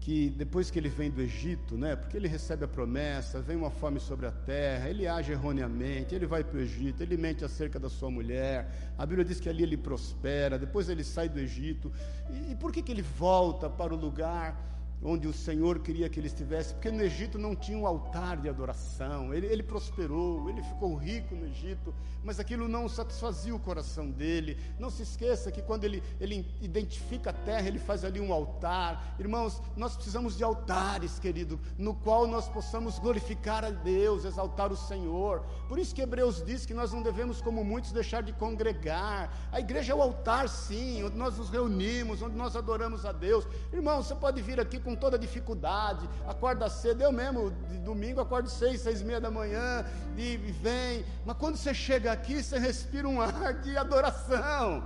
que 0.00 0.28
depois 0.30 0.70
que 0.70 0.78
ele 0.78 0.90
vem 0.90 1.10
do 1.10 1.22
Egito, 1.22 1.78
né, 1.78 1.96
porque 1.96 2.16
ele 2.16 2.28
recebe 2.28 2.62
a 2.64 2.68
promessa, 2.68 3.40
vem 3.40 3.56
uma 3.56 3.70
fome 3.70 3.98
sobre 3.98 4.26
a 4.26 4.30
terra, 4.30 4.90
ele 4.90 5.06
age 5.06 5.32
erroneamente, 5.32 6.14
ele 6.14 6.26
vai 6.26 6.44
para 6.44 6.58
o 6.58 6.60
Egito, 6.60 7.02
ele 7.02 7.16
mente 7.16 7.42
acerca 7.42 7.78
da 7.78 7.88
sua 7.88 8.10
mulher, 8.10 8.68
a 8.98 9.06
Bíblia 9.06 9.24
diz 9.24 9.40
que 9.40 9.48
ali 9.48 9.62
ele 9.62 9.76
prospera, 9.78 10.58
depois 10.58 10.90
ele 10.90 11.04
sai 11.04 11.28
do 11.28 11.38
Egito, 11.38 11.90
e, 12.30 12.52
e 12.52 12.54
por 12.56 12.70
que, 12.70 12.82
que 12.82 12.92
ele 12.92 13.00
volta 13.00 13.70
para 13.70 13.94
o 13.94 13.96
lugar 13.96 14.60
onde 15.04 15.26
o 15.26 15.32
Senhor 15.32 15.80
queria 15.80 16.08
que 16.08 16.20
ele 16.20 16.28
estivesse, 16.28 16.74
porque 16.74 16.90
no 16.90 17.02
Egito 17.02 17.38
não 17.38 17.56
tinha 17.56 17.76
um 17.76 17.86
altar 17.86 18.36
de 18.36 18.48
adoração. 18.48 19.34
Ele, 19.34 19.46
ele, 19.46 19.62
prosperou, 19.62 20.48
ele 20.48 20.62
ficou 20.62 20.94
rico 20.94 21.34
no 21.34 21.46
Egito, 21.46 21.92
mas 22.22 22.38
aquilo 22.38 22.68
não 22.68 22.88
satisfazia 22.88 23.54
o 23.54 23.58
coração 23.58 24.10
dele. 24.10 24.56
Não 24.78 24.90
se 24.90 25.02
esqueça 25.02 25.50
que 25.50 25.60
quando 25.60 25.84
ele, 25.84 26.02
ele 26.20 26.46
identifica 26.60 27.30
a 27.30 27.32
terra, 27.32 27.66
ele 27.66 27.80
faz 27.80 28.04
ali 28.04 28.20
um 28.20 28.32
altar. 28.32 29.16
Irmãos, 29.18 29.60
nós 29.76 29.96
precisamos 29.96 30.36
de 30.36 30.44
altares, 30.44 31.18
querido, 31.18 31.58
no 31.76 31.94
qual 31.94 32.26
nós 32.26 32.48
possamos 32.48 32.98
glorificar 32.98 33.64
a 33.64 33.70
Deus, 33.70 34.24
exaltar 34.24 34.70
o 34.70 34.76
Senhor. 34.76 35.44
Por 35.68 35.78
isso 35.78 35.94
que 35.94 36.02
Hebreus 36.02 36.44
diz 36.44 36.64
que 36.64 36.74
nós 36.74 36.92
não 36.92 37.02
devemos, 37.02 37.40
como 37.40 37.64
muitos, 37.64 37.90
deixar 37.90 38.22
de 38.22 38.32
congregar. 38.32 39.36
A 39.50 39.58
igreja 39.58 39.92
é 39.92 39.96
o 39.96 40.02
altar, 40.02 40.48
sim, 40.48 41.02
onde 41.02 41.16
nós 41.16 41.36
nos 41.38 41.50
reunimos, 41.50 42.22
onde 42.22 42.36
nós 42.36 42.54
adoramos 42.54 43.04
a 43.04 43.10
Deus. 43.10 43.46
Irmão, 43.72 44.02
você 44.02 44.14
pode 44.14 44.40
vir 44.40 44.60
aqui 44.60 44.78
com 44.78 44.91
com 44.92 44.96
toda 44.96 45.18
dificuldade, 45.18 46.08
acorda 46.28 46.68
cedo, 46.68 47.02
eu 47.02 47.10
mesmo, 47.10 47.50
domingo, 47.82 48.20
acordo 48.20 48.48
seis, 48.50 48.82
seis 48.82 49.00
e 49.00 49.04
meia 49.04 49.20
da 49.20 49.30
manhã, 49.30 49.84
e, 50.16 50.34
e 50.34 50.52
vem, 50.52 51.04
mas 51.24 51.36
quando 51.38 51.56
você 51.56 51.72
chega 51.72 52.12
aqui, 52.12 52.42
você 52.42 52.58
respira 52.58 53.08
um 53.08 53.20
ar 53.20 53.54
de 53.54 53.76
adoração. 53.76 54.82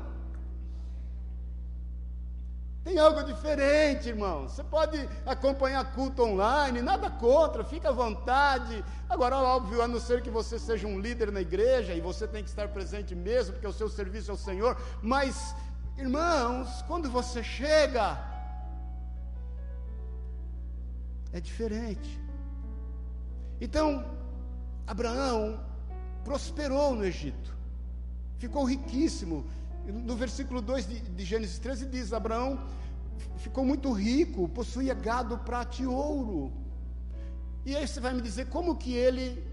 Tem 2.84 3.00
algo 3.00 3.24
diferente, 3.24 4.10
irmão. 4.10 4.46
Você 4.46 4.62
pode 4.62 5.08
acompanhar 5.26 5.92
culto 5.92 6.22
online, 6.22 6.80
nada 6.80 7.10
contra, 7.10 7.64
fica 7.64 7.88
à 7.88 7.92
vontade. 7.92 8.84
Agora, 9.10 9.36
óbvio, 9.38 9.82
a 9.82 9.88
não 9.88 9.98
ser 9.98 10.22
que 10.22 10.30
você 10.30 10.56
seja 10.56 10.86
um 10.86 11.00
líder 11.00 11.32
na 11.32 11.40
igreja 11.40 11.92
e 11.94 12.00
você 12.00 12.28
tem 12.28 12.44
que 12.44 12.48
estar 12.48 12.68
presente 12.68 13.12
mesmo, 13.12 13.54
porque 13.54 13.66
o 13.66 13.72
seu 13.72 13.88
serviço 13.88 14.30
é 14.30 14.34
o 14.34 14.36
Senhor. 14.36 14.80
Mas, 15.02 15.52
irmãos, 15.98 16.80
quando 16.86 17.10
você 17.10 17.42
chega, 17.42 18.35
é 21.36 21.40
diferente. 21.40 22.20
Então, 23.60 24.04
Abraão 24.86 25.60
prosperou 26.24 26.94
no 26.94 27.04
Egito, 27.04 27.54
ficou 28.38 28.64
riquíssimo. 28.64 29.44
No 29.86 30.16
versículo 30.16 30.60
2 30.60 30.88
de, 30.88 31.00
de 31.00 31.24
Gênesis 31.24 31.58
13 31.58 31.86
diz: 31.86 32.12
Abraão 32.12 32.58
ficou 33.36 33.64
muito 33.64 33.92
rico, 33.92 34.48
possuía 34.48 34.94
gado, 34.94 35.38
prata 35.38 35.82
e 35.82 35.86
ouro. 35.86 36.52
E 37.64 37.76
aí 37.76 37.86
você 37.86 38.00
vai 38.00 38.14
me 38.14 38.22
dizer 38.22 38.46
como 38.46 38.76
que 38.76 38.92
ele 38.94 39.44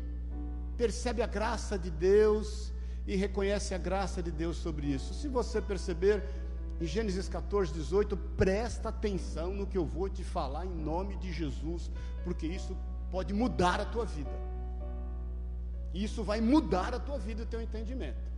percebe 0.78 1.22
a 1.22 1.28
graça 1.28 1.78
de 1.78 1.92
Deus 1.92 2.72
e 3.06 3.16
reconhece 3.16 3.76
a 3.76 3.78
graça 3.78 4.24
de 4.24 4.32
Deus 4.32 4.58
sobre 4.58 4.88
isso. 4.88 5.14
Se 5.14 5.28
você 5.28 5.62
perceber, 5.62 6.24
em 6.84 6.86
Gênesis 6.86 7.30
14, 7.30 7.72
18, 7.72 8.18
presta 8.36 8.90
atenção 8.90 9.54
no 9.54 9.66
que 9.66 9.78
eu 9.78 9.86
vou 9.86 10.10
te 10.10 10.22
falar 10.22 10.66
em 10.66 10.76
nome 10.76 11.16
de 11.16 11.32
Jesus, 11.32 11.90
porque 12.26 12.46
isso 12.46 12.76
pode 13.10 13.34
mudar 13.34 13.80
a 13.80 13.86
tua 13.86 14.06
vida. 14.06 14.30
Isso 15.94 16.26
vai 16.26 16.42
mudar 16.42 16.94
a 16.94 17.00
tua 17.00 17.18
vida 17.18 17.42
e 17.42 17.46
o 17.46 17.48
teu 17.48 17.62
entendimento. 17.62 18.33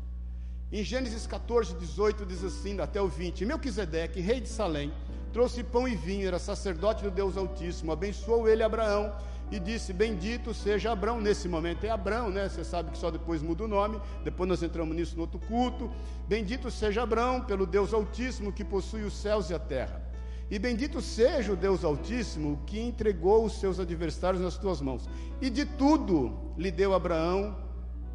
Em 0.72 0.84
Gênesis 0.84 1.28
14, 1.28 1.76
18 1.76 2.26
diz 2.26 2.44
assim, 2.44 2.80
até 2.80 3.02
o 3.02 3.08
20: 3.08 3.46
Melquisedeque, 3.46 4.20
rei 4.20 4.42
de 4.42 4.50
Salém, 4.50 4.92
trouxe 5.32 5.64
pão 5.64 5.88
e 5.88 5.96
vinho, 5.96 6.28
era 6.28 6.40
sacerdote 6.40 7.04
do 7.04 7.12
Deus 7.12 7.38
Altíssimo, 7.38 7.92
abençoou 7.92 8.48
ele 8.50 8.64
Abraão 8.64 9.14
e 9.52 9.60
disse: 9.60 9.94
Bendito 9.94 10.54
seja 10.54 10.92
Abraão. 10.92 11.22
Nesse 11.22 11.48
momento 11.48 11.84
é 11.84 11.90
Abraão, 11.90 12.30
né? 12.30 12.50
Você 12.50 12.64
sabe 12.64 12.92
que 12.92 12.98
só 12.98 13.12
depois 13.12 13.42
muda 13.42 13.64
o 13.64 13.68
nome. 13.68 14.02
Depois 14.24 14.50
nós 14.50 14.64
entramos 14.64 14.96
nisso 14.96 15.16
no 15.16 15.22
outro 15.22 15.40
culto. 15.40 15.92
Bendito 16.28 16.72
seja 16.72 17.04
Abraão 17.04 17.42
pelo 17.42 17.66
Deus 17.66 17.94
Altíssimo 17.94 18.52
que 18.52 18.64
possui 18.64 19.04
os 19.04 19.14
céus 19.14 19.50
e 19.50 19.54
a 19.54 19.60
terra. 19.60 20.02
E 20.50 20.60
bendito 20.60 21.02
seja 21.02 21.54
o 21.54 21.56
Deus 21.56 21.84
Altíssimo 21.84 22.62
que 22.66 22.80
entregou 22.80 23.46
os 23.46 23.60
seus 23.60 23.80
adversários 23.80 24.42
nas 24.42 24.58
tuas 24.58 24.82
mãos. 24.82 25.08
E 25.42 25.50
de 25.50 25.66
tudo 25.66 26.54
lhe 26.58 26.72
deu 26.72 26.94
Abraão 26.94 27.58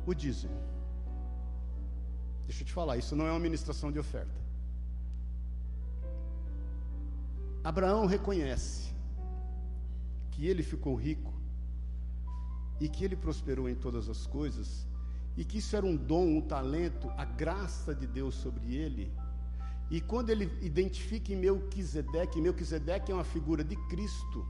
o 0.07 0.15
dízimo. 0.15 0.70
Deixa 2.51 2.65
eu 2.65 2.67
te 2.67 2.73
falar, 2.73 2.97
isso 2.97 3.15
não 3.15 3.29
é 3.29 3.31
uma 3.31 3.39
ministração 3.39 3.93
de 3.93 3.99
oferta. 4.01 4.35
Abraão 7.63 8.07
reconhece 8.07 8.93
que 10.33 10.49
ele 10.49 10.65
ficou 10.65 10.97
rico 10.97 11.33
e 12.81 12.89
que 12.89 13.05
ele 13.05 13.15
prosperou 13.15 13.69
em 13.69 13.77
todas 13.77 14.09
as 14.09 14.27
coisas 14.27 14.85
e 15.37 15.45
que 15.45 15.59
isso 15.59 15.77
era 15.77 15.87
um 15.87 15.95
dom, 15.95 16.27
um 16.39 16.41
talento, 16.41 17.09
a 17.17 17.25
graça 17.25 17.95
de 17.95 18.05
Deus 18.05 18.35
sobre 18.35 18.75
ele. 18.75 19.13
E 19.89 20.01
quando 20.01 20.31
ele 20.31 20.51
identifica 20.61 21.33
em 21.33 21.37
Melquisedeque, 21.37 22.41
Melquisedeque 22.41 23.13
é 23.13 23.15
uma 23.15 23.23
figura 23.23 23.63
de 23.63 23.77
Cristo. 23.87 24.45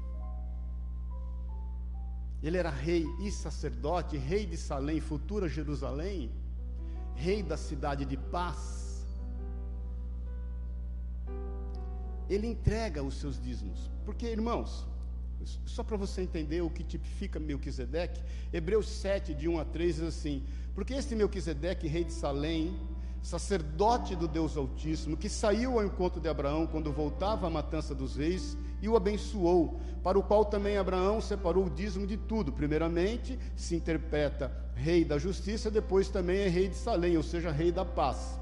Ele 2.43 2.57
era 2.57 2.71
rei 2.71 3.05
e 3.21 3.31
sacerdote, 3.31 4.17
rei 4.17 4.47
de 4.47 4.57
Salém, 4.57 5.01
futura 5.01 5.47
Jerusalém, 5.51 6.33
rei 7.15 7.43
da 7.43 7.57
cidade 7.57 8.05
de 8.05 8.17
paz. 8.17 9.07
Ele 12.29 12.47
entrega 12.47 13.03
os 13.03 13.15
seus 13.15 13.41
dízimos. 13.41 13.91
Porque, 14.05 14.27
irmãos, 14.27 14.87
só 15.65 15.83
para 15.83 15.97
você 15.97 16.23
entender 16.23 16.61
o 16.61 16.71
que 16.71 16.85
tipifica 16.85 17.39
Melquisedeque, 17.39 18.23
Hebreus 18.53 18.89
7, 18.89 19.35
de 19.35 19.49
1 19.49 19.59
a 19.59 19.65
3 19.65 19.97
diz 19.97 20.05
assim: 20.05 20.45
Porque 20.75 20.95
este 20.95 21.15
Melquisedeque, 21.15 21.89
rei 21.89 22.05
de 22.05 22.13
Salém, 22.13 22.79
sacerdote 23.23 24.17
do 24.17 24.27
Deus 24.27 24.57
Altíssimo, 24.57 25.17
que 25.17 25.29
saiu 25.29 25.79
ao 25.79 25.85
encontro 25.85 26.21
de 26.21 26.29
Abraão 26.29 26.67
quando 26.67 26.93
voltava 26.93 27.47
à 27.47 27.51
matança 27.51 27.95
dos 27.95 28.17
reis 28.17 28.57
e 28.81 28.89
o 28.89 28.97
abençoou, 28.97 29.79
para 30.03 30.19
o 30.19 30.23
qual 30.23 30.45
também 30.45 30.77
Abraão 30.77 31.21
separou 31.21 31.67
o 31.67 31.71
dízimo 31.71 32.07
de 32.07 32.17
tudo. 32.17 32.53
Primeiramente, 32.53 33.39
se 33.55 33.77
interpreta 33.77 34.51
rei 34.75 35.05
da 35.05 35.19
justiça, 35.19 35.71
depois 35.71 36.09
também 36.09 36.39
é 36.39 36.49
rei 36.49 36.69
de 36.69 36.77
Salém, 36.77 37.17
ou 37.17 37.23
seja, 37.23 37.51
rei 37.51 37.71
da 37.71 37.85
paz 37.85 38.41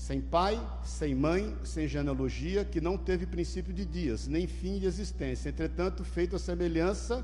sem 0.00 0.18
pai, 0.18 0.58
sem 0.82 1.14
mãe, 1.14 1.54
sem 1.62 1.86
genealogia, 1.86 2.64
que 2.64 2.80
não 2.80 2.96
teve 2.96 3.26
princípio 3.26 3.70
de 3.70 3.84
dias, 3.84 4.26
nem 4.26 4.46
fim 4.46 4.78
de 4.78 4.86
existência. 4.86 5.50
Entretanto, 5.50 6.02
feito 6.02 6.34
a 6.34 6.38
semelhança 6.38 7.22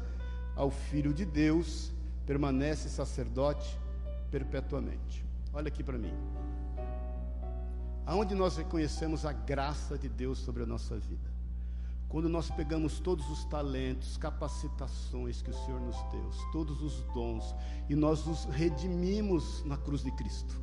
ao 0.55 0.70
Filho 0.70 1.14
de 1.14 1.24
Deus, 1.24 1.90
permanece 2.26 2.90
sacerdote 2.90 3.78
perpetuamente. 4.30 5.26
Olha 5.57 5.68
aqui 5.68 5.82
para 5.82 5.96
mim. 5.96 6.12
Aonde 8.04 8.34
nós 8.34 8.59
reconhecemos 8.59 9.24
a 9.24 9.32
graça 9.32 9.96
de 9.96 10.07
Deus 10.07 10.38
sobre 10.38 10.62
a 10.62 10.66
nossa 10.66 10.98
vida? 10.98 11.30
Quando 12.11 12.28
nós 12.28 12.50
pegamos 12.50 13.00
todos 13.00 13.26
os 13.30 13.46
talentos, 13.46 14.18
capacitações 14.18 15.40
que 15.40 15.48
o 15.48 15.54
Senhor 15.54 15.80
nos 15.80 15.96
deu, 16.12 16.30
todos 16.52 16.82
os 16.82 17.00
dons, 17.14 17.54
e 17.88 17.94
nós 17.94 18.26
os 18.26 18.44
redimimos 18.44 19.64
na 19.64 19.78
cruz 19.78 20.04
de 20.04 20.11
Cristo. 20.11 20.61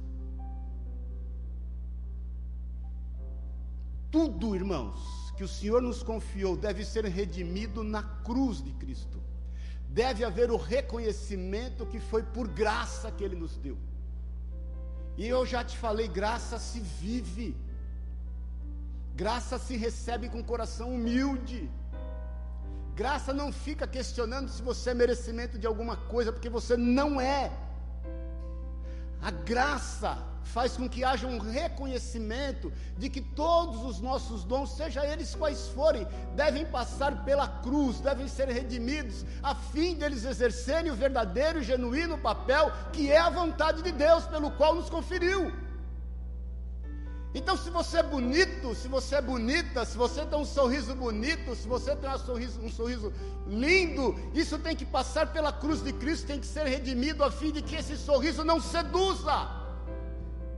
Tudo, 4.11 4.55
irmãos, 4.55 5.33
que 5.35 5.43
o 5.43 5.47
Senhor 5.47 5.81
nos 5.81 6.03
confiou 6.03 6.55
deve 6.55 6.85
ser 6.85 7.03
redimido 7.05 7.83
na 7.83 8.03
cruz 8.03 8.63
de 8.63 8.71
Cristo. 8.73 9.19
Deve 9.89 10.23
haver 10.23 10.51
o 10.51 10.55
reconhecimento 10.55 11.83
que 11.87 11.99
foi 11.99 12.21
por 12.21 12.47
graça 12.47 13.11
que 13.11 13.23
Ele 13.23 13.35
nos 13.35 13.57
deu. 13.57 13.75
E 15.17 15.27
eu 15.27 15.45
já 15.45 15.63
te 15.63 15.77
falei, 15.77 16.07
graça 16.07 16.57
se 16.57 16.79
vive, 16.79 17.55
graça 19.15 19.57
se 19.59 19.75
recebe 19.77 20.29
com 20.29 20.43
coração 20.43 20.93
humilde. 20.95 21.69
Graça 22.95 23.33
não 23.33 23.51
fica 23.51 23.87
questionando 23.87 24.49
se 24.49 24.61
você 24.61 24.91
é 24.91 24.93
merecimento 24.93 25.57
de 25.57 25.65
alguma 25.65 25.95
coisa, 25.97 26.31
porque 26.31 26.49
você 26.49 26.77
não 26.77 27.19
é. 27.19 27.51
A 29.21 29.31
graça 29.31 30.32
faz 30.43 30.77
com 30.77 30.87
que 30.87 31.03
haja 31.03 31.27
um 31.27 31.39
reconhecimento 31.39 32.71
de 32.97 33.09
que 33.09 33.21
todos 33.21 33.83
os 33.83 33.99
nossos 33.99 34.43
dons, 34.43 34.75
seja 34.75 35.05
eles 35.05 35.33
quais 35.35 35.67
forem, 35.69 36.07
devem 36.35 36.65
passar 36.65 37.23
pela 37.23 37.47
cruz, 37.47 37.99
devem 37.99 38.27
ser 38.27 38.49
redimidos, 38.49 39.25
a 39.41 39.55
fim 39.55 39.95
deles 39.95 40.25
exercerem 40.25 40.91
o 40.91 40.95
verdadeiro 40.95 41.59
e 41.59 41.63
genuíno 41.63 42.17
papel 42.17 42.71
que 42.91 43.11
é 43.11 43.19
a 43.19 43.29
vontade 43.29 43.81
de 43.81 43.91
Deus, 43.91 44.25
pelo 44.25 44.51
qual 44.51 44.75
nos 44.75 44.89
conferiu. 44.89 45.51
Então, 47.35 47.57
se 47.57 47.71
você 47.71 47.97
é 47.97 48.03
bonito, 48.03 48.75
se 48.75 48.87
você 48.87 49.15
é 49.15 49.21
bonita, 49.21 49.83
se 49.85 49.97
você 49.97 50.23
tem 50.23 50.37
um 50.37 50.45
sorriso 50.45 50.93
bonito, 50.93 51.55
se 51.55 51.67
você 51.67 51.95
tem 51.95 52.07
um 52.07 52.19
sorriso, 52.19 52.61
um 52.61 52.69
sorriso 52.69 53.11
lindo, 53.47 54.15
isso 54.35 54.59
tem 54.59 54.75
que 54.75 54.85
passar 54.85 55.33
pela 55.33 55.51
cruz 55.51 55.83
de 55.83 55.91
Cristo, 55.93 56.27
tem 56.27 56.39
que 56.39 56.45
ser 56.45 56.67
redimido 56.67 57.23
a 57.23 57.31
fim 57.31 57.51
de 57.51 57.63
que 57.63 57.75
esse 57.75 57.97
sorriso 57.97 58.43
não 58.43 58.61
seduza. 58.61 59.62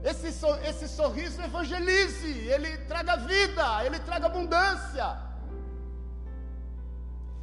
Esse, 0.04 0.28
esse 0.64 0.88
sorriso 0.88 1.42
evangelize, 1.42 2.28
ele 2.48 2.76
traga 2.78 3.16
vida, 3.16 3.84
ele 3.84 3.98
traga 4.00 4.26
abundância. 4.26 5.18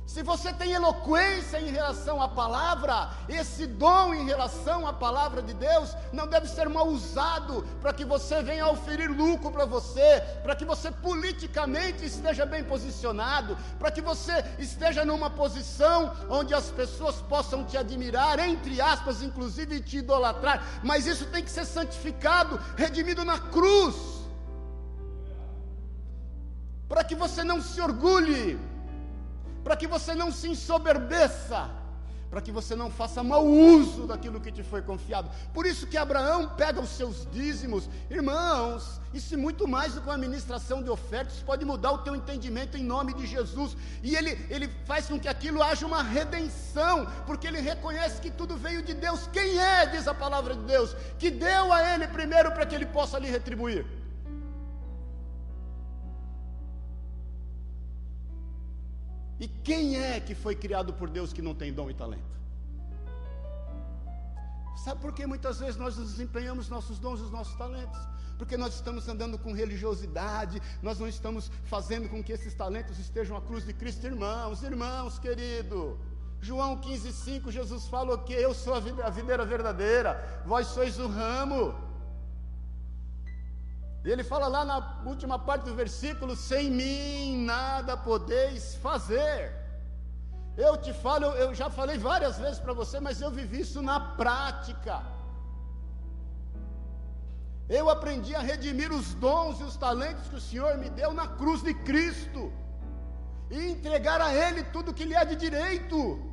Se 0.05 0.21
você 0.21 0.51
tem 0.51 0.73
eloquência 0.73 1.59
em 1.59 1.71
relação 1.71 2.21
à 2.21 2.27
palavra, 2.27 3.09
esse 3.27 3.65
dom 3.65 4.13
em 4.13 4.25
relação 4.25 4.85
à 4.85 4.91
palavra 4.91 5.41
de 5.41 5.53
Deus 5.53 5.95
não 6.11 6.27
deve 6.27 6.47
ser 6.47 6.67
mal 6.67 6.87
usado 6.87 7.65
para 7.81 7.93
que 7.93 8.03
você 8.03 8.43
venha 8.43 8.67
oferir 8.67 9.09
lucro 9.09 9.49
para 9.49 9.65
você, 9.65 10.21
para 10.43 10.55
que 10.55 10.65
você 10.65 10.91
politicamente 10.91 12.05
esteja 12.05 12.45
bem 12.45 12.63
posicionado, 12.63 13.57
para 13.79 13.89
que 13.89 14.01
você 14.01 14.43
esteja 14.59 15.05
numa 15.05 15.29
posição 15.29 16.13
onde 16.29 16.53
as 16.53 16.69
pessoas 16.69 17.15
possam 17.21 17.63
te 17.63 17.77
admirar, 17.77 18.39
entre 18.39 18.81
aspas, 18.81 19.23
inclusive 19.23 19.79
te 19.79 19.97
idolatrar, 19.97 20.63
mas 20.83 21.07
isso 21.07 21.25
tem 21.27 21.43
que 21.43 21.49
ser 21.49 21.65
santificado, 21.65 22.59
redimido 22.75 23.23
na 23.23 23.39
cruz, 23.39 23.95
para 26.89 27.05
que 27.05 27.15
você 27.15 27.43
não 27.43 27.61
se 27.61 27.79
orgulhe 27.79 28.72
para 29.63 29.75
que 29.75 29.87
você 29.87 30.13
não 30.13 30.31
se 30.31 30.49
ensoberbeça, 30.49 31.69
para 32.29 32.41
que 32.41 32.51
você 32.51 32.75
não 32.75 32.89
faça 32.89 33.21
mau 33.21 33.45
uso 33.45 34.07
daquilo 34.07 34.41
que 34.41 34.51
te 34.51 34.63
foi 34.63 34.81
confiado. 34.81 35.29
Por 35.53 35.67
isso 35.67 35.85
que 35.85 35.95
Abraão 35.95 36.49
pega 36.57 36.81
os 36.81 36.89
seus 36.89 37.27
dízimos, 37.31 37.87
irmãos, 38.09 38.99
isso 39.13 39.35
e 39.35 39.37
muito 39.37 39.67
mais 39.67 39.93
do 39.93 40.01
que 40.01 40.07
uma 40.07 40.15
administração 40.15 40.81
de 40.81 40.89
ofertas, 40.89 41.43
pode 41.43 41.63
mudar 41.63 41.91
o 41.91 41.99
teu 41.99 42.15
entendimento 42.15 42.75
em 42.75 42.83
nome 42.83 43.13
de 43.13 43.27
Jesus, 43.27 43.77
e 44.01 44.15
ele, 44.15 44.31
ele 44.49 44.67
faz 44.85 45.05
com 45.05 45.19
que 45.19 45.27
aquilo 45.27 45.61
haja 45.61 45.85
uma 45.85 46.01
redenção, 46.01 47.05
porque 47.27 47.45
ele 47.45 47.61
reconhece 47.61 48.19
que 48.19 48.31
tudo 48.31 48.57
veio 48.57 48.81
de 48.81 48.95
Deus. 48.95 49.27
Quem 49.31 49.59
é, 49.59 49.85
diz 49.85 50.07
a 50.07 50.13
palavra 50.15 50.55
de 50.55 50.63
Deus, 50.63 50.95
que 51.19 51.29
deu 51.29 51.71
a 51.71 51.93
ele 51.93 52.07
primeiro 52.07 52.51
para 52.51 52.65
que 52.65 52.73
ele 52.73 52.87
possa 52.87 53.19
lhe 53.19 53.29
retribuir? 53.29 54.02
E 59.43 59.47
quem 59.61 60.01
é 60.01 60.21
que 60.21 60.33
foi 60.33 60.55
criado 60.55 60.93
por 60.93 61.09
Deus 61.09 61.33
que 61.33 61.41
não 61.41 61.53
tem 61.53 61.73
dom 61.73 61.89
e 61.89 61.93
talento? 61.93 62.33
Sabe 64.85 65.01
por 65.01 65.11
que 65.11 65.25
muitas 65.25 65.59
vezes 65.59 65.75
nós 65.75 65.97
desempenhamos 65.97 66.69
nossos 66.69 66.97
dons 66.97 67.19
e 67.19 67.23
os 67.23 67.31
nossos 67.31 67.53
talentos? 67.55 67.99
Porque 68.37 68.55
nós 68.55 68.73
estamos 68.73 69.09
andando 69.09 69.37
com 69.37 69.51
religiosidade, 69.51 70.61
nós 70.81 70.97
não 70.97 71.09
estamos 71.09 71.51
fazendo 71.65 72.07
com 72.07 72.23
que 72.23 72.31
esses 72.31 72.53
talentos 72.53 72.97
estejam 72.97 73.35
à 73.35 73.41
cruz 73.41 73.65
de 73.65 73.73
Cristo, 73.73 74.05
irmãos, 74.05 74.63
irmãos, 74.63 75.19
querido. 75.19 75.99
João 76.39 76.79
15,5, 76.79 77.51
Jesus 77.51 77.85
fala 77.87 78.17
que 78.23 78.31
eu 78.31 78.53
sou 78.53 78.73
a 78.75 79.09
videira 79.09 79.43
verdadeira, 79.43 80.41
vós 80.45 80.67
sois 80.67 80.97
o 80.99 81.07
ramo. 81.09 81.75
E 84.05 84.11
ele 84.11 84.23
fala 84.23 84.47
lá 84.47 84.65
na 84.65 84.77
última 85.05 85.39
parte 85.39 85.63
do 85.65 85.75
versículo: 85.75 86.35
sem 86.35 86.69
mim 86.69 87.45
nada 87.45 87.95
podeis 87.95 88.75
fazer. 88.75 89.63
Eu 90.55 90.77
te 90.77 90.93
falo, 90.93 91.25
eu 91.43 91.53
já 91.55 91.69
falei 91.69 91.97
várias 91.97 92.37
vezes 92.37 92.59
para 92.59 92.73
você, 92.73 92.99
mas 92.99 93.21
eu 93.21 93.31
vivi 93.31 93.61
isso 93.61 93.81
na 93.81 93.99
prática. 93.99 95.01
Eu 97.67 97.89
aprendi 97.89 98.35
a 98.35 98.39
redimir 98.39 98.91
os 98.91 99.13
dons 99.15 99.59
e 99.59 99.63
os 99.63 99.75
talentos 99.75 100.27
que 100.27 100.35
o 100.35 100.41
Senhor 100.41 100.77
me 100.77 100.89
deu 100.89 101.13
na 101.13 101.27
cruz 101.27 101.63
de 101.63 101.73
Cristo 101.73 102.51
e 103.49 103.71
entregar 103.71 104.19
a 104.21 104.33
Ele 104.33 104.63
tudo 104.65 104.93
que 104.93 105.05
lhe 105.05 105.15
é 105.15 105.25
de 105.25 105.35
direito. 105.35 106.32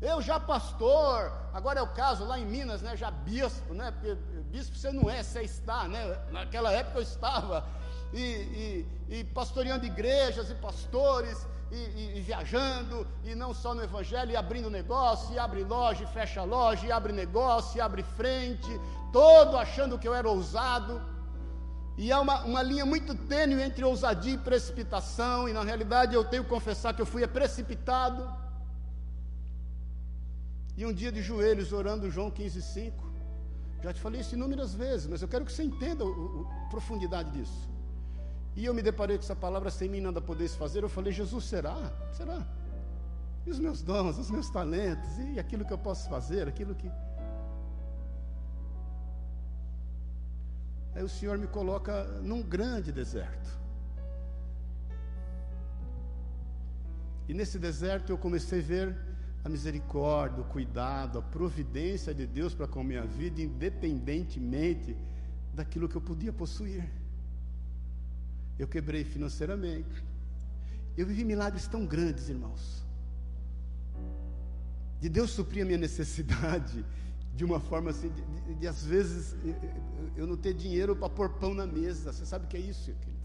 Eu 0.00 0.22
já 0.22 0.38
pastor, 0.38 1.32
agora 1.52 1.80
é 1.80 1.82
o 1.82 1.88
caso 1.88 2.24
lá 2.24 2.38
em 2.38 2.46
Minas, 2.46 2.82
né? 2.82 2.96
Já 2.96 3.10
bispo, 3.10 3.74
né? 3.74 3.92
Bispo 4.50 4.76
você 4.76 4.92
não 4.92 5.10
é, 5.10 5.22
você 5.22 5.42
está, 5.42 5.88
né? 5.88 6.16
Naquela 6.30 6.72
época 6.72 6.98
eu 6.98 7.02
estava. 7.02 7.66
E, 8.12 8.20
e, 8.20 8.86
e 9.08 9.24
pastoreando 9.24 9.84
igrejas 9.84 10.50
e 10.50 10.54
pastores, 10.54 11.46
e, 11.70 11.76
e, 11.76 12.18
e, 12.18 12.20
viajando, 12.20 13.06
e 13.24 13.34
não 13.34 13.52
só 13.52 13.74
no 13.74 13.82
Evangelho, 13.82 14.30
e 14.30 14.36
abrindo 14.36 14.70
negócio, 14.70 15.34
e 15.34 15.38
abre 15.38 15.64
loja, 15.64 16.04
e 16.04 16.06
fecha 16.06 16.42
loja, 16.44 16.86
e 16.86 16.92
abre 16.92 17.12
negócio, 17.12 17.76
e 17.76 17.80
abre 17.80 18.02
frente, 18.02 18.68
todo 19.12 19.56
achando 19.56 19.98
que 19.98 20.06
eu 20.06 20.14
era 20.14 20.28
ousado. 20.28 21.02
E 21.96 22.12
há 22.12 22.20
uma, 22.20 22.44
uma 22.44 22.62
linha 22.62 22.86
muito 22.86 23.14
tênue 23.14 23.60
entre 23.60 23.84
ousadia 23.84 24.34
e 24.34 24.38
precipitação, 24.38 25.48
e 25.48 25.52
na 25.52 25.64
realidade 25.64 26.14
eu 26.14 26.24
tenho 26.24 26.44
que 26.44 26.48
confessar 26.48 26.94
que 26.94 27.02
eu 27.02 27.06
fui 27.06 27.26
precipitado. 27.26 28.47
E 30.78 30.86
um 30.86 30.92
dia 30.92 31.10
de 31.10 31.20
joelhos 31.20 31.72
orando 31.72 32.08
João 32.08 32.30
15,5. 32.30 32.92
Já 33.82 33.92
te 33.92 34.00
falei 34.00 34.20
isso 34.20 34.36
inúmeras 34.36 34.72
vezes, 34.82 35.08
mas 35.08 35.20
eu 35.20 35.26
quero 35.26 35.44
que 35.44 35.52
você 35.52 35.64
entenda 35.64 36.04
a 36.04 36.68
profundidade 36.70 37.32
disso. 37.32 37.68
E 38.54 38.64
eu 38.64 38.72
me 38.72 38.80
deparei 38.80 39.16
com 39.18 39.24
essa 39.24 39.34
palavra, 39.34 39.72
sem 39.72 39.88
mim 39.88 40.00
nada 40.00 40.20
podeis 40.20 40.54
fazer. 40.54 40.84
Eu 40.84 40.88
falei, 40.88 41.12
Jesus, 41.12 41.46
será? 41.46 41.76
Será? 42.12 42.46
E 43.44 43.50
os 43.50 43.58
meus 43.58 43.82
dons, 43.82 44.18
os 44.18 44.30
meus 44.30 44.48
talentos, 44.50 45.18
e 45.18 45.40
aquilo 45.40 45.64
que 45.64 45.72
eu 45.72 45.78
posso 45.78 46.08
fazer, 46.08 46.46
aquilo 46.46 46.76
que. 46.76 46.88
Aí 50.94 51.02
o 51.02 51.08
Senhor 51.08 51.36
me 51.38 51.48
coloca 51.48 52.04
num 52.22 52.40
grande 52.40 52.92
deserto. 52.92 53.50
E 57.28 57.34
nesse 57.34 57.58
deserto 57.58 58.10
eu 58.10 58.18
comecei 58.18 58.60
a 58.60 58.62
ver 58.62 59.08
a 59.48 59.50
misericórdia, 59.50 60.42
o 60.42 60.44
cuidado, 60.44 61.18
a 61.18 61.22
providência 61.22 62.14
de 62.14 62.26
Deus 62.26 62.54
para 62.54 62.68
com 62.68 62.80
a 62.80 62.84
minha 62.84 63.04
vida, 63.04 63.40
independentemente 63.40 64.96
daquilo 65.54 65.88
que 65.88 65.96
eu 65.96 66.00
podia 66.00 66.32
possuir. 66.32 66.88
Eu 68.58 68.68
quebrei 68.68 69.04
financeiramente. 69.04 70.04
Eu 70.96 71.06
vivi 71.06 71.24
milagres 71.24 71.66
tão 71.66 71.86
grandes, 71.86 72.28
irmãos. 72.28 72.84
De 75.00 75.08
Deus 75.08 75.30
suprir 75.30 75.62
a 75.62 75.66
minha 75.66 75.78
necessidade 75.78 76.84
de 77.34 77.44
uma 77.44 77.60
forma 77.60 77.90
assim, 77.90 78.10
de, 78.10 78.22
de, 78.22 78.54
de 78.60 78.66
às 78.66 78.84
vezes 78.84 79.36
eu 80.16 80.26
não 80.26 80.36
ter 80.36 80.52
dinheiro 80.52 80.94
para 80.94 81.08
pôr 81.08 81.30
pão 81.30 81.54
na 81.54 81.66
mesa. 81.66 82.12
Você 82.12 82.26
sabe 82.26 82.44
o 82.44 82.48
que 82.48 82.56
é 82.56 82.60
isso, 82.60 82.92
querido? 82.92 83.18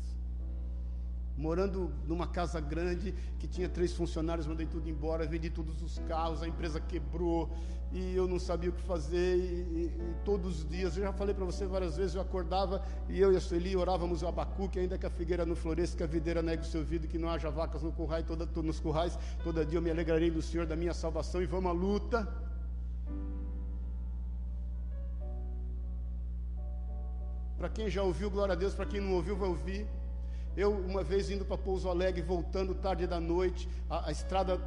Morando 1.37 1.91
numa 2.07 2.27
casa 2.27 2.59
grande 2.59 3.13
que 3.39 3.47
tinha 3.47 3.67
três 3.67 3.93
funcionários, 3.93 4.45
mandei 4.45 4.67
tudo 4.67 4.89
embora, 4.89 5.25
vendi 5.25 5.49
todos 5.49 5.81
os 5.81 5.99
carros, 6.07 6.43
a 6.43 6.47
empresa 6.47 6.79
quebrou 6.79 7.49
e 7.91 8.15
eu 8.15 8.27
não 8.27 8.39
sabia 8.39 8.69
o 8.69 8.73
que 8.73 8.81
fazer. 8.81 9.37
E, 9.37 9.85
e, 9.85 10.15
todos 10.25 10.59
os 10.59 10.69
dias, 10.69 10.97
eu 10.97 11.03
já 11.03 11.13
falei 11.13 11.33
para 11.33 11.45
você 11.45 11.65
várias 11.65 11.97
vezes, 11.97 12.15
eu 12.15 12.21
acordava 12.21 12.83
e 13.07 13.19
eu 13.19 13.31
e 13.31 13.37
a 13.37 13.41
Sueli 13.41 13.75
orávamos 13.75 14.21
o 14.21 14.27
abacuque, 14.27 14.79
ainda 14.79 14.97
que 14.97 15.05
a 15.05 15.09
figueira 15.09 15.45
não 15.45 15.55
floresça, 15.55 15.95
que 15.95 16.03
a 16.03 16.07
videira 16.07 16.41
negue 16.41 16.63
o 16.63 16.65
seu 16.65 16.83
vidro, 16.83 17.07
que 17.07 17.17
não 17.17 17.29
haja 17.29 17.49
vacas 17.49 17.83
no 17.83 17.91
currais, 17.91 18.25
toda, 18.25 18.45
nos 18.61 18.79
currais. 18.79 19.17
Todo 19.43 19.63
dia 19.65 19.77
eu 19.77 19.81
me 19.81 19.91
alegrarei 19.91 20.31
do 20.31 20.41
Senhor, 20.41 20.65
da 20.65 20.75
minha 20.75 20.93
salvação 20.93 21.41
e 21.41 21.45
vamos 21.45 21.69
à 21.69 21.73
luta. 21.73 22.27
Para 27.57 27.69
quem 27.69 27.89
já 27.89 28.03
ouviu, 28.03 28.29
glória 28.29 28.53
a 28.53 28.55
Deus, 28.55 28.73
para 28.73 28.85
quem 28.85 28.99
não 28.99 29.13
ouviu, 29.13 29.35
vai 29.37 29.47
ouvir. 29.47 29.87
Eu, 30.55 30.71
uma 30.71 31.03
vez 31.03 31.31
indo 31.31 31.43
para 31.43 31.57
Pouso 31.57 31.89
Alegre, 31.89 32.21
voltando 32.21 32.75
tarde 32.75 33.07
da 33.07 33.19
noite, 33.19 33.67
a, 33.89 34.09
a 34.09 34.11
estrada 34.11 34.59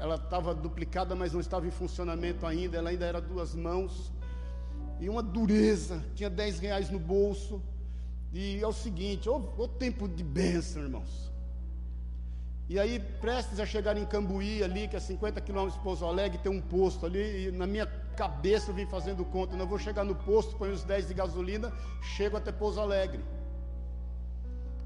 ela 0.00 0.14
estava 0.14 0.54
duplicada, 0.54 1.14
mas 1.14 1.32
não 1.32 1.40
estava 1.40 1.66
em 1.66 1.70
funcionamento 1.70 2.46
ainda, 2.46 2.78
ela 2.78 2.90
ainda 2.90 3.04
era 3.04 3.20
duas 3.20 3.54
mãos, 3.54 4.12
e 4.98 5.08
uma 5.08 5.22
dureza, 5.22 6.02
tinha 6.14 6.30
10 6.30 6.60
reais 6.60 6.90
no 6.90 6.98
bolso, 6.98 7.62
e 8.32 8.60
é 8.60 8.66
o 8.66 8.72
seguinte, 8.72 9.28
o, 9.28 9.36
o 9.58 9.68
tempo 9.68 10.08
de 10.08 10.24
bênção, 10.24 10.82
irmãos. 10.82 11.32
E 12.66 12.78
aí, 12.78 12.98
prestes 13.20 13.60
a 13.60 13.66
chegar 13.66 13.98
em 13.98 14.06
Cambuí, 14.06 14.64
ali, 14.64 14.88
que 14.88 14.96
é 14.96 15.00
50 15.00 15.38
quilômetros 15.42 15.76
de 15.76 15.84
Pouso 15.84 16.06
Alegre, 16.06 16.38
tem 16.38 16.50
um 16.50 16.62
posto 16.62 17.04
ali, 17.04 17.48
e 17.48 17.52
na 17.52 17.66
minha 17.66 17.86
cabeça 18.16 18.70
eu 18.70 18.74
vim 18.74 18.86
fazendo 18.86 19.24
conta, 19.24 19.54
não 19.54 19.66
vou 19.66 19.78
chegar 19.78 20.04
no 20.04 20.14
posto, 20.14 20.56
ponho 20.56 20.72
os 20.72 20.82
10 20.84 21.08
de 21.08 21.14
gasolina, 21.14 21.70
chego 22.00 22.38
até 22.38 22.50
Pouso 22.50 22.80
Alegre. 22.80 23.22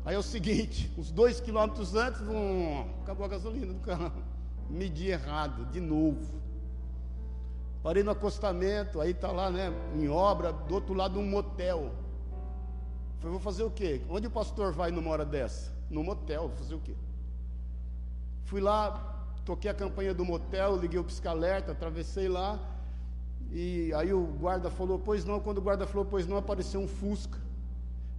Aí 0.09 0.15
é 0.15 0.19
o 0.19 0.23
seguinte, 0.23 0.91
uns 0.97 1.11
dois 1.11 1.39
quilômetros 1.39 1.95
antes, 1.95 2.23
um, 2.23 2.81
acabou 3.03 3.27
a 3.27 3.29
gasolina 3.29 3.75
do 3.75 3.81
carro. 3.81 4.11
Medi 4.71 5.09
errado, 5.09 5.67
de 5.67 5.81
novo. 5.81 6.41
Parei 7.83 8.03
no 8.03 8.11
acostamento, 8.13 9.03
aí 9.03 9.11
está 9.11 9.31
lá, 9.31 9.51
né, 9.51 9.71
em 9.95 10.09
obra, 10.09 10.51
do 10.51 10.75
outro 10.75 10.95
lado 10.95 11.21
um 11.21 11.29
motel. 11.29 11.93
Falei, 13.19 13.33
vou 13.33 13.39
fazer 13.39 13.65
o 13.65 13.71
quê? 13.71 14.01
Onde 14.09 14.29
o 14.29 14.31
pastor 14.31 14.73
vai 14.73 14.91
numa 14.91 15.11
hora 15.11 15.27
dessa? 15.27 15.71
No 15.91 16.03
motel, 16.03 16.49
vou 16.49 16.57
fazer 16.57 16.75
o 16.75 16.81
quê? 16.81 16.95
Fui 18.45 18.63
lá, 18.63 19.27
toquei 19.45 19.71
a 19.71 19.75
campanha 19.75 20.15
do 20.15 20.25
motel, 20.25 20.79
liguei 20.79 20.99
o 20.99 21.05
pisca-alerta, 21.05 21.73
atravessei 21.73 22.31
lá, 22.31 22.59
e 23.53 23.93
aí 23.93 24.15
o 24.15 24.25
guarda 24.25 24.71
falou, 24.71 24.99
pois 24.99 25.27
não, 25.27 25.39
quando 25.39 25.59
o 25.59 25.61
guarda 25.61 25.87
falou, 25.87 26.07
pois 26.07 26.27
não, 26.27 26.39
apareceu 26.39 26.81
um 26.81 26.89
Fusca. 26.89 27.47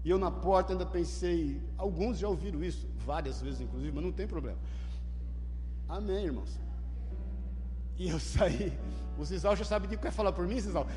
E 0.04 0.10
eu 0.10 0.18
na 0.18 0.32
porta 0.32 0.74
ainda 0.74 0.86
pensei, 0.86 1.62
alguns 1.78 2.18
já 2.18 2.28
ouviram 2.28 2.64
isso, 2.64 2.88
várias 3.06 3.42
vezes 3.42 3.62
inclusive, 3.62 3.92
mas 3.92 4.04
não 4.04 4.12
tem 4.12 4.28
problema. 4.28 4.58
Amém, 5.88 6.26
irmãos. 6.26 6.60
E 7.98 8.08
eu 8.08 8.20
saí, 8.20 8.78
o 9.18 9.26
Zizal 9.26 9.56
já 9.56 9.66
sabe 9.66 9.88
de 9.88 9.98
que 9.98 10.04
quer 10.04 10.12
falar 10.12 10.32
por 10.32 10.48
mim, 10.48 10.60
Zizal? 10.60 10.88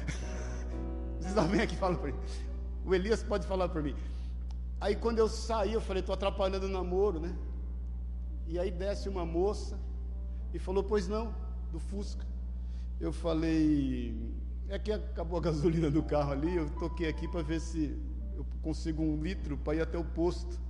Zizal 1.21 1.49
vem 1.49 1.61
aqui 1.63 1.75
e 1.75 1.79
fala 1.79 1.97
por 1.97 2.13
mim. 2.13 2.19
O 2.85 2.95
Elias 2.95 3.23
pode 3.23 3.47
falar 3.47 3.69
por 3.69 3.83
mim. 3.83 3.95
Aí 4.81 4.95
quando 4.95 5.19
eu 5.19 5.29
saí, 5.29 5.73
eu 5.73 5.81
falei, 5.81 6.01
estou 6.01 6.13
atrapalhando 6.13 6.67
o 6.67 6.69
namoro, 6.69 7.19
né? 7.19 7.37
E 8.47 8.59
aí 8.59 8.71
desce 8.71 9.09
uma 9.09 9.25
moça 9.25 9.79
e 10.53 10.59
falou, 10.59 10.85
pois 10.85 11.09
não, 11.09 11.35
do 11.73 11.81
Fusca. 11.81 12.27
Eu 13.01 13.13
falei, 13.13 14.17
é 14.69 14.79
que 14.79 14.93
acabou 14.93 15.39
a 15.39 15.43
gasolina 15.43 15.91
do 15.91 16.03
carro 16.03 16.33
ali, 16.33 16.57
eu 16.57 16.71
toquei 16.79 17.09
aqui 17.09 17.27
para 17.27 17.43
ver 17.43 17.61
se 17.61 17.97
eu 18.37 18.47
consigo 18.63 19.03
um 19.03 19.23
litro 19.23 19.57
para 19.57 19.77
ir 19.77 19.81
até 19.81 19.99
o 19.99 20.05
posto. 20.05 20.61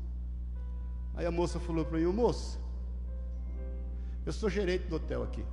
Aí 1.15 1.27
a 1.27 1.31
moça 1.31 1.61
falou 1.61 1.85
para 1.85 1.99
mim, 1.99 2.07
moça, 2.07 2.59
eu 4.25 4.33
sou 4.33 4.49
gerente 4.49 4.87
do 4.87 4.97
hotel 4.97 5.23
aqui. 5.23 5.45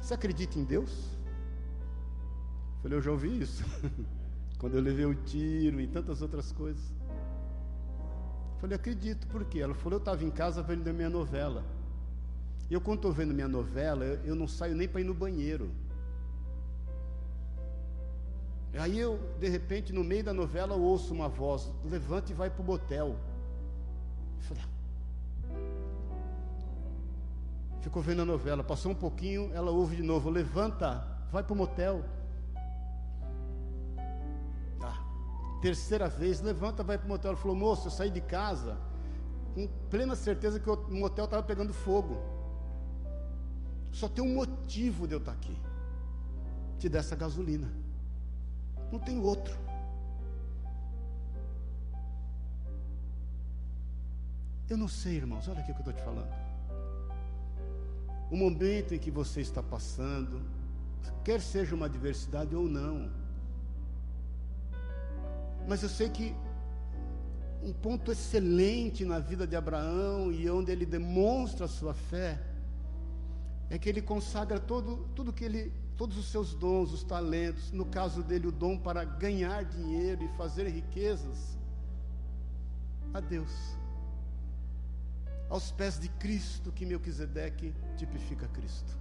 Você 0.00 0.14
acredita 0.14 0.58
em 0.58 0.64
Deus? 0.64 0.90
Eu 2.76 2.82
falei, 2.82 2.98
eu 2.98 3.02
já 3.02 3.10
ouvi 3.10 3.40
isso. 3.40 3.64
Quando 4.58 4.74
eu 4.74 4.80
levei 4.80 5.04
o 5.04 5.14
tiro 5.14 5.80
e 5.80 5.86
tantas 5.86 6.22
outras 6.22 6.52
coisas. 6.52 6.82
Eu 8.54 8.60
falei, 8.60 8.76
acredito, 8.76 9.26
por 9.26 9.44
quê? 9.44 9.60
Ela 9.60 9.74
falou, 9.74 9.96
eu 9.96 10.02
estava 10.02 10.24
em 10.24 10.30
casa 10.30 10.62
vendo 10.62 10.92
minha 10.94 11.10
novela. 11.10 11.64
E 12.70 12.74
eu, 12.74 12.80
quando 12.80 12.98
estou 12.98 13.12
vendo 13.12 13.34
minha 13.34 13.48
novela, 13.48 14.04
eu, 14.04 14.16
eu 14.24 14.34
não 14.34 14.48
saio 14.48 14.74
nem 14.74 14.88
para 14.88 15.00
ir 15.00 15.04
no 15.04 15.14
banheiro. 15.14 15.70
Aí 18.78 18.98
eu, 18.98 19.18
de 19.38 19.48
repente, 19.48 19.92
no 19.92 20.04
meio 20.04 20.22
da 20.24 20.32
novela, 20.32 20.74
ouço 20.74 21.14
uma 21.14 21.28
voz: 21.28 21.72
levante 21.84 22.32
e 22.32 22.34
vai 22.34 22.50
para 22.50 22.62
o 22.62 22.64
motel. 22.64 23.16
Ah. 24.52 24.68
ficou 27.80 28.02
vendo 28.02 28.22
a 28.22 28.24
novela, 28.24 28.62
passou 28.62 28.92
um 28.92 28.94
pouquinho, 28.94 29.50
ela 29.54 29.70
ouve 29.70 29.96
de 29.96 30.02
novo: 30.02 30.28
levanta, 30.28 31.06
vai 31.32 31.42
para 31.42 31.52
o 31.52 31.56
motel. 31.56 32.04
Ah, 34.80 35.02
terceira 35.62 36.08
vez, 36.08 36.40
levanta, 36.40 36.82
vai 36.82 36.98
para 36.98 37.06
o 37.06 37.08
motel. 37.08 37.30
Ela 37.30 37.40
falou: 37.40 37.56
moço, 37.56 37.86
eu 37.86 37.90
saí 37.90 38.10
de 38.10 38.20
casa 38.20 38.78
com 39.54 39.66
plena 39.88 40.14
certeza 40.14 40.60
que 40.60 40.68
o 40.68 40.90
motel 40.90 41.24
estava 41.24 41.42
pegando 41.42 41.72
fogo. 41.72 42.18
Só 43.90 44.06
tem 44.06 44.22
um 44.22 44.34
motivo 44.34 45.08
de 45.08 45.14
eu 45.14 45.18
estar 45.18 45.32
aqui: 45.32 45.56
te 46.78 46.90
dar 46.90 46.98
essa 46.98 47.16
gasolina. 47.16 47.85
Não 48.92 48.98
tem 48.98 49.18
outro. 49.18 49.56
Eu 54.68 54.76
não 54.76 54.88
sei, 54.88 55.16
irmãos, 55.16 55.46
olha 55.48 55.60
aqui 55.60 55.70
o 55.70 55.74
que 55.74 55.80
eu 55.80 55.90
estou 55.90 55.94
te 55.94 56.02
falando. 56.02 56.34
O 58.30 58.36
momento 58.36 58.94
em 58.94 58.98
que 58.98 59.10
você 59.10 59.40
está 59.40 59.62
passando, 59.62 60.42
quer 61.24 61.40
seja 61.40 61.74
uma 61.74 61.86
adversidade 61.86 62.54
ou 62.56 62.68
não, 62.68 63.08
mas 65.68 65.82
eu 65.82 65.88
sei 65.88 66.08
que 66.08 66.34
um 67.62 67.72
ponto 67.72 68.12
excelente 68.12 69.04
na 69.04 69.18
vida 69.18 69.46
de 69.46 69.56
Abraão 69.56 70.30
e 70.30 70.48
onde 70.48 70.70
ele 70.70 70.86
demonstra 70.86 71.66
a 71.66 71.68
sua 71.68 71.94
fé 71.94 72.40
é 73.68 73.76
que 73.76 73.88
ele 73.88 74.00
consagra 74.00 74.60
todo, 74.60 75.08
tudo 75.14 75.32
que 75.32 75.44
ele 75.44 75.72
todos 75.96 76.18
os 76.18 76.26
seus 76.26 76.54
dons, 76.54 76.92
os 76.92 77.02
talentos, 77.02 77.72
no 77.72 77.86
caso 77.86 78.22
dele, 78.22 78.46
o 78.46 78.52
dom 78.52 78.78
para 78.78 79.04
ganhar 79.04 79.64
dinheiro 79.64 80.22
e 80.22 80.28
fazer 80.36 80.68
riquezas, 80.68 81.58
a 83.14 83.20
Deus. 83.20 83.76
Aos 85.48 85.70
pés 85.72 85.98
de 85.98 86.08
Cristo, 86.08 86.70
que 86.72 86.84
Melquisedeque 86.84 87.74
tipifica 87.96 88.46
Cristo. 88.48 88.96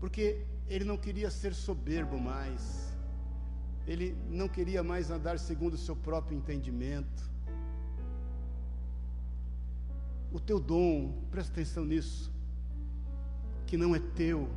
Porque 0.00 0.46
ele 0.68 0.84
não 0.84 0.96
queria 0.96 1.30
ser 1.30 1.54
soberbo 1.54 2.18
mais, 2.18 2.94
ele 3.86 4.16
não 4.28 4.48
queria 4.48 4.82
mais 4.82 5.10
andar 5.10 5.38
segundo 5.38 5.74
o 5.74 5.78
seu 5.78 5.94
próprio 5.94 6.36
entendimento. 6.36 7.30
O 10.32 10.40
teu 10.40 10.58
dom, 10.58 11.12
presta 11.30 11.52
atenção 11.52 11.84
nisso, 11.84 12.32
que 13.66 13.76
não 13.76 13.94
é 13.94 13.98
teu, 13.98 14.48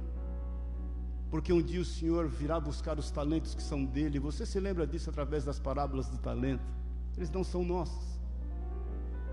porque 1.30 1.54
um 1.54 1.62
dia 1.62 1.82
o 1.82 1.86
Senhor 1.86 2.28
virá 2.28 2.60
buscar 2.60 2.98
os 2.98 3.12
talentos 3.12 3.54
que 3.54 3.62
são 3.62 3.86
dele. 3.86 4.20
Você 4.20 4.46
se 4.46 4.60
lembra 4.60 4.88
disso 4.88 5.10
através 5.10 5.44
das 5.44 5.60
parábolas 5.60 6.10
do 6.10 6.18
talento? 6.18 6.66
Eles 7.16 7.30
não 7.30 7.44
são 7.44 7.64
nossos. 7.64 8.20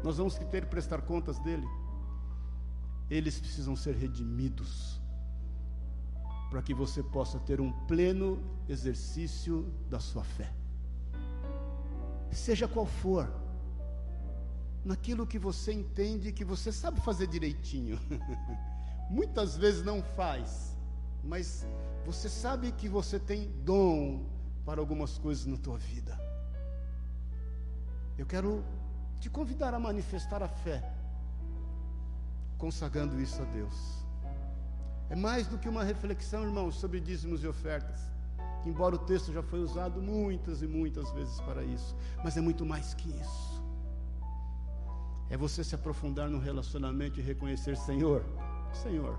Nós 0.02 0.18
vamos 0.18 0.34
ter 0.34 0.62
que 0.62 0.70
prestar 0.70 1.00
contas 1.02 1.38
dele. 1.38 1.66
Eles 3.08 3.38
precisam 3.38 3.74
ser 3.74 3.94
redimidos 3.94 5.00
para 6.50 6.62
que 6.62 6.74
você 6.74 7.02
possa 7.02 7.38
ter 7.40 7.60
um 7.60 7.72
pleno 7.86 8.42
exercício 8.68 9.72
da 9.88 9.98
sua 9.98 10.24
fé. 10.24 10.52
Seja 12.30 12.68
qual 12.68 12.84
for, 12.84 13.32
naquilo 14.84 15.26
que 15.26 15.38
você 15.38 15.72
entende 15.72 16.30
que 16.32 16.44
você 16.44 16.70
sabe 16.70 17.00
fazer 17.00 17.26
direitinho. 17.26 17.98
muitas 19.10 19.56
vezes 19.56 19.82
não 19.84 20.02
faz, 20.02 20.76
mas 21.22 21.66
você 22.04 22.28
sabe 22.28 22.72
que 22.72 22.88
você 22.88 23.18
tem 23.18 23.50
dom 23.64 24.24
para 24.64 24.80
algumas 24.80 25.18
coisas 25.18 25.46
na 25.46 25.56
tua 25.56 25.78
vida. 25.78 26.18
Eu 28.18 28.26
quero 28.26 28.64
te 29.20 29.28
convidar 29.28 29.74
a 29.74 29.78
manifestar 29.78 30.42
a 30.42 30.48
fé, 30.48 30.92
consagrando 32.58 33.20
isso 33.20 33.42
a 33.42 33.44
Deus. 33.46 34.06
É 35.08 35.14
mais 35.14 35.46
do 35.46 35.58
que 35.58 35.68
uma 35.68 35.84
reflexão, 35.84 36.42
irmãos, 36.42 36.76
sobre 36.76 37.00
dízimos 37.00 37.44
e 37.44 37.46
ofertas. 37.46 38.00
Embora 38.64 38.96
o 38.96 38.98
texto 38.98 39.32
já 39.32 39.42
foi 39.42 39.60
usado 39.60 40.02
muitas 40.02 40.62
e 40.62 40.66
muitas 40.66 41.10
vezes 41.12 41.40
para 41.42 41.62
isso, 41.62 41.96
mas 42.24 42.36
é 42.36 42.40
muito 42.40 42.66
mais 42.66 42.94
que 42.94 43.08
isso. 43.08 43.64
É 45.30 45.36
você 45.36 45.62
se 45.62 45.74
aprofundar 45.74 46.28
no 46.28 46.38
relacionamento 46.38 47.20
e 47.20 47.22
reconhecer, 47.22 47.76
Senhor, 47.76 48.24
Senhor, 48.82 49.18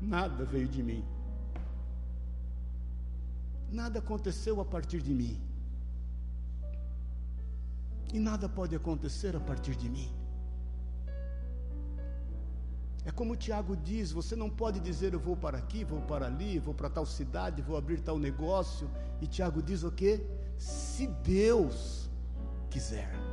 nada 0.00 0.44
veio 0.44 0.68
de 0.68 0.82
mim. 0.82 1.04
Nada 3.70 3.98
aconteceu 3.98 4.60
a 4.60 4.64
partir 4.64 5.00
de 5.02 5.14
mim. 5.14 5.40
E 8.12 8.18
nada 8.18 8.48
pode 8.48 8.74
acontecer 8.74 9.36
a 9.36 9.40
partir 9.40 9.76
de 9.76 9.88
mim. 9.88 10.10
É 13.04 13.10
como 13.10 13.32
o 13.32 13.36
Tiago 13.36 13.76
diz: 13.76 14.12
você 14.12 14.34
não 14.34 14.50
pode 14.50 14.80
dizer 14.80 15.12
eu 15.12 15.20
vou 15.20 15.36
para 15.36 15.58
aqui, 15.58 15.84
vou 15.84 16.00
para 16.02 16.26
ali, 16.26 16.58
vou 16.58 16.74
para 16.74 16.90
tal 16.90 17.06
cidade, 17.06 17.62
vou 17.62 17.76
abrir 17.76 18.00
tal 18.00 18.18
negócio. 18.18 18.90
E 19.20 19.26
Tiago 19.26 19.62
diz 19.62 19.82
o 19.82 19.90
que? 19.90 20.26
Se 20.56 21.06
Deus 21.06 22.10
quiser. 22.70 23.27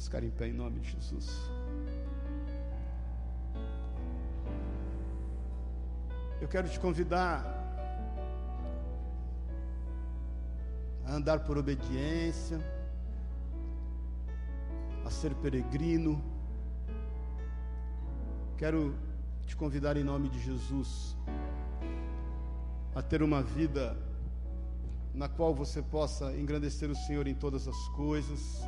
Vamos 0.00 0.08
ficar 0.08 0.24
em 0.24 0.30
pé 0.30 0.48
em 0.48 0.54
nome 0.54 0.80
de 0.80 0.92
Jesus. 0.92 1.28
Eu 6.40 6.48
quero 6.48 6.70
te 6.70 6.80
convidar 6.80 7.44
a 11.04 11.12
andar 11.12 11.40
por 11.40 11.58
obediência, 11.58 12.58
a 15.04 15.10
ser 15.10 15.34
peregrino. 15.34 16.24
Quero 18.56 18.94
te 19.46 19.54
convidar 19.54 19.98
em 19.98 20.02
nome 20.02 20.30
de 20.30 20.40
Jesus 20.40 21.14
a 22.94 23.02
ter 23.02 23.22
uma 23.22 23.42
vida 23.42 23.94
na 25.12 25.28
qual 25.28 25.54
você 25.54 25.82
possa 25.82 26.34
engrandecer 26.38 26.90
o 26.90 26.96
Senhor 26.96 27.26
em 27.26 27.34
todas 27.34 27.68
as 27.68 27.88
coisas, 27.88 28.64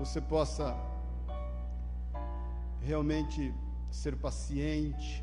você 0.00 0.18
possa 0.18 0.74
realmente 2.80 3.54
ser 3.90 4.16
paciente, 4.16 5.22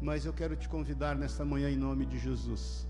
mas 0.00 0.24
eu 0.24 0.32
quero 0.32 0.54
te 0.54 0.68
convidar 0.68 1.16
nessa 1.16 1.44
manhã 1.44 1.68
em 1.68 1.76
nome 1.76 2.06
de 2.06 2.20
Jesus 2.20 2.86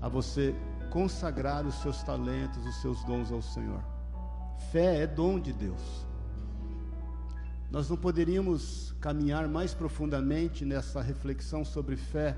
a 0.00 0.08
você 0.08 0.54
consagrar 0.88 1.66
os 1.66 1.74
seus 1.82 2.00
talentos, 2.04 2.64
os 2.64 2.80
seus 2.80 3.02
dons 3.02 3.32
ao 3.32 3.42
Senhor. 3.42 3.82
Fé 4.70 5.02
é 5.02 5.06
dom 5.06 5.40
de 5.40 5.52
Deus. 5.52 6.06
Nós 7.72 7.90
não 7.90 7.96
poderíamos 7.96 8.94
caminhar 9.00 9.48
mais 9.48 9.74
profundamente 9.74 10.64
nessa 10.64 11.02
reflexão 11.02 11.64
sobre 11.64 11.96
fé 11.96 12.36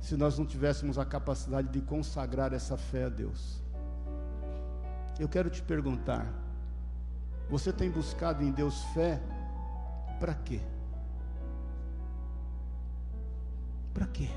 se 0.00 0.16
nós 0.16 0.36
não 0.36 0.44
tivéssemos 0.44 0.98
a 0.98 1.04
capacidade 1.04 1.68
de 1.68 1.80
consagrar 1.80 2.52
essa 2.52 2.76
fé 2.76 3.04
a 3.04 3.08
Deus. 3.08 3.61
Eu 5.22 5.28
quero 5.28 5.48
te 5.48 5.62
perguntar: 5.62 6.26
você 7.48 7.72
tem 7.72 7.88
buscado 7.88 8.42
em 8.42 8.50
Deus 8.50 8.82
fé 8.86 9.22
para 10.18 10.34
quê? 10.34 10.60
Para 13.94 14.08
quê? 14.08 14.28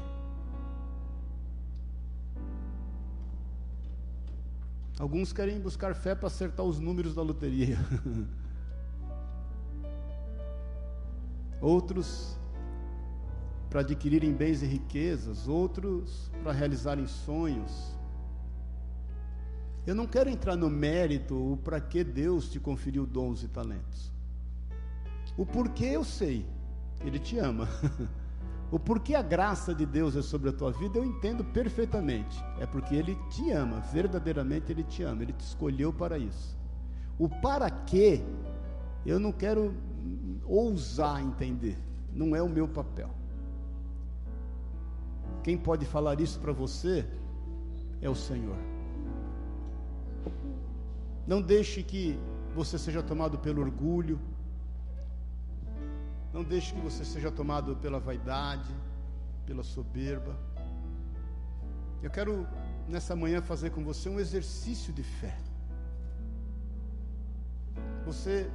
Alguns 5.00 5.34
querem 5.34 5.60
buscar 5.60 5.96
fé 5.96 6.14
para 6.14 6.28
acertar 6.28 6.64
os 6.64 6.80
números 6.80 7.16
da 7.16 7.24
loteria. 7.24 7.80
Outros 11.60 12.38
para 13.72 13.80
adquirirem 13.80 14.34
bens 14.34 14.62
e 14.62 14.68
riquezas, 14.68 15.48
outros 15.48 16.30
para 16.44 16.52
realizarem 16.52 17.08
sonhos. 17.08 17.96
Eu 19.86 19.94
não 19.94 20.08
quero 20.08 20.30
entrar 20.30 20.56
no 20.56 20.70
mérito 20.70 21.36
o 21.36 21.58
para 21.58 21.80
que 21.80 22.04
Deus 22.04 22.50
te 22.50 22.60
conferiu 22.60 23.06
dons 23.06 23.44
e 23.44 23.48
talentos. 23.48 24.12
O 25.38 25.46
porquê 25.46 25.86
eu 25.86 26.04
sei, 26.04 26.46
Ele 27.02 27.20
te 27.20 27.38
ama. 27.38 27.68
O 28.72 28.80
porquê 28.80 29.14
a 29.14 29.22
graça 29.22 29.76
de 29.76 29.86
Deus 29.86 30.16
é 30.16 30.24
sobre 30.24 30.50
a 30.50 30.52
tua 30.52 30.72
vida, 30.72 30.98
eu 30.98 31.06
entendo 31.06 31.46
perfeitamente. 31.46 32.44
É 32.60 32.66
porque 32.66 32.96
Ele 32.96 33.16
te 33.30 33.52
ama, 33.52 33.80
verdadeiramente 33.80 34.72
Ele 34.72 34.84
te 34.84 35.04
ama, 35.04 35.22
Ele 35.22 35.34
te 35.34 35.42
escolheu 35.42 35.94
para 35.94 36.18
isso. 36.18 36.58
O 37.18 37.30
para 37.30 37.70
quê, 37.70 38.24
eu 39.06 39.20
não 39.20 39.32
quero 39.32 39.74
ousar 40.46 41.22
entender, 41.22 41.78
não 42.12 42.36
é 42.36 42.42
o 42.42 42.50
meu 42.50 42.68
papel. 42.68 43.12
Quem 45.44 45.56
pode 45.56 45.86
falar 45.86 46.20
isso 46.20 46.40
para 46.40 46.52
você 46.52 47.08
é 48.02 48.10
o 48.10 48.16
Senhor. 48.16 48.75
Não 51.28 51.42
deixe 51.42 51.82
que 51.82 52.20
você 52.54 52.78
seja 52.78 53.02
tomado 53.02 53.38
pelo 53.40 53.62
orgulho, 53.62 54.20
não 56.32 56.44
deixe 56.44 56.74
que 56.74 56.82
você 56.82 57.04
seja 57.04 57.32
tomado 57.32 57.76
pela 57.78 58.00
vaidade, 58.00 58.74
pela 59.46 59.64
soberba. 59.64 60.38
Eu 62.04 62.12
quero 62.12 62.48
nessa 62.88 63.16
manhã 63.16 63.42
fazer 63.42 63.72
com 63.72 63.84
você 63.84 64.10
um 64.10 64.20
exercício 64.20 64.94
de 64.94 65.02
fé. 65.02 65.36
Você 68.06 68.52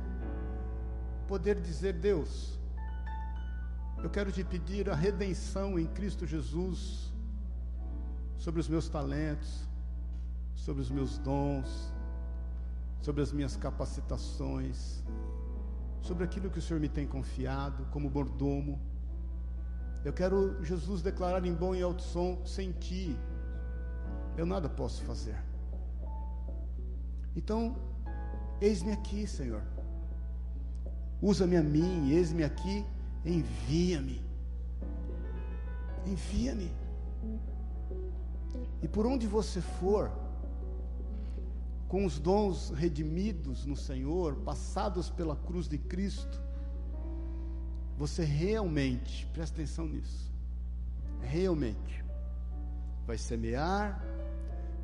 poder 1.27 1.61
dizer, 1.61 1.95
Deus, 1.95 2.59
eu 4.03 4.11
quero 4.11 4.31
te 4.31 4.45
pedir 4.45 4.89
a 4.89 4.95
redenção 4.95 5.79
em 5.79 5.87
Cristo 5.87 6.27
Jesus 6.27 7.13
sobre 8.39 8.61
os 8.61 8.69
meus 8.69 8.89
talentos, 8.89 9.69
sobre 10.55 10.83
os 10.83 10.91
meus 10.91 11.19
dons, 11.19 11.93
sobre 13.01 13.23
as 13.23 13.33
minhas 13.33 13.57
capacitações 13.57 15.03
sobre 16.03 16.25
aquilo 16.25 16.51
que 16.51 16.59
o 16.59 16.63
Senhor 16.63 16.81
me 16.81 16.89
tem 16.89 17.07
confiado 17.07 17.87
como 17.91 18.11
mordomo. 18.11 18.81
Eu 20.05 20.13
quero, 20.13 20.63
Jesus, 20.65 21.03
declarar 21.03 21.45
em 21.45 21.55
bom 21.55 21.75
e 21.75 21.83
alto 21.83 22.03
som: 22.03 22.45
sem 22.45 22.73
ti, 22.73 23.17
eu 24.37 24.47
nada 24.47 24.69
posso 24.69 25.03
fazer. 25.05 25.37
Então, 27.37 27.77
eis-me 28.61 28.93
aqui, 28.93 29.27
Senhor. 29.27 29.63
Usa-me 31.23 31.57
a 31.57 31.63
mim, 31.63 32.11
eis-me 32.11 32.43
aqui, 32.43 32.85
envia-me. 33.25 34.25
Envia-me. 36.07 36.73
E 38.83 38.89
por 38.89 39.07
onde 39.07 39.27
você 39.27 39.61
for, 39.61 40.11
com 41.91 42.05
os 42.05 42.21
dons 42.21 42.71
redimidos 42.71 43.67
no 43.67 43.75
Senhor, 43.77 44.37
passados 44.37 45.11
pela 45.11 45.35
cruz 45.35 45.67
de 45.67 45.77
Cristo, 45.77 46.41
você 47.99 48.25
realmente, 48.25 49.27
presta 49.33 49.57
atenção 49.57 49.89
nisso, 49.89 50.33
realmente 51.21 52.05
vai 53.05 53.19
semear 53.19 54.01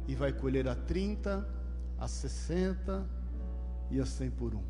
e 0.08 0.16
vai 0.16 0.32
colher 0.32 0.68
a 0.68 0.74
30, 0.74 1.48
a 1.96 2.08
60 2.08 3.08
e 3.88 4.00
a 4.00 4.04
100 4.04 4.30
por 4.32 4.52
um. 4.56 4.64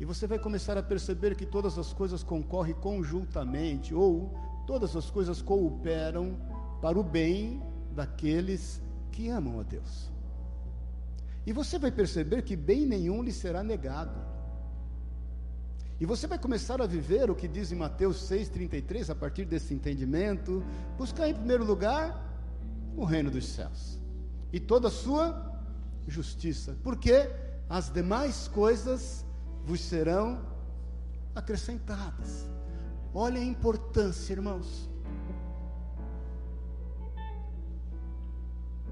E 0.00 0.04
você 0.04 0.26
vai 0.26 0.40
começar 0.40 0.76
a 0.76 0.82
perceber 0.82 1.36
que 1.36 1.46
todas 1.46 1.78
as 1.78 1.92
coisas 1.92 2.24
concorrem 2.24 2.74
conjuntamente, 2.74 3.94
ou 3.94 4.34
todas 4.66 4.96
as 4.96 5.08
coisas 5.08 5.40
cooperam 5.40 6.36
para 6.80 6.98
o 6.98 7.04
bem 7.04 7.62
daqueles 7.94 8.82
que 9.12 9.28
amam 9.28 9.60
a 9.60 9.62
Deus. 9.62 10.10
E 11.46 11.52
você 11.52 11.78
vai 11.78 11.90
perceber 11.90 12.42
que 12.42 12.54
bem 12.54 12.86
nenhum 12.86 13.22
lhe 13.22 13.32
será 13.32 13.62
negado. 13.62 14.32
E 16.00 16.06
você 16.06 16.26
vai 16.26 16.38
começar 16.38 16.80
a 16.80 16.86
viver 16.86 17.30
o 17.30 17.34
que 17.34 17.46
diz 17.46 17.70
em 17.70 17.76
Mateus 17.76 18.28
6,33, 18.28 19.10
a 19.10 19.14
partir 19.14 19.44
desse 19.44 19.72
entendimento: 19.72 20.64
buscar 20.98 21.28
em 21.28 21.34
primeiro 21.34 21.64
lugar 21.64 22.28
o 22.96 23.04
reino 23.04 23.30
dos 23.30 23.46
céus 23.46 24.00
e 24.52 24.60
toda 24.60 24.88
a 24.88 24.90
sua 24.90 25.60
justiça, 26.06 26.76
porque 26.82 27.30
as 27.68 27.90
demais 27.90 28.48
coisas 28.48 29.24
vos 29.64 29.80
serão 29.80 30.44
acrescentadas. 31.34 32.46
Olha 33.14 33.40
a 33.40 33.44
importância, 33.44 34.32
irmãos. 34.32 34.91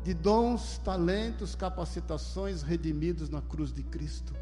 De 0.02 0.14
dons, 0.14 0.78
talentos, 0.78 1.54
capacitações 1.54 2.62
redimidos 2.62 3.28
na 3.28 3.42
cruz 3.42 3.72
de 3.72 3.82
Cristo. 3.82 4.32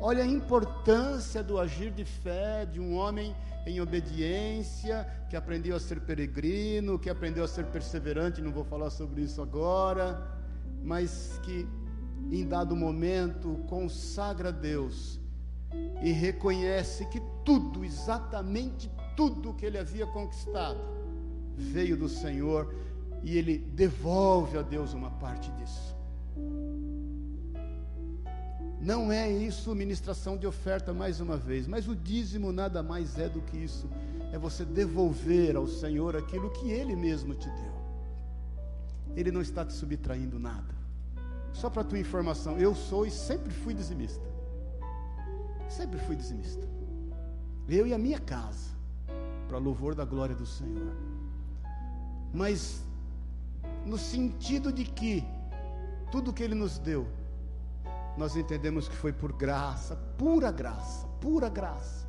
Olha 0.00 0.22
a 0.22 0.26
importância 0.26 1.42
do 1.42 1.58
agir 1.58 1.90
de 1.90 2.04
fé 2.04 2.64
de 2.64 2.80
um 2.80 2.94
homem 2.96 3.34
em 3.66 3.80
obediência, 3.80 5.06
que 5.28 5.36
aprendeu 5.36 5.76
a 5.76 5.80
ser 5.80 6.00
peregrino, 6.00 6.98
que 6.98 7.10
aprendeu 7.10 7.44
a 7.44 7.48
ser 7.48 7.66
perseverante, 7.66 8.40
não 8.40 8.52
vou 8.52 8.64
falar 8.64 8.90
sobre 8.90 9.22
isso 9.22 9.42
agora, 9.42 10.26
mas 10.82 11.38
que 11.42 11.66
em 12.30 12.46
dado 12.46 12.74
momento 12.76 13.64
consagra 13.68 14.48
a 14.48 14.52
Deus 14.52 15.20
e 16.02 16.12
reconhece 16.12 17.04
que 17.06 17.20
tudo, 17.44 17.84
exatamente 17.84 18.90
tudo 19.16 19.52
que 19.52 19.66
ele 19.66 19.78
havia 19.78 20.06
conquistado, 20.06 20.80
veio 21.56 21.96
do 21.96 22.08
Senhor 22.08 22.72
e 23.28 23.36
ele 23.36 23.58
devolve 23.58 24.56
a 24.56 24.62
Deus 24.62 24.94
uma 24.94 25.10
parte 25.10 25.50
disso. 25.52 25.94
Não 28.80 29.12
é 29.12 29.30
isso 29.30 29.74
ministração 29.74 30.34
de 30.38 30.46
oferta 30.46 30.94
mais 30.94 31.20
uma 31.20 31.36
vez, 31.36 31.66
mas 31.66 31.86
o 31.86 31.94
dízimo 31.94 32.50
nada 32.52 32.82
mais 32.82 33.18
é 33.18 33.28
do 33.28 33.42
que 33.42 33.58
isso. 33.58 33.86
É 34.32 34.38
você 34.38 34.64
devolver 34.64 35.56
ao 35.56 35.66
Senhor 35.66 36.16
aquilo 36.16 36.50
que 36.52 36.70
Ele 36.70 36.96
mesmo 36.96 37.34
te 37.34 37.50
deu. 37.50 37.74
Ele 39.14 39.30
não 39.30 39.42
está 39.42 39.62
te 39.62 39.74
subtraindo 39.74 40.38
nada. 40.38 40.74
Só 41.52 41.68
para 41.68 41.84
tua 41.84 41.98
informação, 41.98 42.56
eu 42.56 42.74
sou 42.74 43.04
e 43.04 43.10
sempre 43.10 43.52
fui 43.52 43.74
dizimista. 43.74 44.24
Sempre 45.68 45.98
fui 45.98 46.16
dizimista. 46.16 46.66
Eu 47.68 47.86
e 47.86 47.92
a 47.92 47.98
minha 47.98 48.18
casa, 48.18 48.70
para 49.48 49.58
louvor 49.58 49.94
da 49.94 50.06
glória 50.06 50.34
do 50.34 50.46
Senhor. 50.46 50.96
Mas 52.32 52.87
no 53.88 53.96
sentido 53.96 54.70
de 54.70 54.84
que 54.84 55.24
tudo 56.12 56.32
que 56.32 56.42
Ele 56.42 56.54
nos 56.54 56.78
deu, 56.78 57.08
nós 58.18 58.36
entendemos 58.36 58.86
que 58.86 58.94
foi 58.94 59.12
por 59.12 59.32
graça, 59.32 59.96
pura 60.16 60.52
graça, 60.52 61.06
pura 61.20 61.48
graça. 61.48 62.06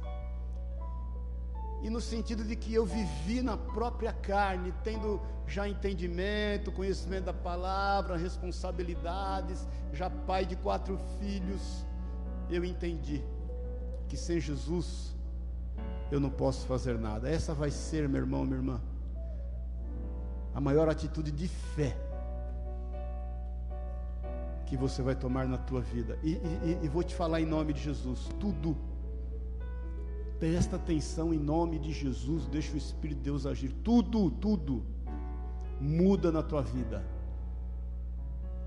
e 1.82 1.90
no 1.90 2.02
sentido 2.02 2.44
de 2.44 2.58
que 2.58 2.74
eu 2.74 2.86
vivi 2.86 3.42
na 3.42 3.56
própria 3.56 4.12
carne, 4.12 4.74
tendo 4.84 5.22
já 5.48 5.66
entendimento, 5.66 6.74
conhecimento 6.74 7.26
da 7.26 7.34
palavra, 7.34 8.18
responsabilidades, 8.18 9.66
já 9.94 10.10
pai 10.10 10.46
de 10.46 10.58
quatro 10.58 11.00
filhos, 11.20 11.86
eu 12.50 12.66
entendi 12.66 13.24
que 14.10 14.18
sem 14.18 14.42
Jesus 14.42 15.16
eu 16.12 16.20
não 16.20 16.30
posso 16.30 16.68
fazer 16.68 17.00
nada. 17.00 17.30
Essa 17.30 17.54
vai 17.54 17.72
ser, 17.72 18.10
meu 18.10 18.20
irmão, 18.20 18.44
minha 18.44 18.58
irmã, 18.58 18.82
a 20.54 20.62
maior 20.62 20.90
atitude 20.90 21.32
de 21.32 21.48
fé 21.48 21.96
que 24.66 24.78
você 24.78 25.02
vai 25.02 25.16
tomar 25.16 25.48
na 25.48 25.58
tua 25.58 25.82
vida. 25.82 26.18
E, 26.24 26.34
e, 26.34 26.80
e 26.84 26.88
vou 26.88 27.04
te 27.04 27.16
falar 27.16 27.42
em 27.42 27.46
nome 27.46 27.74
de 27.74 27.82
Jesus: 27.82 28.30
tudo. 28.40 28.78
Presta 30.40 30.78
atenção 30.78 31.34
em 31.34 31.40
nome 31.40 31.78
de 31.80 31.92
Jesus, 31.92 32.48
deixa 32.48 32.74
o 32.74 32.78
Espírito 32.78 33.18
de 33.18 33.24
Deus 33.26 33.46
agir. 33.46 33.74
Tudo, 33.84 34.32
tudo 34.32 34.86
muda 35.82 36.32
na 36.32 36.42
tua 36.42 36.62
vida 36.62 37.04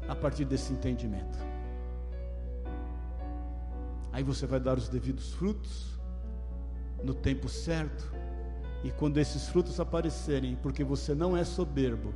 a 0.06 0.14
partir 0.14 0.44
desse 0.44 0.72
entendimento. 0.72 1.38
Aí 4.12 4.22
você 4.22 4.46
vai 4.46 4.60
dar 4.60 4.76
os 4.76 4.88
devidos 4.88 5.32
frutos 5.32 5.98
no 7.02 7.14
tempo 7.14 7.48
certo. 7.48 8.12
E 8.84 8.90
quando 8.90 9.18
esses 9.18 9.48
frutos 9.48 9.78
aparecerem, 9.78 10.56
porque 10.56 10.82
você 10.82 11.14
não 11.14 11.36
é 11.36 11.44
soberbo, 11.44 12.12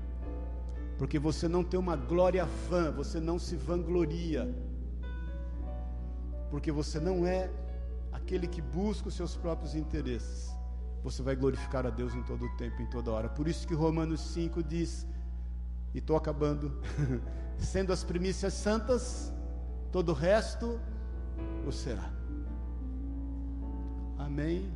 porque 0.98 1.18
você 1.18 1.46
não 1.46 1.62
tem 1.62 1.78
uma 1.78 1.96
glória 1.96 2.44
vã, 2.68 2.90
você 2.90 3.20
não 3.20 3.38
se 3.38 3.54
vangloria, 3.54 4.52
porque 6.50 6.72
você 6.72 6.98
não 6.98 7.26
é 7.26 7.50
aquele 8.12 8.46
que 8.46 8.60
busca 8.60 9.08
os 9.08 9.14
seus 9.14 9.36
próprios 9.36 9.74
interesses, 9.74 10.50
você 11.04 11.22
vai 11.22 11.36
glorificar 11.36 11.86
a 11.86 11.90
Deus 11.90 12.14
em 12.14 12.22
todo 12.22 12.44
o 12.44 12.56
tempo, 12.56 12.82
em 12.82 12.86
toda 12.86 13.12
hora. 13.12 13.28
Por 13.28 13.46
isso 13.46 13.66
que 13.66 13.74
Romanos 13.74 14.20
5 14.20 14.62
diz, 14.62 15.06
e 15.94 15.98
estou 15.98 16.16
acabando, 16.16 16.80
sendo 17.58 17.92
as 17.92 18.02
primícias 18.02 18.54
santas, 18.54 19.32
todo 19.92 20.08
o 20.08 20.14
resto 20.14 20.80
o 21.64 21.70
será. 21.70 22.10
Amém. 24.18 24.75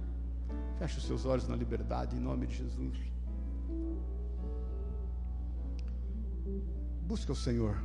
Feche 0.80 0.96
os 0.96 1.04
seus 1.04 1.26
olhos 1.26 1.46
na 1.46 1.54
liberdade, 1.54 2.16
em 2.16 2.18
nome 2.18 2.46
de 2.46 2.54
Jesus. 2.54 2.96
Busca 7.02 7.32
o 7.32 7.36
Senhor. 7.36 7.76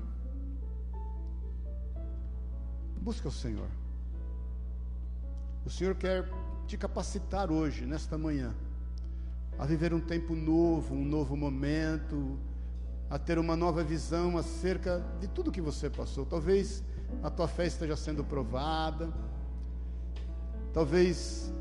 Busca 3.01 3.27
o 3.27 3.31
Senhor. 3.31 3.67
O 5.65 5.69
Senhor 5.69 5.93
quer 5.95 6.25
te 6.67 6.77
capacitar 6.77 7.51
hoje, 7.51 7.85
nesta 7.85 8.17
manhã, 8.17 8.55
a 9.59 9.65
viver 9.65 9.93
um 9.93 9.99
tempo 9.99 10.33
novo, 10.33 10.95
um 10.95 11.03
novo 11.03 11.35
momento, 11.35 12.39
a 13.09 13.19
ter 13.19 13.37
uma 13.37 13.57
nova 13.57 13.83
visão 13.83 14.37
acerca 14.37 15.03
de 15.19 15.27
tudo 15.27 15.51
que 15.51 15.59
você 15.59 15.89
passou. 15.89 16.25
Talvez 16.25 16.81
a 17.21 17.29
tua 17.29 17.49
fé 17.49 17.67
esteja 17.67 17.97
sendo 17.97 18.23
provada, 18.23 19.13
talvez 20.71 21.53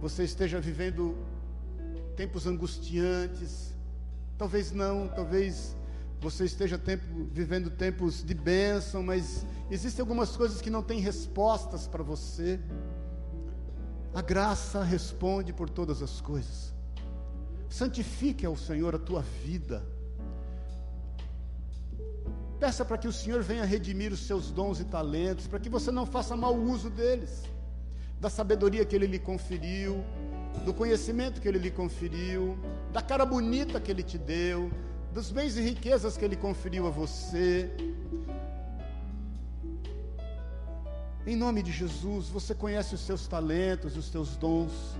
você 0.00 0.24
esteja 0.24 0.58
vivendo 0.58 1.16
tempos 2.16 2.46
angustiantes, 2.46 3.74
talvez 4.38 4.72
não, 4.72 5.08
talvez 5.08 5.76
você 6.20 6.44
esteja 6.44 6.78
tempo, 6.78 7.04
vivendo 7.32 7.70
tempos 7.70 8.24
de 8.24 8.34
bênção, 8.34 9.02
mas 9.02 9.44
existem 9.70 10.02
algumas 10.02 10.36
coisas 10.36 10.60
que 10.60 10.70
não 10.70 10.82
têm 10.82 11.00
respostas 11.00 11.86
para 11.86 12.02
você. 12.02 12.58
A 14.14 14.22
graça 14.22 14.82
responde 14.82 15.52
por 15.52 15.68
todas 15.68 16.02
as 16.02 16.20
coisas. 16.20 16.74
Santifique 17.68 18.44
ao 18.44 18.56
Senhor 18.56 18.94
a 18.94 18.98
tua 18.98 19.22
vida. 19.44 19.82
Peça 22.58 22.84
para 22.84 22.98
que 22.98 23.08
o 23.08 23.12
Senhor 23.12 23.42
venha 23.42 23.64
redimir 23.64 24.12
os 24.12 24.26
seus 24.26 24.50
dons 24.50 24.80
e 24.80 24.84
talentos, 24.84 25.46
para 25.46 25.58
que 25.58 25.70
você 25.70 25.90
não 25.90 26.04
faça 26.04 26.36
mau 26.36 26.54
uso 26.54 26.90
deles, 26.90 27.44
da 28.20 28.28
sabedoria 28.28 28.84
que 28.84 28.94
Ele 28.94 29.06
lhe 29.06 29.18
conferiu, 29.18 30.04
do 30.64 30.74
conhecimento 30.74 31.40
que 31.40 31.48
Ele 31.48 31.58
lhe 31.58 31.70
conferiu, 31.70 32.58
da 32.92 33.00
cara 33.00 33.24
bonita 33.24 33.80
que 33.80 33.90
Ele 33.90 34.02
te 34.02 34.18
deu, 34.18 34.70
dos 35.12 35.30
bens 35.30 35.56
e 35.56 35.62
riquezas 35.62 36.16
que 36.16 36.24
Ele 36.24 36.36
conferiu 36.36 36.86
a 36.86 36.90
você. 36.90 37.70
Em 41.26 41.34
nome 41.34 41.62
de 41.62 41.72
Jesus, 41.72 42.28
você 42.28 42.54
conhece 42.54 42.94
os 42.94 43.00
seus 43.00 43.26
talentos, 43.26 43.96
os 43.96 44.06
seus 44.10 44.36
dons. 44.36 44.98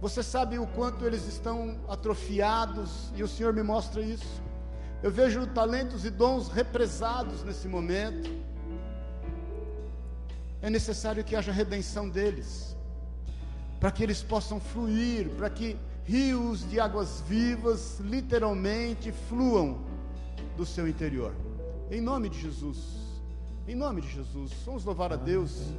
Você 0.00 0.22
sabe 0.22 0.58
o 0.58 0.66
quanto 0.66 1.06
eles 1.06 1.28
estão 1.28 1.78
atrofiados 1.88 3.12
e 3.14 3.22
o 3.22 3.28
Senhor 3.28 3.52
me 3.52 3.62
mostra 3.62 4.02
isso. 4.02 4.42
Eu 5.00 5.10
vejo 5.10 5.46
talentos 5.48 6.04
e 6.04 6.10
dons 6.10 6.48
represados 6.48 7.44
nesse 7.44 7.68
momento. 7.68 8.30
É 10.62 10.70
necessário 10.70 11.24
que 11.24 11.34
haja 11.34 11.50
redenção 11.50 12.08
deles, 12.08 12.76
para 13.80 13.90
que 13.90 14.02
eles 14.02 14.22
possam 14.22 14.60
fluir, 14.60 15.28
para 15.30 15.50
que 15.50 15.76
rios 16.04 16.68
de 16.70 16.78
águas 16.78 17.20
vivas, 17.26 17.98
literalmente, 17.98 19.10
fluam 19.28 19.80
do 20.56 20.64
seu 20.64 20.86
interior. 20.86 21.34
Em 21.90 22.00
nome 22.00 22.28
de 22.28 22.40
Jesus. 22.40 23.02
Em 23.66 23.74
nome 23.74 24.00
de 24.00 24.08
Jesus, 24.08 24.52
vamos 24.64 24.84
louvar 24.84 25.12
a 25.12 25.16
Deus. 25.16 25.72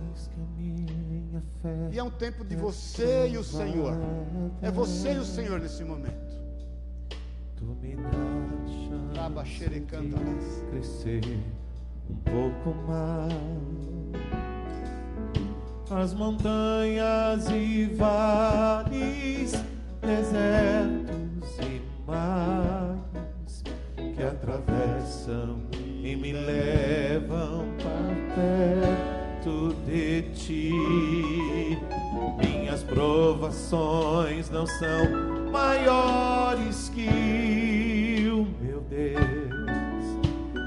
E 1.92 1.98
é 2.00 2.04
um 2.04 2.12
tempo 2.12 2.46
de 2.46 2.56
você 2.56 3.30
e 3.30 3.38
o 3.38 3.44
Senhor. 3.44 3.94
É 4.62 4.70
você 4.70 5.14
e 5.14 5.18
o 5.18 5.26
Senhor 5.26 5.60
nesse 5.60 5.84
momento. 5.84 6.34
Dá 9.14 9.46
chance 9.46 10.66
crescer 10.70 11.22
um 12.10 12.16
pouco 12.16 12.74
mais 12.88 13.93
as 15.92 16.14
montanhas 16.14 17.50
e 17.50 17.86
vales 17.96 19.54
desertos 20.02 21.58
e 21.60 21.82
mares 22.08 23.64
que 24.16 24.24
atravessam 24.24 25.60
e 25.74 26.16
me 26.16 26.34
levam 26.34 27.66
para 27.78 28.36
perto 28.36 29.76
de 29.86 30.22
ti. 30.34 30.72
Minhas 32.38 32.84
provações 32.84 34.50
não 34.50 34.66
são 34.66 35.52
maiores 35.52 36.90
que 36.90 38.30
o 38.32 38.48
meu 38.64 38.82
Deus 38.82 40.04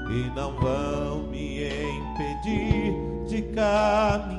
e 0.09 0.35
não 0.35 0.55
vão 0.55 1.23
me 1.23 1.67
impedir 1.67 2.93
de 3.27 3.41
caminhar 3.53 4.36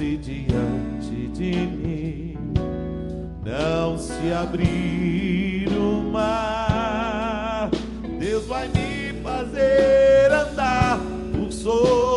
se 0.00 0.16
diante 0.16 1.28
de 1.28 1.52
mim 1.52 2.34
não 3.44 3.98
se 3.98 4.32
abrir 4.32 5.68
o 5.76 6.00
mar, 6.10 7.68
Deus 8.18 8.46
vai 8.46 8.66
me 8.68 9.12
fazer 9.22 10.32
andar 10.32 10.98
por 11.34 11.52
sobre 11.52 12.09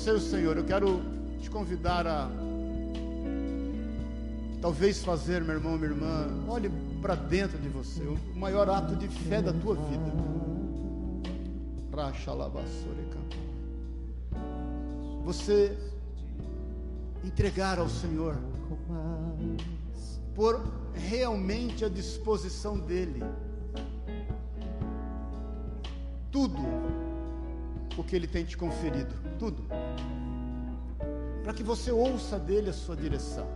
Você 0.00 0.12
o 0.12 0.18
Senhor. 0.18 0.56
Eu 0.56 0.64
quero 0.64 1.02
te 1.42 1.50
convidar 1.50 2.06
a 2.06 2.30
talvez 4.58 5.04
fazer, 5.04 5.42
meu 5.42 5.56
irmão, 5.56 5.76
minha 5.76 5.90
irmã, 5.90 6.26
olhe 6.48 6.70
para 7.02 7.14
dentro 7.14 7.58
de 7.58 7.68
você, 7.68 8.02
o 8.02 8.18
maior 8.34 8.70
ato 8.70 8.96
de 8.96 9.06
fé 9.08 9.42
da 9.42 9.52
tua 9.52 9.74
vida. 9.74 10.10
Você 15.22 15.76
entregar 17.22 17.78
ao 17.78 17.90
Senhor 17.90 18.38
por 20.34 20.62
realmente 20.94 21.84
à 21.84 21.90
disposição 21.90 22.78
dEle. 22.78 23.22
Tudo 26.30 27.09
o 27.96 28.04
que 28.04 28.16
Ele 28.16 28.26
tem 28.26 28.44
te 28.44 28.56
conferido, 28.56 29.14
tudo, 29.38 29.64
para 31.42 31.52
que 31.52 31.62
você 31.62 31.90
ouça 31.90 32.38
dEle 32.38 32.70
a 32.70 32.72
sua 32.72 32.96
direção, 32.96 33.46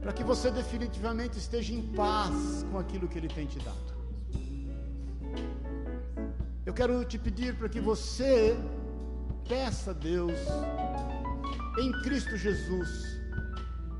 para 0.00 0.12
que 0.12 0.24
você 0.24 0.50
definitivamente 0.50 1.38
esteja 1.38 1.74
em 1.74 1.82
paz 1.82 2.64
com 2.70 2.78
aquilo 2.78 3.08
que 3.08 3.18
Ele 3.18 3.28
tem 3.28 3.46
te 3.46 3.58
dado. 3.58 3.96
Eu 6.64 6.72
quero 6.72 7.04
te 7.04 7.18
pedir 7.18 7.56
para 7.56 7.68
que 7.68 7.80
você 7.80 8.56
peça 9.48 9.90
a 9.92 9.94
Deus 9.94 10.38
em 11.78 11.92
Cristo 12.02 12.36
Jesus, 12.36 13.20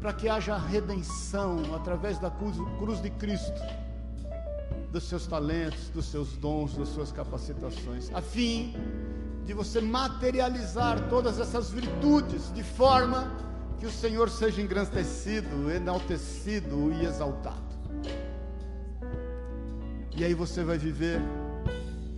para 0.01 0.13
que 0.13 0.29
haja 0.29 0.57
redenção 0.57 1.75
através 1.75 2.19
da 2.19 2.31
cruz, 2.31 2.57
cruz 2.79 3.01
de 3.01 3.11
Cristo, 3.11 3.61
dos 4.97 5.11
seus 5.11 5.27
talentos, 5.27 5.91
dos 5.91 6.07
seus 6.07 6.39
dons, 6.39 6.75
das 6.75 6.89
suas 6.89 7.13
capacitações, 7.13 8.11
a 8.15 8.23
fim 8.23 8.75
de 9.45 9.53
você 9.53 9.79
materializar 9.79 11.11
todas 11.11 11.39
essas 11.39 11.71
virtudes 11.71 12.51
de 12.55 12.63
forma 12.63 13.31
que 13.79 13.85
o 13.85 13.91
Senhor 13.91 14.31
seja 14.31 14.63
engrandecido, 14.63 15.71
enaltecido 15.71 16.91
e 16.95 17.05
exaltado. 17.05 17.77
E 20.17 20.25
aí 20.25 20.33
você 20.33 20.65
vai 20.65 20.79
viver 20.79 21.21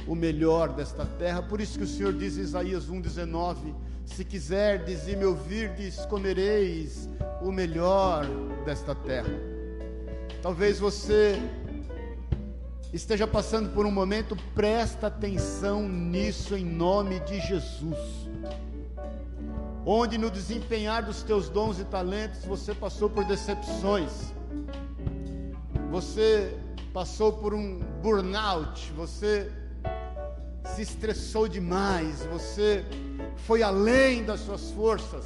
o 0.07 0.15
melhor 0.15 0.69
desta 0.69 1.05
terra. 1.05 1.43
Por 1.43 1.61
isso 1.61 1.79
que 1.79 1.85
o 1.85 1.89
Senhor 1.89 2.13
diz 2.13 2.39
em 2.39 2.43
Isaías 2.43 2.89
1,19: 2.89 3.75
Se 4.07 4.25
quiserdes 4.25 5.09
e 5.09 5.17
me 5.17 5.25
ouvirdes, 5.25 6.07
comereis 6.07 7.09
o 7.43 7.51
melhor 7.51 8.25
desta 8.65 8.95
terra. 8.95 9.35
Talvez 10.41 10.79
você 10.79 11.43
esteja 12.93 13.27
passando 13.27 13.71
por 13.71 13.85
um 13.85 13.91
momento, 13.91 14.37
presta 14.55 15.09
atenção 15.09 15.89
nisso 15.89 16.57
em 16.57 16.65
nome 16.65 17.21
de 17.21 17.41
Jesus. 17.41 17.99
Onde 19.85 20.19
no 20.19 20.31
desempenhar 20.31 21.03
dos 21.03 21.23
teus 21.23 21.49
dons 21.49 21.79
e 21.79 21.85
talentos 21.85 22.45
você 22.45 22.75
passou 22.75 23.09
por 23.09 23.25
decepções, 23.25 24.33
você 25.91 26.55
passou 26.93 27.33
por 27.33 27.55
um 27.55 27.81
burnout, 28.03 28.93
você 28.93 29.51
se 30.75 30.83
estressou 30.83 31.49
demais, 31.49 32.25
você 32.27 32.85
foi 33.37 33.63
além 33.63 34.25
das 34.25 34.41
suas 34.41 34.71
forças. 34.73 35.25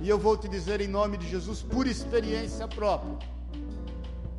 E 0.00 0.08
eu 0.08 0.18
vou 0.18 0.36
te 0.36 0.48
dizer 0.48 0.80
em 0.80 0.88
nome 0.88 1.16
de 1.16 1.28
Jesus, 1.28 1.62
por 1.62 1.86
experiência 1.86 2.66
própria. 2.66 3.18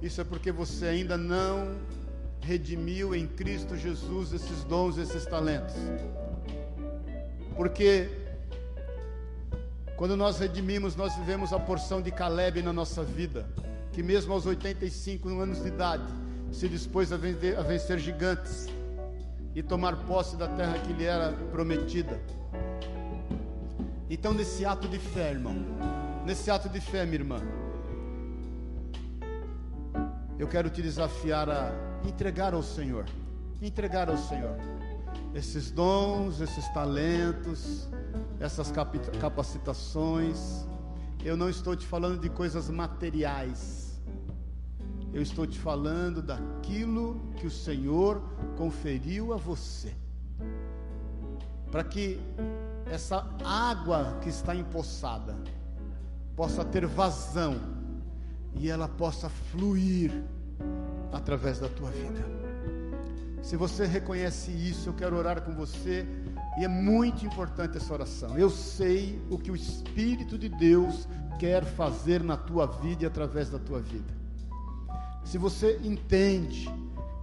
Isso 0.01 0.19
é 0.19 0.23
porque 0.23 0.51
você 0.51 0.87
ainda 0.87 1.15
não 1.15 1.77
redimiu 2.45 3.15
em 3.15 3.25
Cristo 3.25 3.75
Jesus 3.77 4.33
esses 4.33 4.63
dons, 4.65 4.97
esses 4.97 5.25
talentos. 5.25 5.75
Porque 7.55 8.09
quando 9.95 10.17
nós 10.17 10.39
redimimos, 10.39 10.95
nós 10.95 11.15
vivemos 11.15 11.53
a 11.53 11.59
porção 11.59 12.01
de 12.01 12.11
Caleb 12.11 12.61
na 12.61 12.73
nossa 12.73 13.03
vida, 13.03 13.45
que 13.91 14.03
mesmo 14.03 14.33
aos 14.33 14.45
85 14.45 15.29
anos 15.39 15.61
de 15.61 15.69
idade, 15.69 16.03
se 16.51 16.67
dispôs 16.67 17.11
a 17.13 17.17
vencer, 17.17 17.57
a 17.57 17.61
vencer 17.61 17.99
gigantes 17.99 18.67
e 19.55 19.63
tomar 19.63 19.95
posse 20.05 20.35
da 20.35 20.47
terra 20.47 20.77
que 20.79 20.93
lhe 20.93 21.05
era 21.05 21.31
prometida. 21.51 22.19
Então, 24.09 24.33
nesse 24.33 24.65
ato 24.65 24.87
de 24.87 24.99
fé, 24.99 25.31
irmão, 25.31 25.55
nesse 26.25 26.51
ato 26.51 26.67
de 26.69 26.79
fé, 26.79 27.05
minha 27.05 27.19
irmã, 27.19 27.37
eu 30.37 30.47
quero 30.47 30.69
te 30.69 30.81
desafiar 30.81 31.49
a 31.49 31.92
entregar 32.05 32.53
ao 32.53 32.63
Senhor, 32.63 33.05
entregar 33.61 34.09
ao 34.09 34.17
Senhor 34.17 34.57
esses 35.33 35.71
dons, 35.71 36.41
esses 36.41 36.67
talentos, 36.69 37.87
essas 38.39 38.71
capacitações. 39.19 40.65
Eu 41.23 41.37
não 41.37 41.49
estou 41.49 41.75
te 41.75 41.85
falando 41.87 42.19
de 42.19 42.29
coisas 42.29 42.69
materiais 42.69 43.83
eu 45.13 45.21
estou 45.21 45.45
te 45.45 45.59
falando 45.59 46.23
daquilo 46.23 47.21
que 47.35 47.45
o 47.45 47.51
Senhor 47.51 48.19
conferiu 48.57 49.31
a 49.31 49.37
você. 49.37 49.93
Para 51.69 51.83
que 51.83 52.19
essa 52.87 53.23
água 53.45 54.17
que 54.23 54.29
está 54.29 54.55
empoçada 54.55 55.37
possa 56.35 56.65
ter 56.65 56.87
vazão 56.87 57.55
e 58.55 58.69
ela 58.69 58.87
possa 58.87 59.29
fluir 59.29 60.11
através 61.13 61.59
da 61.59 61.69
tua 61.69 61.89
vida. 61.91 62.25
Se 63.41 63.55
você 63.55 63.85
reconhece 63.85 64.51
isso, 64.51 64.89
eu 64.89 64.93
quero 64.93 65.15
orar 65.15 65.41
com 65.41 65.53
você 65.53 66.05
e 66.57 66.65
é 66.65 66.67
muito 66.67 67.25
importante 67.25 67.77
essa 67.77 67.93
oração. 67.93 68.37
Eu 68.37 68.49
sei 68.49 69.21
o 69.29 69.37
que 69.37 69.51
o 69.51 69.55
Espírito 69.55 70.37
de 70.37 70.49
Deus 70.49 71.07
quer 71.39 71.63
fazer 71.63 72.23
na 72.23 72.35
tua 72.35 72.65
vida 72.65 73.03
e 73.03 73.05
através 73.05 73.49
da 73.49 73.59
tua 73.59 73.79
vida 73.79 74.23
se 75.23 75.37
você 75.37 75.79
entende 75.83 76.69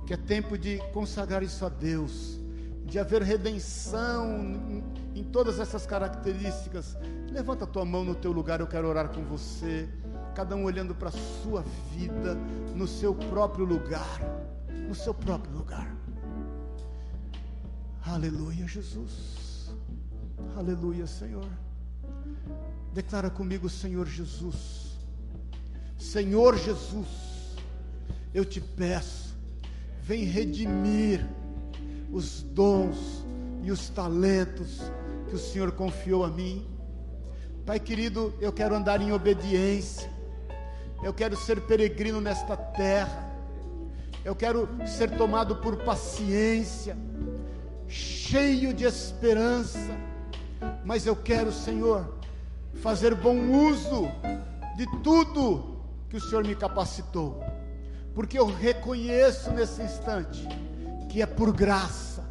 que 0.07 0.14
é 0.14 0.16
tempo 0.16 0.59
de 0.59 0.78
consagrar 0.93 1.43
isso 1.43 1.64
a 1.64 1.68
Deus, 1.68 2.41
de 2.84 2.99
haver 2.99 3.22
redenção 3.22 4.26
em, 4.43 4.84
em 5.14 5.24
todas 5.24 5.61
essas 5.61 5.86
características, 5.86 6.97
levanta 7.30 7.64
a 7.64 7.66
tua 7.66 7.84
mão 7.84 8.05
no 8.05 8.14
teu 8.14 8.32
lugar, 8.32 8.61
eu 8.61 8.66
quero 8.66 8.88
orar 8.88 9.09
com 9.11 9.22
você. 9.22 9.88
Cada 10.35 10.55
um 10.57 10.64
olhando 10.64 10.95
para 10.95 11.09
a 11.09 11.12
sua 11.12 11.62
vida, 11.95 12.35
no 12.74 12.87
seu 12.87 13.14
próprio 13.14 13.64
lugar, 13.64 14.20
no 14.89 14.95
seu 14.95 15.12
próprio 15.12 15.53
lugar. 15.53 15.95
Aleluia, 18.07 18.66
Jesus. 18.66 19.70
Aleluia, 20.57 21.07
Senhor. 21.07 21.49
Declara 22.93 23.31
comigo, 23.31 23.68
Senhor 23.68 24.07
Jesus. 24.07 24.99
Senhor 25.99 26.57
Jesus 26.57 27.31
eu 28.33 28.45
te 28.45 28.61
peço, 28.61 29.35
vem 30.03 30.24
redimir 30.24 31.26
os 32.12 32.43
dons 32.43 33.24
e 33.62 33.70
os 33.70 33.89
talentos 33.89 34.81
que 35.28 35.35
o 35.35 35.39
Senhor 35.39 35.72
confiou 35.72 36.24
a 36.24 36.28
mim. 36.28 36.66
Pai 37.66 37.78
querido, 37.78 38.33
eu 38.41 38.53
quero 38.53 38.74
andar 38.74 39.01
em 39.01 39.12
obediência, 39.12 40.11
eu 41.03 41.13
quero 41.15 41.37
ser 41.37 41.61
peregrino 41.63 42.21
nesta 42.21 42.57
terra, 42.57 43.31
eu 44.25 44.35
quero 44.35 44.69
ser 44.87 45.11
tomado 45.17 45.57
por 45.57 45.79
paciência, 45.79 46.97
cheio 47.89 48.75
de 48.75 48.85
esperança, 48.85 49.97
mas 50.85 51.07
eu 51.07 51.17
quero, 51.17 51.51
Senhor, 51.51 52.15
fazer 52.75 53.15
bom 53.15 53.37
uso 53.37 54.11
de 54.77 54.87
tudo 55.03 55.81
que 56.09 56.17
o 56.17 56.21
Senhor 56.21 56.45
me 56.45 56.55
capacitou. 56.55 57.43
Porque 58.15 58.39
eu 58.39 58.47
reconheço 58.47 59.51
nesse 59.53 59.81
instante 59.83 60.47
que 61.09 61.23
é 61.23 61.27
por 61.27 61.53
graça, 61.53 62.25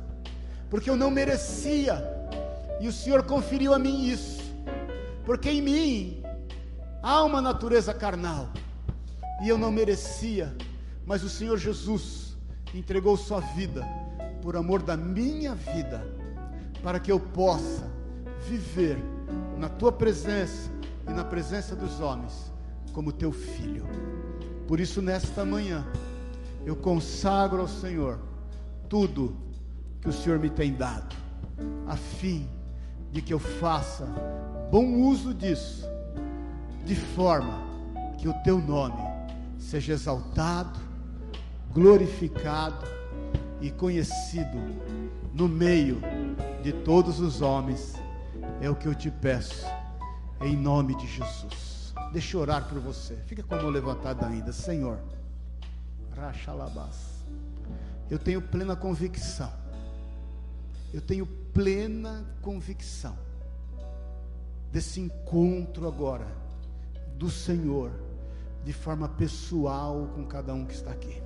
porque 0.70 0.90
eu 0.90 0.96
não 0.96 1.10
merecia, 1.10 2.06
e 2.80 2.88
o 2.88 2.94
Senhor 2.94 3.24
conferiu 3.24 3.74
a 3.74 3.80
mim 3.80 4.06
isso, 4.06 4.42
porque 5.26 5.50
em 5.50 5.62
mim 5.62 6.19
há 7.02 7.24
uma 7.24 7.41
natureza 7.41 7.93
carnal, 7.93 8.50
e 9.41 9.50
eu 9.50 9.58
não 9.58 9.72
merecia, 9.72 10.56
mas 11.06 11.24
o 11.24 11.30
Senhor 11.30 11.58
Jesus 11.58 12.38
entregou 12.74 13.16
Sua 13.18 13.39
vida 13.39 13.86
por 14.41 14.56
amor 14.56 14.82
da 14.82 14.95
minha 14.95 15.56
vida, 15.56 16.06
para 16.84 17.00
que 17.00 17.12
eu 17.12 17.20
possa 17.20 17.89
viver 18.47 18.97
na 19.58 19.70
Tua 19.70 19.91
presença 19.91 20.70
e 21.08 21.12
na 21.12 21.24
presença 21.24 21.76
dos 21.76 22.00
homens 22.00 22.52
como 22.93 23.12
Teu 23.12 23.32
filho. 23.32 23.86
Por 24.68 24.80
isso, 24.80 25.02
nesta 25.02 25.43
manhã, 25.43 25.86
eu 26.66 26.76
consagro 26.76 27.62
ao 27.62 27.68
Senhor 27.68 28.20
tudo 28.88 29.36
que 30.02 30.10
o 30.10 30.14
Senhor 30.14 30.39
me 30.39 30.50
tem 30.50 30.74
dado, 30.74 31.16
a 31.88 31.95
fim 31.95 32.50
de 33.12 33.22
que 33.22 33.34
eu 33.34 33.39
faça 33.39 34.06
bom 34.72 34.86
uso 35.02 35.34
disso, 35.34 35.88
de 36.90 36.96
forma 36.96 37.62
que 38.18 38.28
o 38.28 38.34
teu 38.42 38.58
nome 38.58 39.00
seja 39.60 39.94
exaltado, 39.94 40.80
glorificado 41.72 42.84
e 43.62 43.70
conhecido 43.70 44.58
no 45.32 45.48
meio 45.48 46.02
de 46.64 46.74
todos 46.74 47.20
os 47.20 47.44
homens. 47.44 47.94
É 48.60 48.68
o 48.68 48.76
que 48.76 48.88
eu 48.88 48.96
te 48.96 49.12
peço, 49.12 49.68
em 50.42 50.58
nome 50.58 50.96
de 50.96 51.06
Jesus. 51.06 51.94
Deixa 52.12 52.36
eu 52.36 52.42
orar 52.42 52.68
por 52.68 52.80
você. 52.80 53.18
Fica 53.28 53.44
com 53.44 53.54
a 53.54 53.62
mão 53.62 53.70
levantada 53.70 54.26
ainda. 54.26 54.52
Senhor, 54.52 54.98
Rachalabás. 56.18 57.24
Eu 58.10 58.18
tenho 58.18 58.42
plena 58.42 58.76
convicção. 58.76 59.54
Eu 60.92 61.02
tenho 61.02 61.28
plena 61.54 62.26
convicção 62.42 63.16
desse 64.72 65.00
encontro 65.00 65.88
agora 65.88 66.49
do 67.20 67.30
Senhor 67.30 67.92
de 68.64 68.72
forma 68.72 69.10
pessoal 69.10 70.10
com 70.16 70.26
cada 70.26 70.54
um 70.54 70.66
que 70.66 70.74
está 70.74 70.92
aqui. 70.92 71.22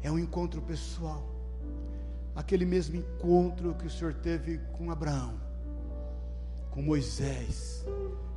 É 0.00 0.10
um 0.10 0.18
encontro 0.18 0.62
pessoal. 0.62 1.28
Aquele 2.36 2.64
mesmo 2.64 2.94
encontro 2.94 3.74
que 3.74 3.86
o 3.86 3.90
Senhor 3.90 4.14
teve 4.14 4.58
com 4.72 4.88
Abraão, 4.88 5.34
com 6.70 6.80
Moisés, 6.80 7.84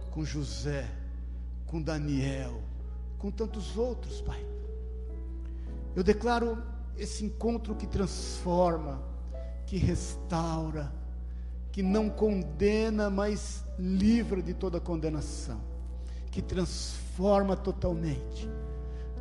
com 0.10 0.26
José, 0.26 0.90
com 1.68 1.80
Daniel, 1.80 2.60
com 3.20 3.30
tantos 3.30 3.78
outros, 3.78 4.20
Pai. 4.20 4.44
Eu 5.96 6.04
declaro 6.04 6.58
esse 6.98 7.24
encontro 7.24 7.76
que 7.76 7.86
transforma, 7.86 9.04
que 9.68 9.78
restaura, 9.78 10.92
que 11.72 11.84
não 11.84 12.10
condena, 12.10 13.08
mas 13.08 13.64
livra 13.78 14.42
de 14.42 14.56
toda 14.56 14.80
condenação, 14.80 15.62
que 16.34 16.42
transforma 16.42 17.56
totalmente, 17.56 18.50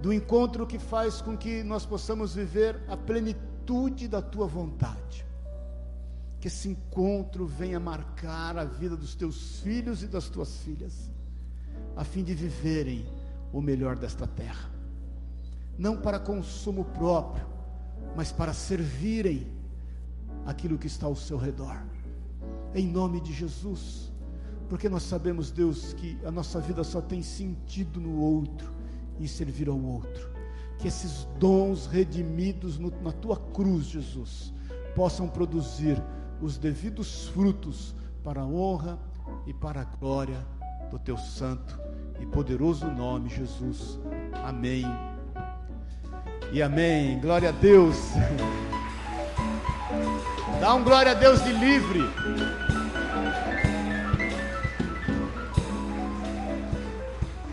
do 0.01 0.15
encontro 0.15 0.67
que 0.67 0.79
faz 0.79 1.21
com 1.21 1.37
que 1.37 1.63
nós 1.63 1.85
possamos 1.85 2.35
viver 2.35 2.83
a 2.89 2.97
plenitude 2.97 4.09
da 4.09 4.23
tua 4.23 4.47
vontade. 4.47 5.25
Que 6.41 6.49
esse 6.49 6.71
encontro 6.71 7.47
venha 7.47 7.79
marcar 7.79 8.57
a 8.57 8.65
vida 8.65 8.97
dos 8.97 9.15
teus 9.15 9.61
filhos 9.61 10.03
e 10.03 10.07
das 10.07 10.31
tuas 10.31 10.57
filhas, 10.63 11.11
a 11.95 12.03
fim 12.03 12.25
de 12.25 12.35
viverem 12.35 13.07
o 13.53 13.61
melhor 13.61 13.95
desta 13.95 14.27
terra, 14.27 14.71
não 15.77 15.99
para 15.99 16.19
consumo 16.19 16.83
próprio, 16.87 17.47
mas 18.17 18.33
para 18.33 18.55
servirem 18.55 19.53
aquilo 20.47 20.79
que 20.79 20.87
está 20.87 21.05
ao 21.05 21.15
seu 21.15 21.37
redor. 21.37 21.77
Em 22.75 22.87
nome 22.87 23.21
de 23.21 23.35
Jesus, 23.35 24.11
porque 24.73 24.89
nós 24.89 25.03
sabemos, 25.03 25.51
Deus, 25.51 25.93
que 25.93 26.18
a 26.25 26.31
nossa 26.31 26.59
vida 26.59 26.83
só 26.83 27.03
tem 27.03 27.20
sentido 27.23 28.01
no 28.01 28.18
outro 28.18 28.73
e 29.20 29.29
servir 29.29 29.68
ao 29.68 29.79
outro. 29.79 30.31
Que 30.79 30.89
esses 30.89 31.29
dons 31.39 31.85
redimidos 31.85 32.79
no, 32.79 32.91
na 33.03 33.12
tua 33.12 33.37
cruz, 33.37 33.85
Jesus, 33.85 34.51
possam 34.95 35.29
produzir 35.29 36.03
os 36.41 36.57
devidos 36.57 37.29
frutos 37.29 37.95
para 38.25 38.41
a 38.41 38.47
honra 38.47 38.99
e 39.47 39.53
para 39.53 39.83
a 39.83 39.85
glória 39.85 40.39
do 40.91 40.99
teu 40.99 41.18
santo 41.18 41.79
e 42.18 42.25
poderoso 42.25 42.87
nome, 42.87 43.29
Jesus. 43.29 44.01
Amém. 44.43 44.87
E 46.51 46.62
amém. 46.62 47.20
Glória 47.20 47.51
a 47.51 47.53
Deus. 47.53 47.99
Dá 50.59 50.75
um 50.75 50.83
glória 50.83 51.12
a 51.12 51.14
Deus 51.14 51.45
de 51.45 51.53
livre. 51.53 52.01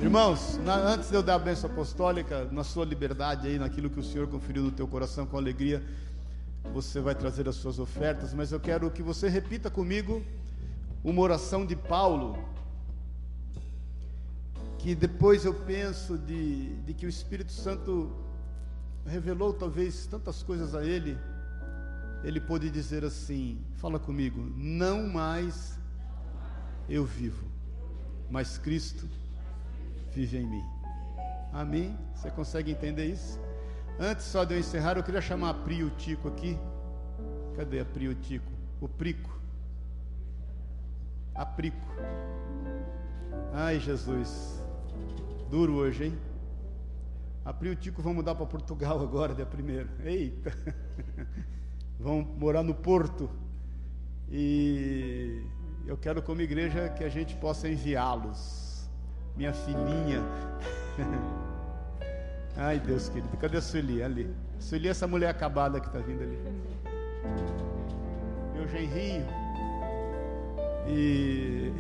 Irmãos, 0.02 0.58
na, 0.64 0.76
antes 0.76 1.10
de 1.10 1.16
eu 1.16 1.22
dar 1.22 1.36
a 1.36 1.40
bênção 1.40 1.70
apostólica, 1.70 2.46
na 2.54 2.64
sua 2.64 2.86
liberdade 2.86 3.50
aí, 3.50 3.60
naquilo 3.60 3.90
que 3.90 4.00
o 4.00 4.04
Senhor 4.04 4.28
conferiu 4.28 4.64
no 4.64 4.72
teu 4.72 4.88
coração 4.88 5.26
com 5.26 5.36
alegria, 5.36 5.84
você 6.74 7.02
vai 7.02 7.14
trazer 7.14 7.50
as 7.50 7.56
suas 7.56 7.80
ofertas, 7.80 8.34
mas 8.34 8.54
eu 8.54 8.62
quero 8.62 8.90
que 8.90 9.04
você 9.04 9.28
repita 9.28 9.70
comigo 9.70 10.24
uma 11.04 11.22
oração 11.22 11.66
de 11.66 11.76
Paulo, 11.76 12.42
que 14.78 14.96
depois 14.96 15.44
eu 15.44 15.54
penso 15.54 16.18
de, 16.18 16.78
de 16.84 16.94
que 16.94 17.06
o 17.06 17.10
Espírito 17.10 17.52
Santo 17.52 18.10
revelou 19.06 19.52
talvez 19.52 20.06
tantas 20.06 20.42
coisas 20.42 20.74
a 20.76 20.86
ele 20.86 21.18
ele 22.24 22.40
pôde 22.40 22.70
dizer 22.70 23.04
assim: 23.04 23.60
fala 23.76 24.00
comigo, 24.00 24.42
não 24.56 25.08
mais 25.08 25.78
eu 26.88 27.06
vivo, 27.06 27.46
mas 28.30 28.58
Cristo 28.58 29.06
vive 30.12 30.38
em 30.38 30.48
mim. 30.48 30.64
Amém? 31.52 31.98
Você 32.16 32.30
consegue 32.30 32.72
entender 32.72 33.06
isso? 33.06 33.40
Antes 34.00 34.26
só 34.26 34.44
de 34.44 34.54
eu 34.54 34.60
encerrar, 34.60 34.98
eu 34.98 35.04
queria 35.04 35.22
chamar 35.22 35.50
a 35.50 35.54
Pri 35.54 35.84
o 35.84 35.90
Tico 35.90 36.28
aqui. 36.28 36.58
Cadê 37.56 37.80
a 37.82 37.86
Pri 37.86 38.08
o 38.08 38.16
Tico? 38.16 38.52
O 38.80 38.88
Prico. 38.88 39.40
A 41.36 41.46
Prico. 41.46 41.88
Ai, 43.54 43.80
Jesus. 43.80 44.64
Duro 45.50 45.74
hoje, 45.74 46.06
hein? 46.06 46.18
A 47.44 47.52
Pri 47.52 47.70
e 47.70 47.72
o 47.72 47.76
Tico 47.76 48.02
vão 48.02 48.14
mudar 48.14 48.36
para 48.36 48.46
Portugal 48.46 49.02
agora, 49.04 49.34
dia 49.34 49.46
primeiro. 49.46 49.90
Eita! 50.04 50.54
vão 52.00 52.22
morar 52.22 52.64
no 52.64 52.76
Porto. 52.76 53.30
E 54.32 55.44
eu 55.86 55.98
quero, 55.98 56.22
como 56.22 56.40
igreja, 56.42 56.88
que 56.90 57.04
a 57.04 57.10
gente 57.10 57.36
possa 57.36 57.68
enviá-los. 57.68 58.69
Minha 59.40 59.54
filhinha. 59.54 60.22
Ai, 62.58 62.78
Deus 62.78 63.08
querido. 63.08 63.38
Cadê 63.38 63.56
a 63.56 63.62
Sueli? 63.62 64.04
Ali. 64.04 64.36
Sueli 64.60 64.90
é 64.90 64.92
essa 64.92 65.08
mulher 65.08 65.30
acabada 65.30 65.80
que 65.80 65.88
está 65.88 66.00
vindo 66.00 66.22
ali. 66.22 66.38
Meu 68.54 68.68
genrinho. 68.68 69.26
E. 70.90 71.72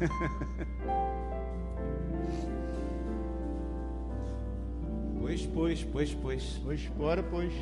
pois, 5.20 5.44
pois, 5.44 5.84
pois, 5.84 6.14
pois. 6.14 6.60
Pois, 6.64 6.86
bora, 6.96 7.22
pois. 7.22 7.52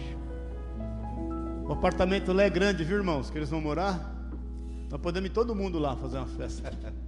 O 1.66 1.72
apartamento 1.72 2.32
lá 2.32 2.44
é 2.44 2.50
grande, 2.50 2.84
viu, 2.84 2.98
irmãos? 2.98 3.28
Que 3.28 3.38
eles 3.38 3.50
vão 3.50 3.60
morar. 3.60 4.30
Nós 4.88 5.00
podemos 5.00 5.28
ir 5.28 5.32
todo 5.32 5.52
mundo 5.52 5.80
lá 5.80 5.96
fazer 5.96 6.18
uma 6.18 6.28
festa. 6.28 6.70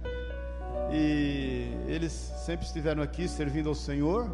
E 0.91 1.69
eles 1.87 2.11
sempre 2.11 2.65
estiveram 2.65 3.03
aqui 3.03 3.27
servindo 3.27 3.67
ao 3.67 3.75
Senhor, 3.75 4.29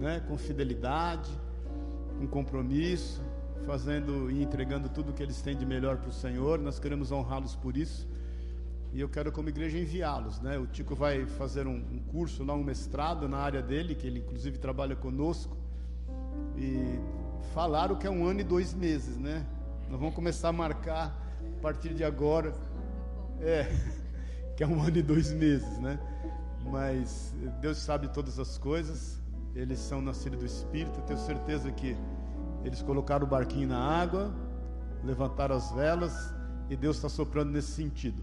né, 0.00 0.20
com 0.26 0.38
fidelidade, 0.38 1.30
com 2.18 2.26
compromisso, 2.26 3.22
fazendo 3.66 4.30
e 4.30 4.42
entregando 4.42 4.88
tudo 4.88 5.10
o 5.10 5.12
que 5.12 5.22
eles 5.22 5.42
têm 5.42 5.56
de 5.56 5.66
melhor 5.66 5.98
para 5.98 6.08
o 6.08 6.12
Senhor. 6.12 6.58
Nós 6.58 6.78
queremos 6.78 7.12
honrá-los 7.12 7.54
por 7.54 7.76
isso. 7.76 8.08
E 8.92 9.00
eu 9.00 9.08
quero, 9.08 9.30
como 9.30 9.48
igreja, 9.48 9.78
enviá-los. 9.78 10.40
Né? 10.40 10.58
O 10.58 10.66
Tico 10.66 10.94
vai 10.94 11.26
fazer 11.26 11.66
um, 11.66 11.76
um 11.76 11.98
curso 12.10 12.44
lá, 12.44 12.54
um 12.54 12.64
mestrado 12.64 13.28
na 13.28 13.38
área 13.38 13.62
dele, 13.62 13.94
que 13.94 14.06
ele 14.06 14.20
inclusive 14.20 14.58
trabalha 14.58 14.96
conosco. 14.96 15.56
E 16.56 16.98
falaram 17.52 17.96
que 17.96 18.06
é 18.06 18.10
um 18.10 18.26
ano 18.26 18.40
e 18.40 18.44
dois 18.44 18.74
meses, 18.74 19.16
né? 19.18 19.46
Nós 19.88 19.98
vamos 19.98 20.14
começar 20.14 20.48
a 20.48 20.52
marcar 20.52 21.18
a 21.58 21.60
partir 21.60 21.94
de 21.94 22.04
agora. 22.04 22.54
É, 23.40 23.70
que 24.62 24.64
é 24.64 24.66
um 24.68 24.80
ano 24.86 24.96
e 24.96 25.02
dois 25.02 25.32
meses, 25.32 25.78
né? 25.80 25.98
Mas 26.70 27.34
Deus 27.60 27.78
sabe 27.78 28.06
todas 28.08 28.38
as 28.38 28.56
coisas. 28.56 29.20
Eles 29.56 29.80
são 29.80 30.00
nascidos 30.00 30.38
do 30.38 30.46
Espírito. 30.46 31.00
Tenho 31.02 31.18
certeza 31.18 31.70
que 31.72 31.96
eles 32.64 32.80
colocaram 32.80 33.26
o 33.26 33.28
barquinho 33.28 33.68
na 33.68 33.78
água, 33.78 34.32
levantaram 35.04 35.56
as 35.56 35.72
velas 35.72 36.32
e 36.70 36.76
Deus 36.76 36.96
está 36.96 37.08
soprando 37.08 37.50
nesse 37.50 37.72
sentido. 37.72 38.22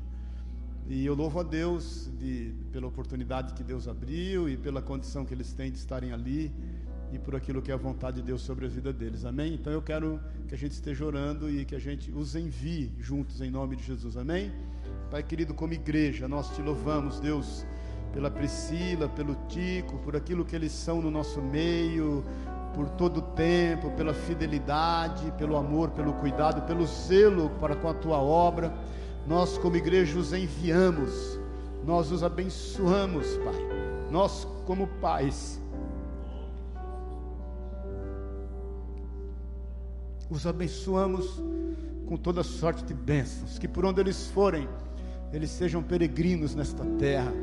E 0.87 1.05
eu 1.05 1.13
louvo 1.13 1.41
a 1.41 1.43
Deus 1.43 2.09
de, 2.17 2.55
pela 2.71 2.87
oportunidade 2.87 3.53
que 3.53 3.63
Deus 3.63 3.87
abriu 3.87 4.49
e 4.49 4.55
pela 4.55 4.81
condição 4.81 5.25
que 5.25 5.33
eles 5.33 5.51
têm 5.51 5.69
de 5.69 5.77
estarem 5.77 6.13
ali 6.13 6.51
e 7.11 7.19
por 7.19 7.35
aquilo 7.35 7.61
que 7.61 7.69
é 7.69 7.73
a 7.73 7.77
vontade 7.77 8.21
de 8.21 8.23
Deus 8.23 8.41
sobre 8.41 8.65
a 8.65 8.69
vida 8.69 8.93
deles. 8.93 9.25
Amém? 9.25 9.53
Então 9.55 9.73
eu 9.73 9.81
quero 9.81 10.19
que 10.47 10.55
a 10.55 10.57
gente 10.57 10.71
esteja 10.71 11.05
orando 11.05 11.49
e 11.49 11.65
que 11.65 11.75
a 11.75 11.79
gente 11.79 12.11
os 12.11 12.33
envie 12.33 12.91
juntos 12.97 13.41
em 13.41 13.51
nome 13.51 13.75
de 13.75 13.83
Jesus. 13.83 14.15
Amém? 14.15 14.51
Pai 15.09 15.23
querido, 15.23 15.55
como 15.55 15.73
igreja, 15.73 16.27
nós 16.27 16.55
te 16.55 16.61
louvamos, 16.61 17.19
Deus, 17.19 17.65
pela 18.13 18.29
Priscila, 18.29 19.09
pelo 19.09 19.35
Tico, 19.47 19.97
por 19.97 20.15
aquilo 20.15 20.45
que 20.45 20.55
eles 20.55 20.71
são 20.71 21.01
no 21.01 21.09
nosso 21.09 21.41
meio, 21.41 22.23
por 22.75 22.87
todo 22.89 23.17
o 23.17 23.21
tempo, 23.21 23.89
pela 23.91 24.13
fidelidade, 24.13 25.31
pelo 25.31 25.57
amor, 25.57 25.89
pelo 25.89 26.13
cuidado, 26.13 26.61
pelo 26.61 26.85
zelo 26.85 27.49
para 27.59 27.75
com 27.75 27.89
a 27.89 27.93
tua 27.95 28.17
obra. 28.17 28.71
Nós, 29.25 29.57
como 29.57 29.75
igreja, 29.75 30.19
os 30.19 30.31
enviamos, 30.31 31.39
nós 31.83 32.11
os 32.11 32.23
abençoamos, 32.23 33.35
Pai. 33.37 33.55
Nós, 34.11 34.47
como 34.67 34.85
pais, 35.01 35.59
os 40.29 40.45
abençoamos 40.45 41.41
com 42.05 42.15
toda 42.15 42.43
sorte 42.43 42.83
de 42.83 42.93
bênçãos, 42.93 43.57
que 43.57 43.67
por 43.67 43.85
onde 43.85 43.99
eles 43.99 44.27
forem, 44.27 44.67
eles 45.31 45.49
sejam 45.49 45.81
peregrinos 45.81 46.55
nesta 46.55 46.83
terra, 46.97 47.33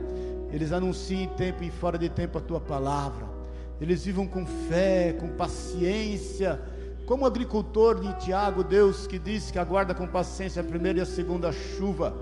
eles 0.52 0.72
anunciem 0.72 1.28
tempo 1.28 1.62
e 1.62 1.70
fora 1.70 1.98
de 1.98 2.08
tempo 2.08 2.38
a 2.38 2.40
tua 2.40 2.60
palavra, 2.60 3.26
eles 3.80 4.04
vivam 4.04 4.26
com 4.26 4.46
fé, 4.46 5.12
com 5.18 5.28
paciência, 5.28 6.60
como 7.04 7.24
o 7.24 7.26
agricultor 7.26 8.00
de 8.00 8.12
Tiago, 8.24 8.64
Deus 8.64 9.06
que 9.06 9.18
disse 9.18 9.52
que 9.52 9.58
aguarda 9.58 9.94
com 9.94 10.06
paciência 10.06 10.60
a 10.60 10.64
primeira 10.64 10.98
e 10.98 11.02
a 11.02 11.06
segunda 11.06 11.52
chuva, 11.52 12.16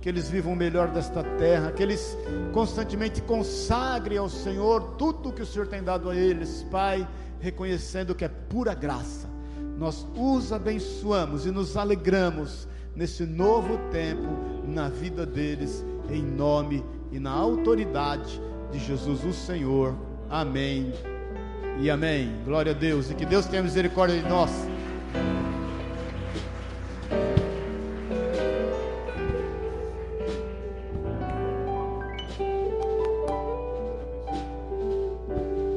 que 0.00 0.08
eles 0.08 0.28
vivam 0.28 0.52
o 0.52 0.56
melhor 0.56 0.88
desta 0.88 1.24
terra, 1.38 1.72
que 1.72 1.82
eles 1.82 2.16
constantemente 2.52 3.22
consagrem 3.22 4.18
ao 4.18 4.28
Senhor 4.28 4.96
tudo 4.98 5.30
o 5.30 5.32
que 5.32 5.42
o 5.42 5.46
Senhor 5.46 5.66
tem 5.66 5.82
dado 5.82 6.10
a 6.10 6.14
eles, 6.14 6.64
Pai, 6.70 7.08
reconhecendo 7.40 8.14
que 8.14 8.24
é 8.24 8.28
pura 8.28 8.74
graça. 8.74 9.28
Nós 9.78 10.06
os 10.14 10.52
abençoamos 10.52 11.46
e 11.46 11.50
nos 11.50 11.76
alegramos 11.76 12.68
nesse 12.94 13.24
novo 13.24 13.78
tempo 13.90 14.53
na 14.66 14.88
vida 14.88 15.26
deles, 15.26 15.84
em 16.10 16.22
nome 16.22 16.84
e 17.12 17.18
na 17.18 17.30
autoridade 17.30 18.40
de 18.72 18.78
Jesus 18.78 19.24
o 19.24 19.32
Senhor. 19.32 19.94
Amém 20.28 20.92
e 21.78 21.90
amém. 21.90 22.32
Glória 22.44 22.72
a 22.72 22.74
Deus 22.74 23.10
e 23.10 23.14
que 23.14 23.26
Deus 23.26 23.46
tenha 23.46 23.62
misericórdia 23.62 24.20
de 24.20 24.28
nós. 24.28 24.50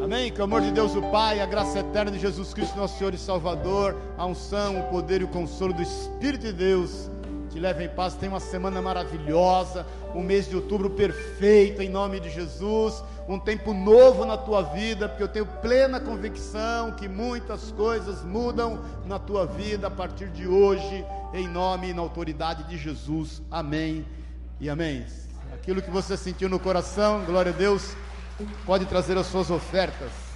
Amém. 0.04 0.32
Que 0.32 0.42
o 0.42 0.44
amor 0.44 0.62
de 0.62 0.72
Deus, 0.72 0.96
o 0.96 1.02
Pai, 1.12 1.40
a 1.40 1.46
graça 1.46 1.80
eterna 1.80 2.12
de 2.12 2.20
Jesus 2.20 2.54
Cristo, 2.54 2.78
nosso 2.78 2.98
Senhor 2.98 3.14
e 3.14 3.18
Salvador, 3.18 3.96
a 4.18 4.26
unção, 4.26 4.80
o 4.80 4.84
poder 4.84 5.22
e 5.22 5.24
o 5.24 5.28
consolo 5.28 5.74
do 5.74 5.82
Espírito 5.82 6.46
de 6.46 6.54
Deus 6.54 7.10
te 7.58 7.60
leve 7.60 7.86
em 7.86 7.90
paz. 7.90 8.14
Tenha 8.14 8.32
uma 8.32 8.40
semana 8.40 8.80
maravilhosa, 8.84 9.84
um 10.14 10.22
mês 10.22 10.48
de 10.48 10.56
outubro 10.56 10.92
perfeito, 10.92 11.82
em 11.82 11.90
nome 11.90 12.20
de 12.20 12.30
Jesus. 12.30 13.04
Um 13.28 13.40
tempo 13.40 13.74
novo 13.74 14.26
na 14.26 14.38
tua 14.38 14.62
vida, 14.62 15.10
porque 15.10 15.24
eu 15.24 15.28
tenho 15.28 15.46
plena 15.46 16.00
convicção 16.00 16.92
que 16.92 17.08
muitas 17.08 17.72
coisas 17.72 18.24
mudam 18.24 18.80
na 19.06 19.18
tua 19.18 19.48
vida 19.48 19.88
a 19.88 19.92
partir 19.92 20.30
de 20.30 20.48
hoje, 20.48 21.04
em 21.34 21.48
nome 21.48 21.90
e 21.90 21.94
na 21.96 22.02
autoridade 22.04 22.64
de 22.66 22.78
Jesus. 22.78 23.42
Amém 23.50 24.06
e 24.60 24.70
amém. 24.70 25.04
Aquilo 25.52 25.82
que 25.82 25.90
você 25.90 26.16
sentiu 26.16 26.48
no 26.48 26.60
coração, 26.60 27.26
glória 27.26 27.52
a 27.52 27.56
Deus, 27.56 27.96
pode 28.68 28.86
trazer 28.86 29.18
as 29.18 29.26
suas 29.26 29.50
ofertas. 29.50 30.27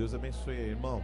Deus 0.00 0.14
abençoe, 0.14 0.56
irmão. 0.56 1.02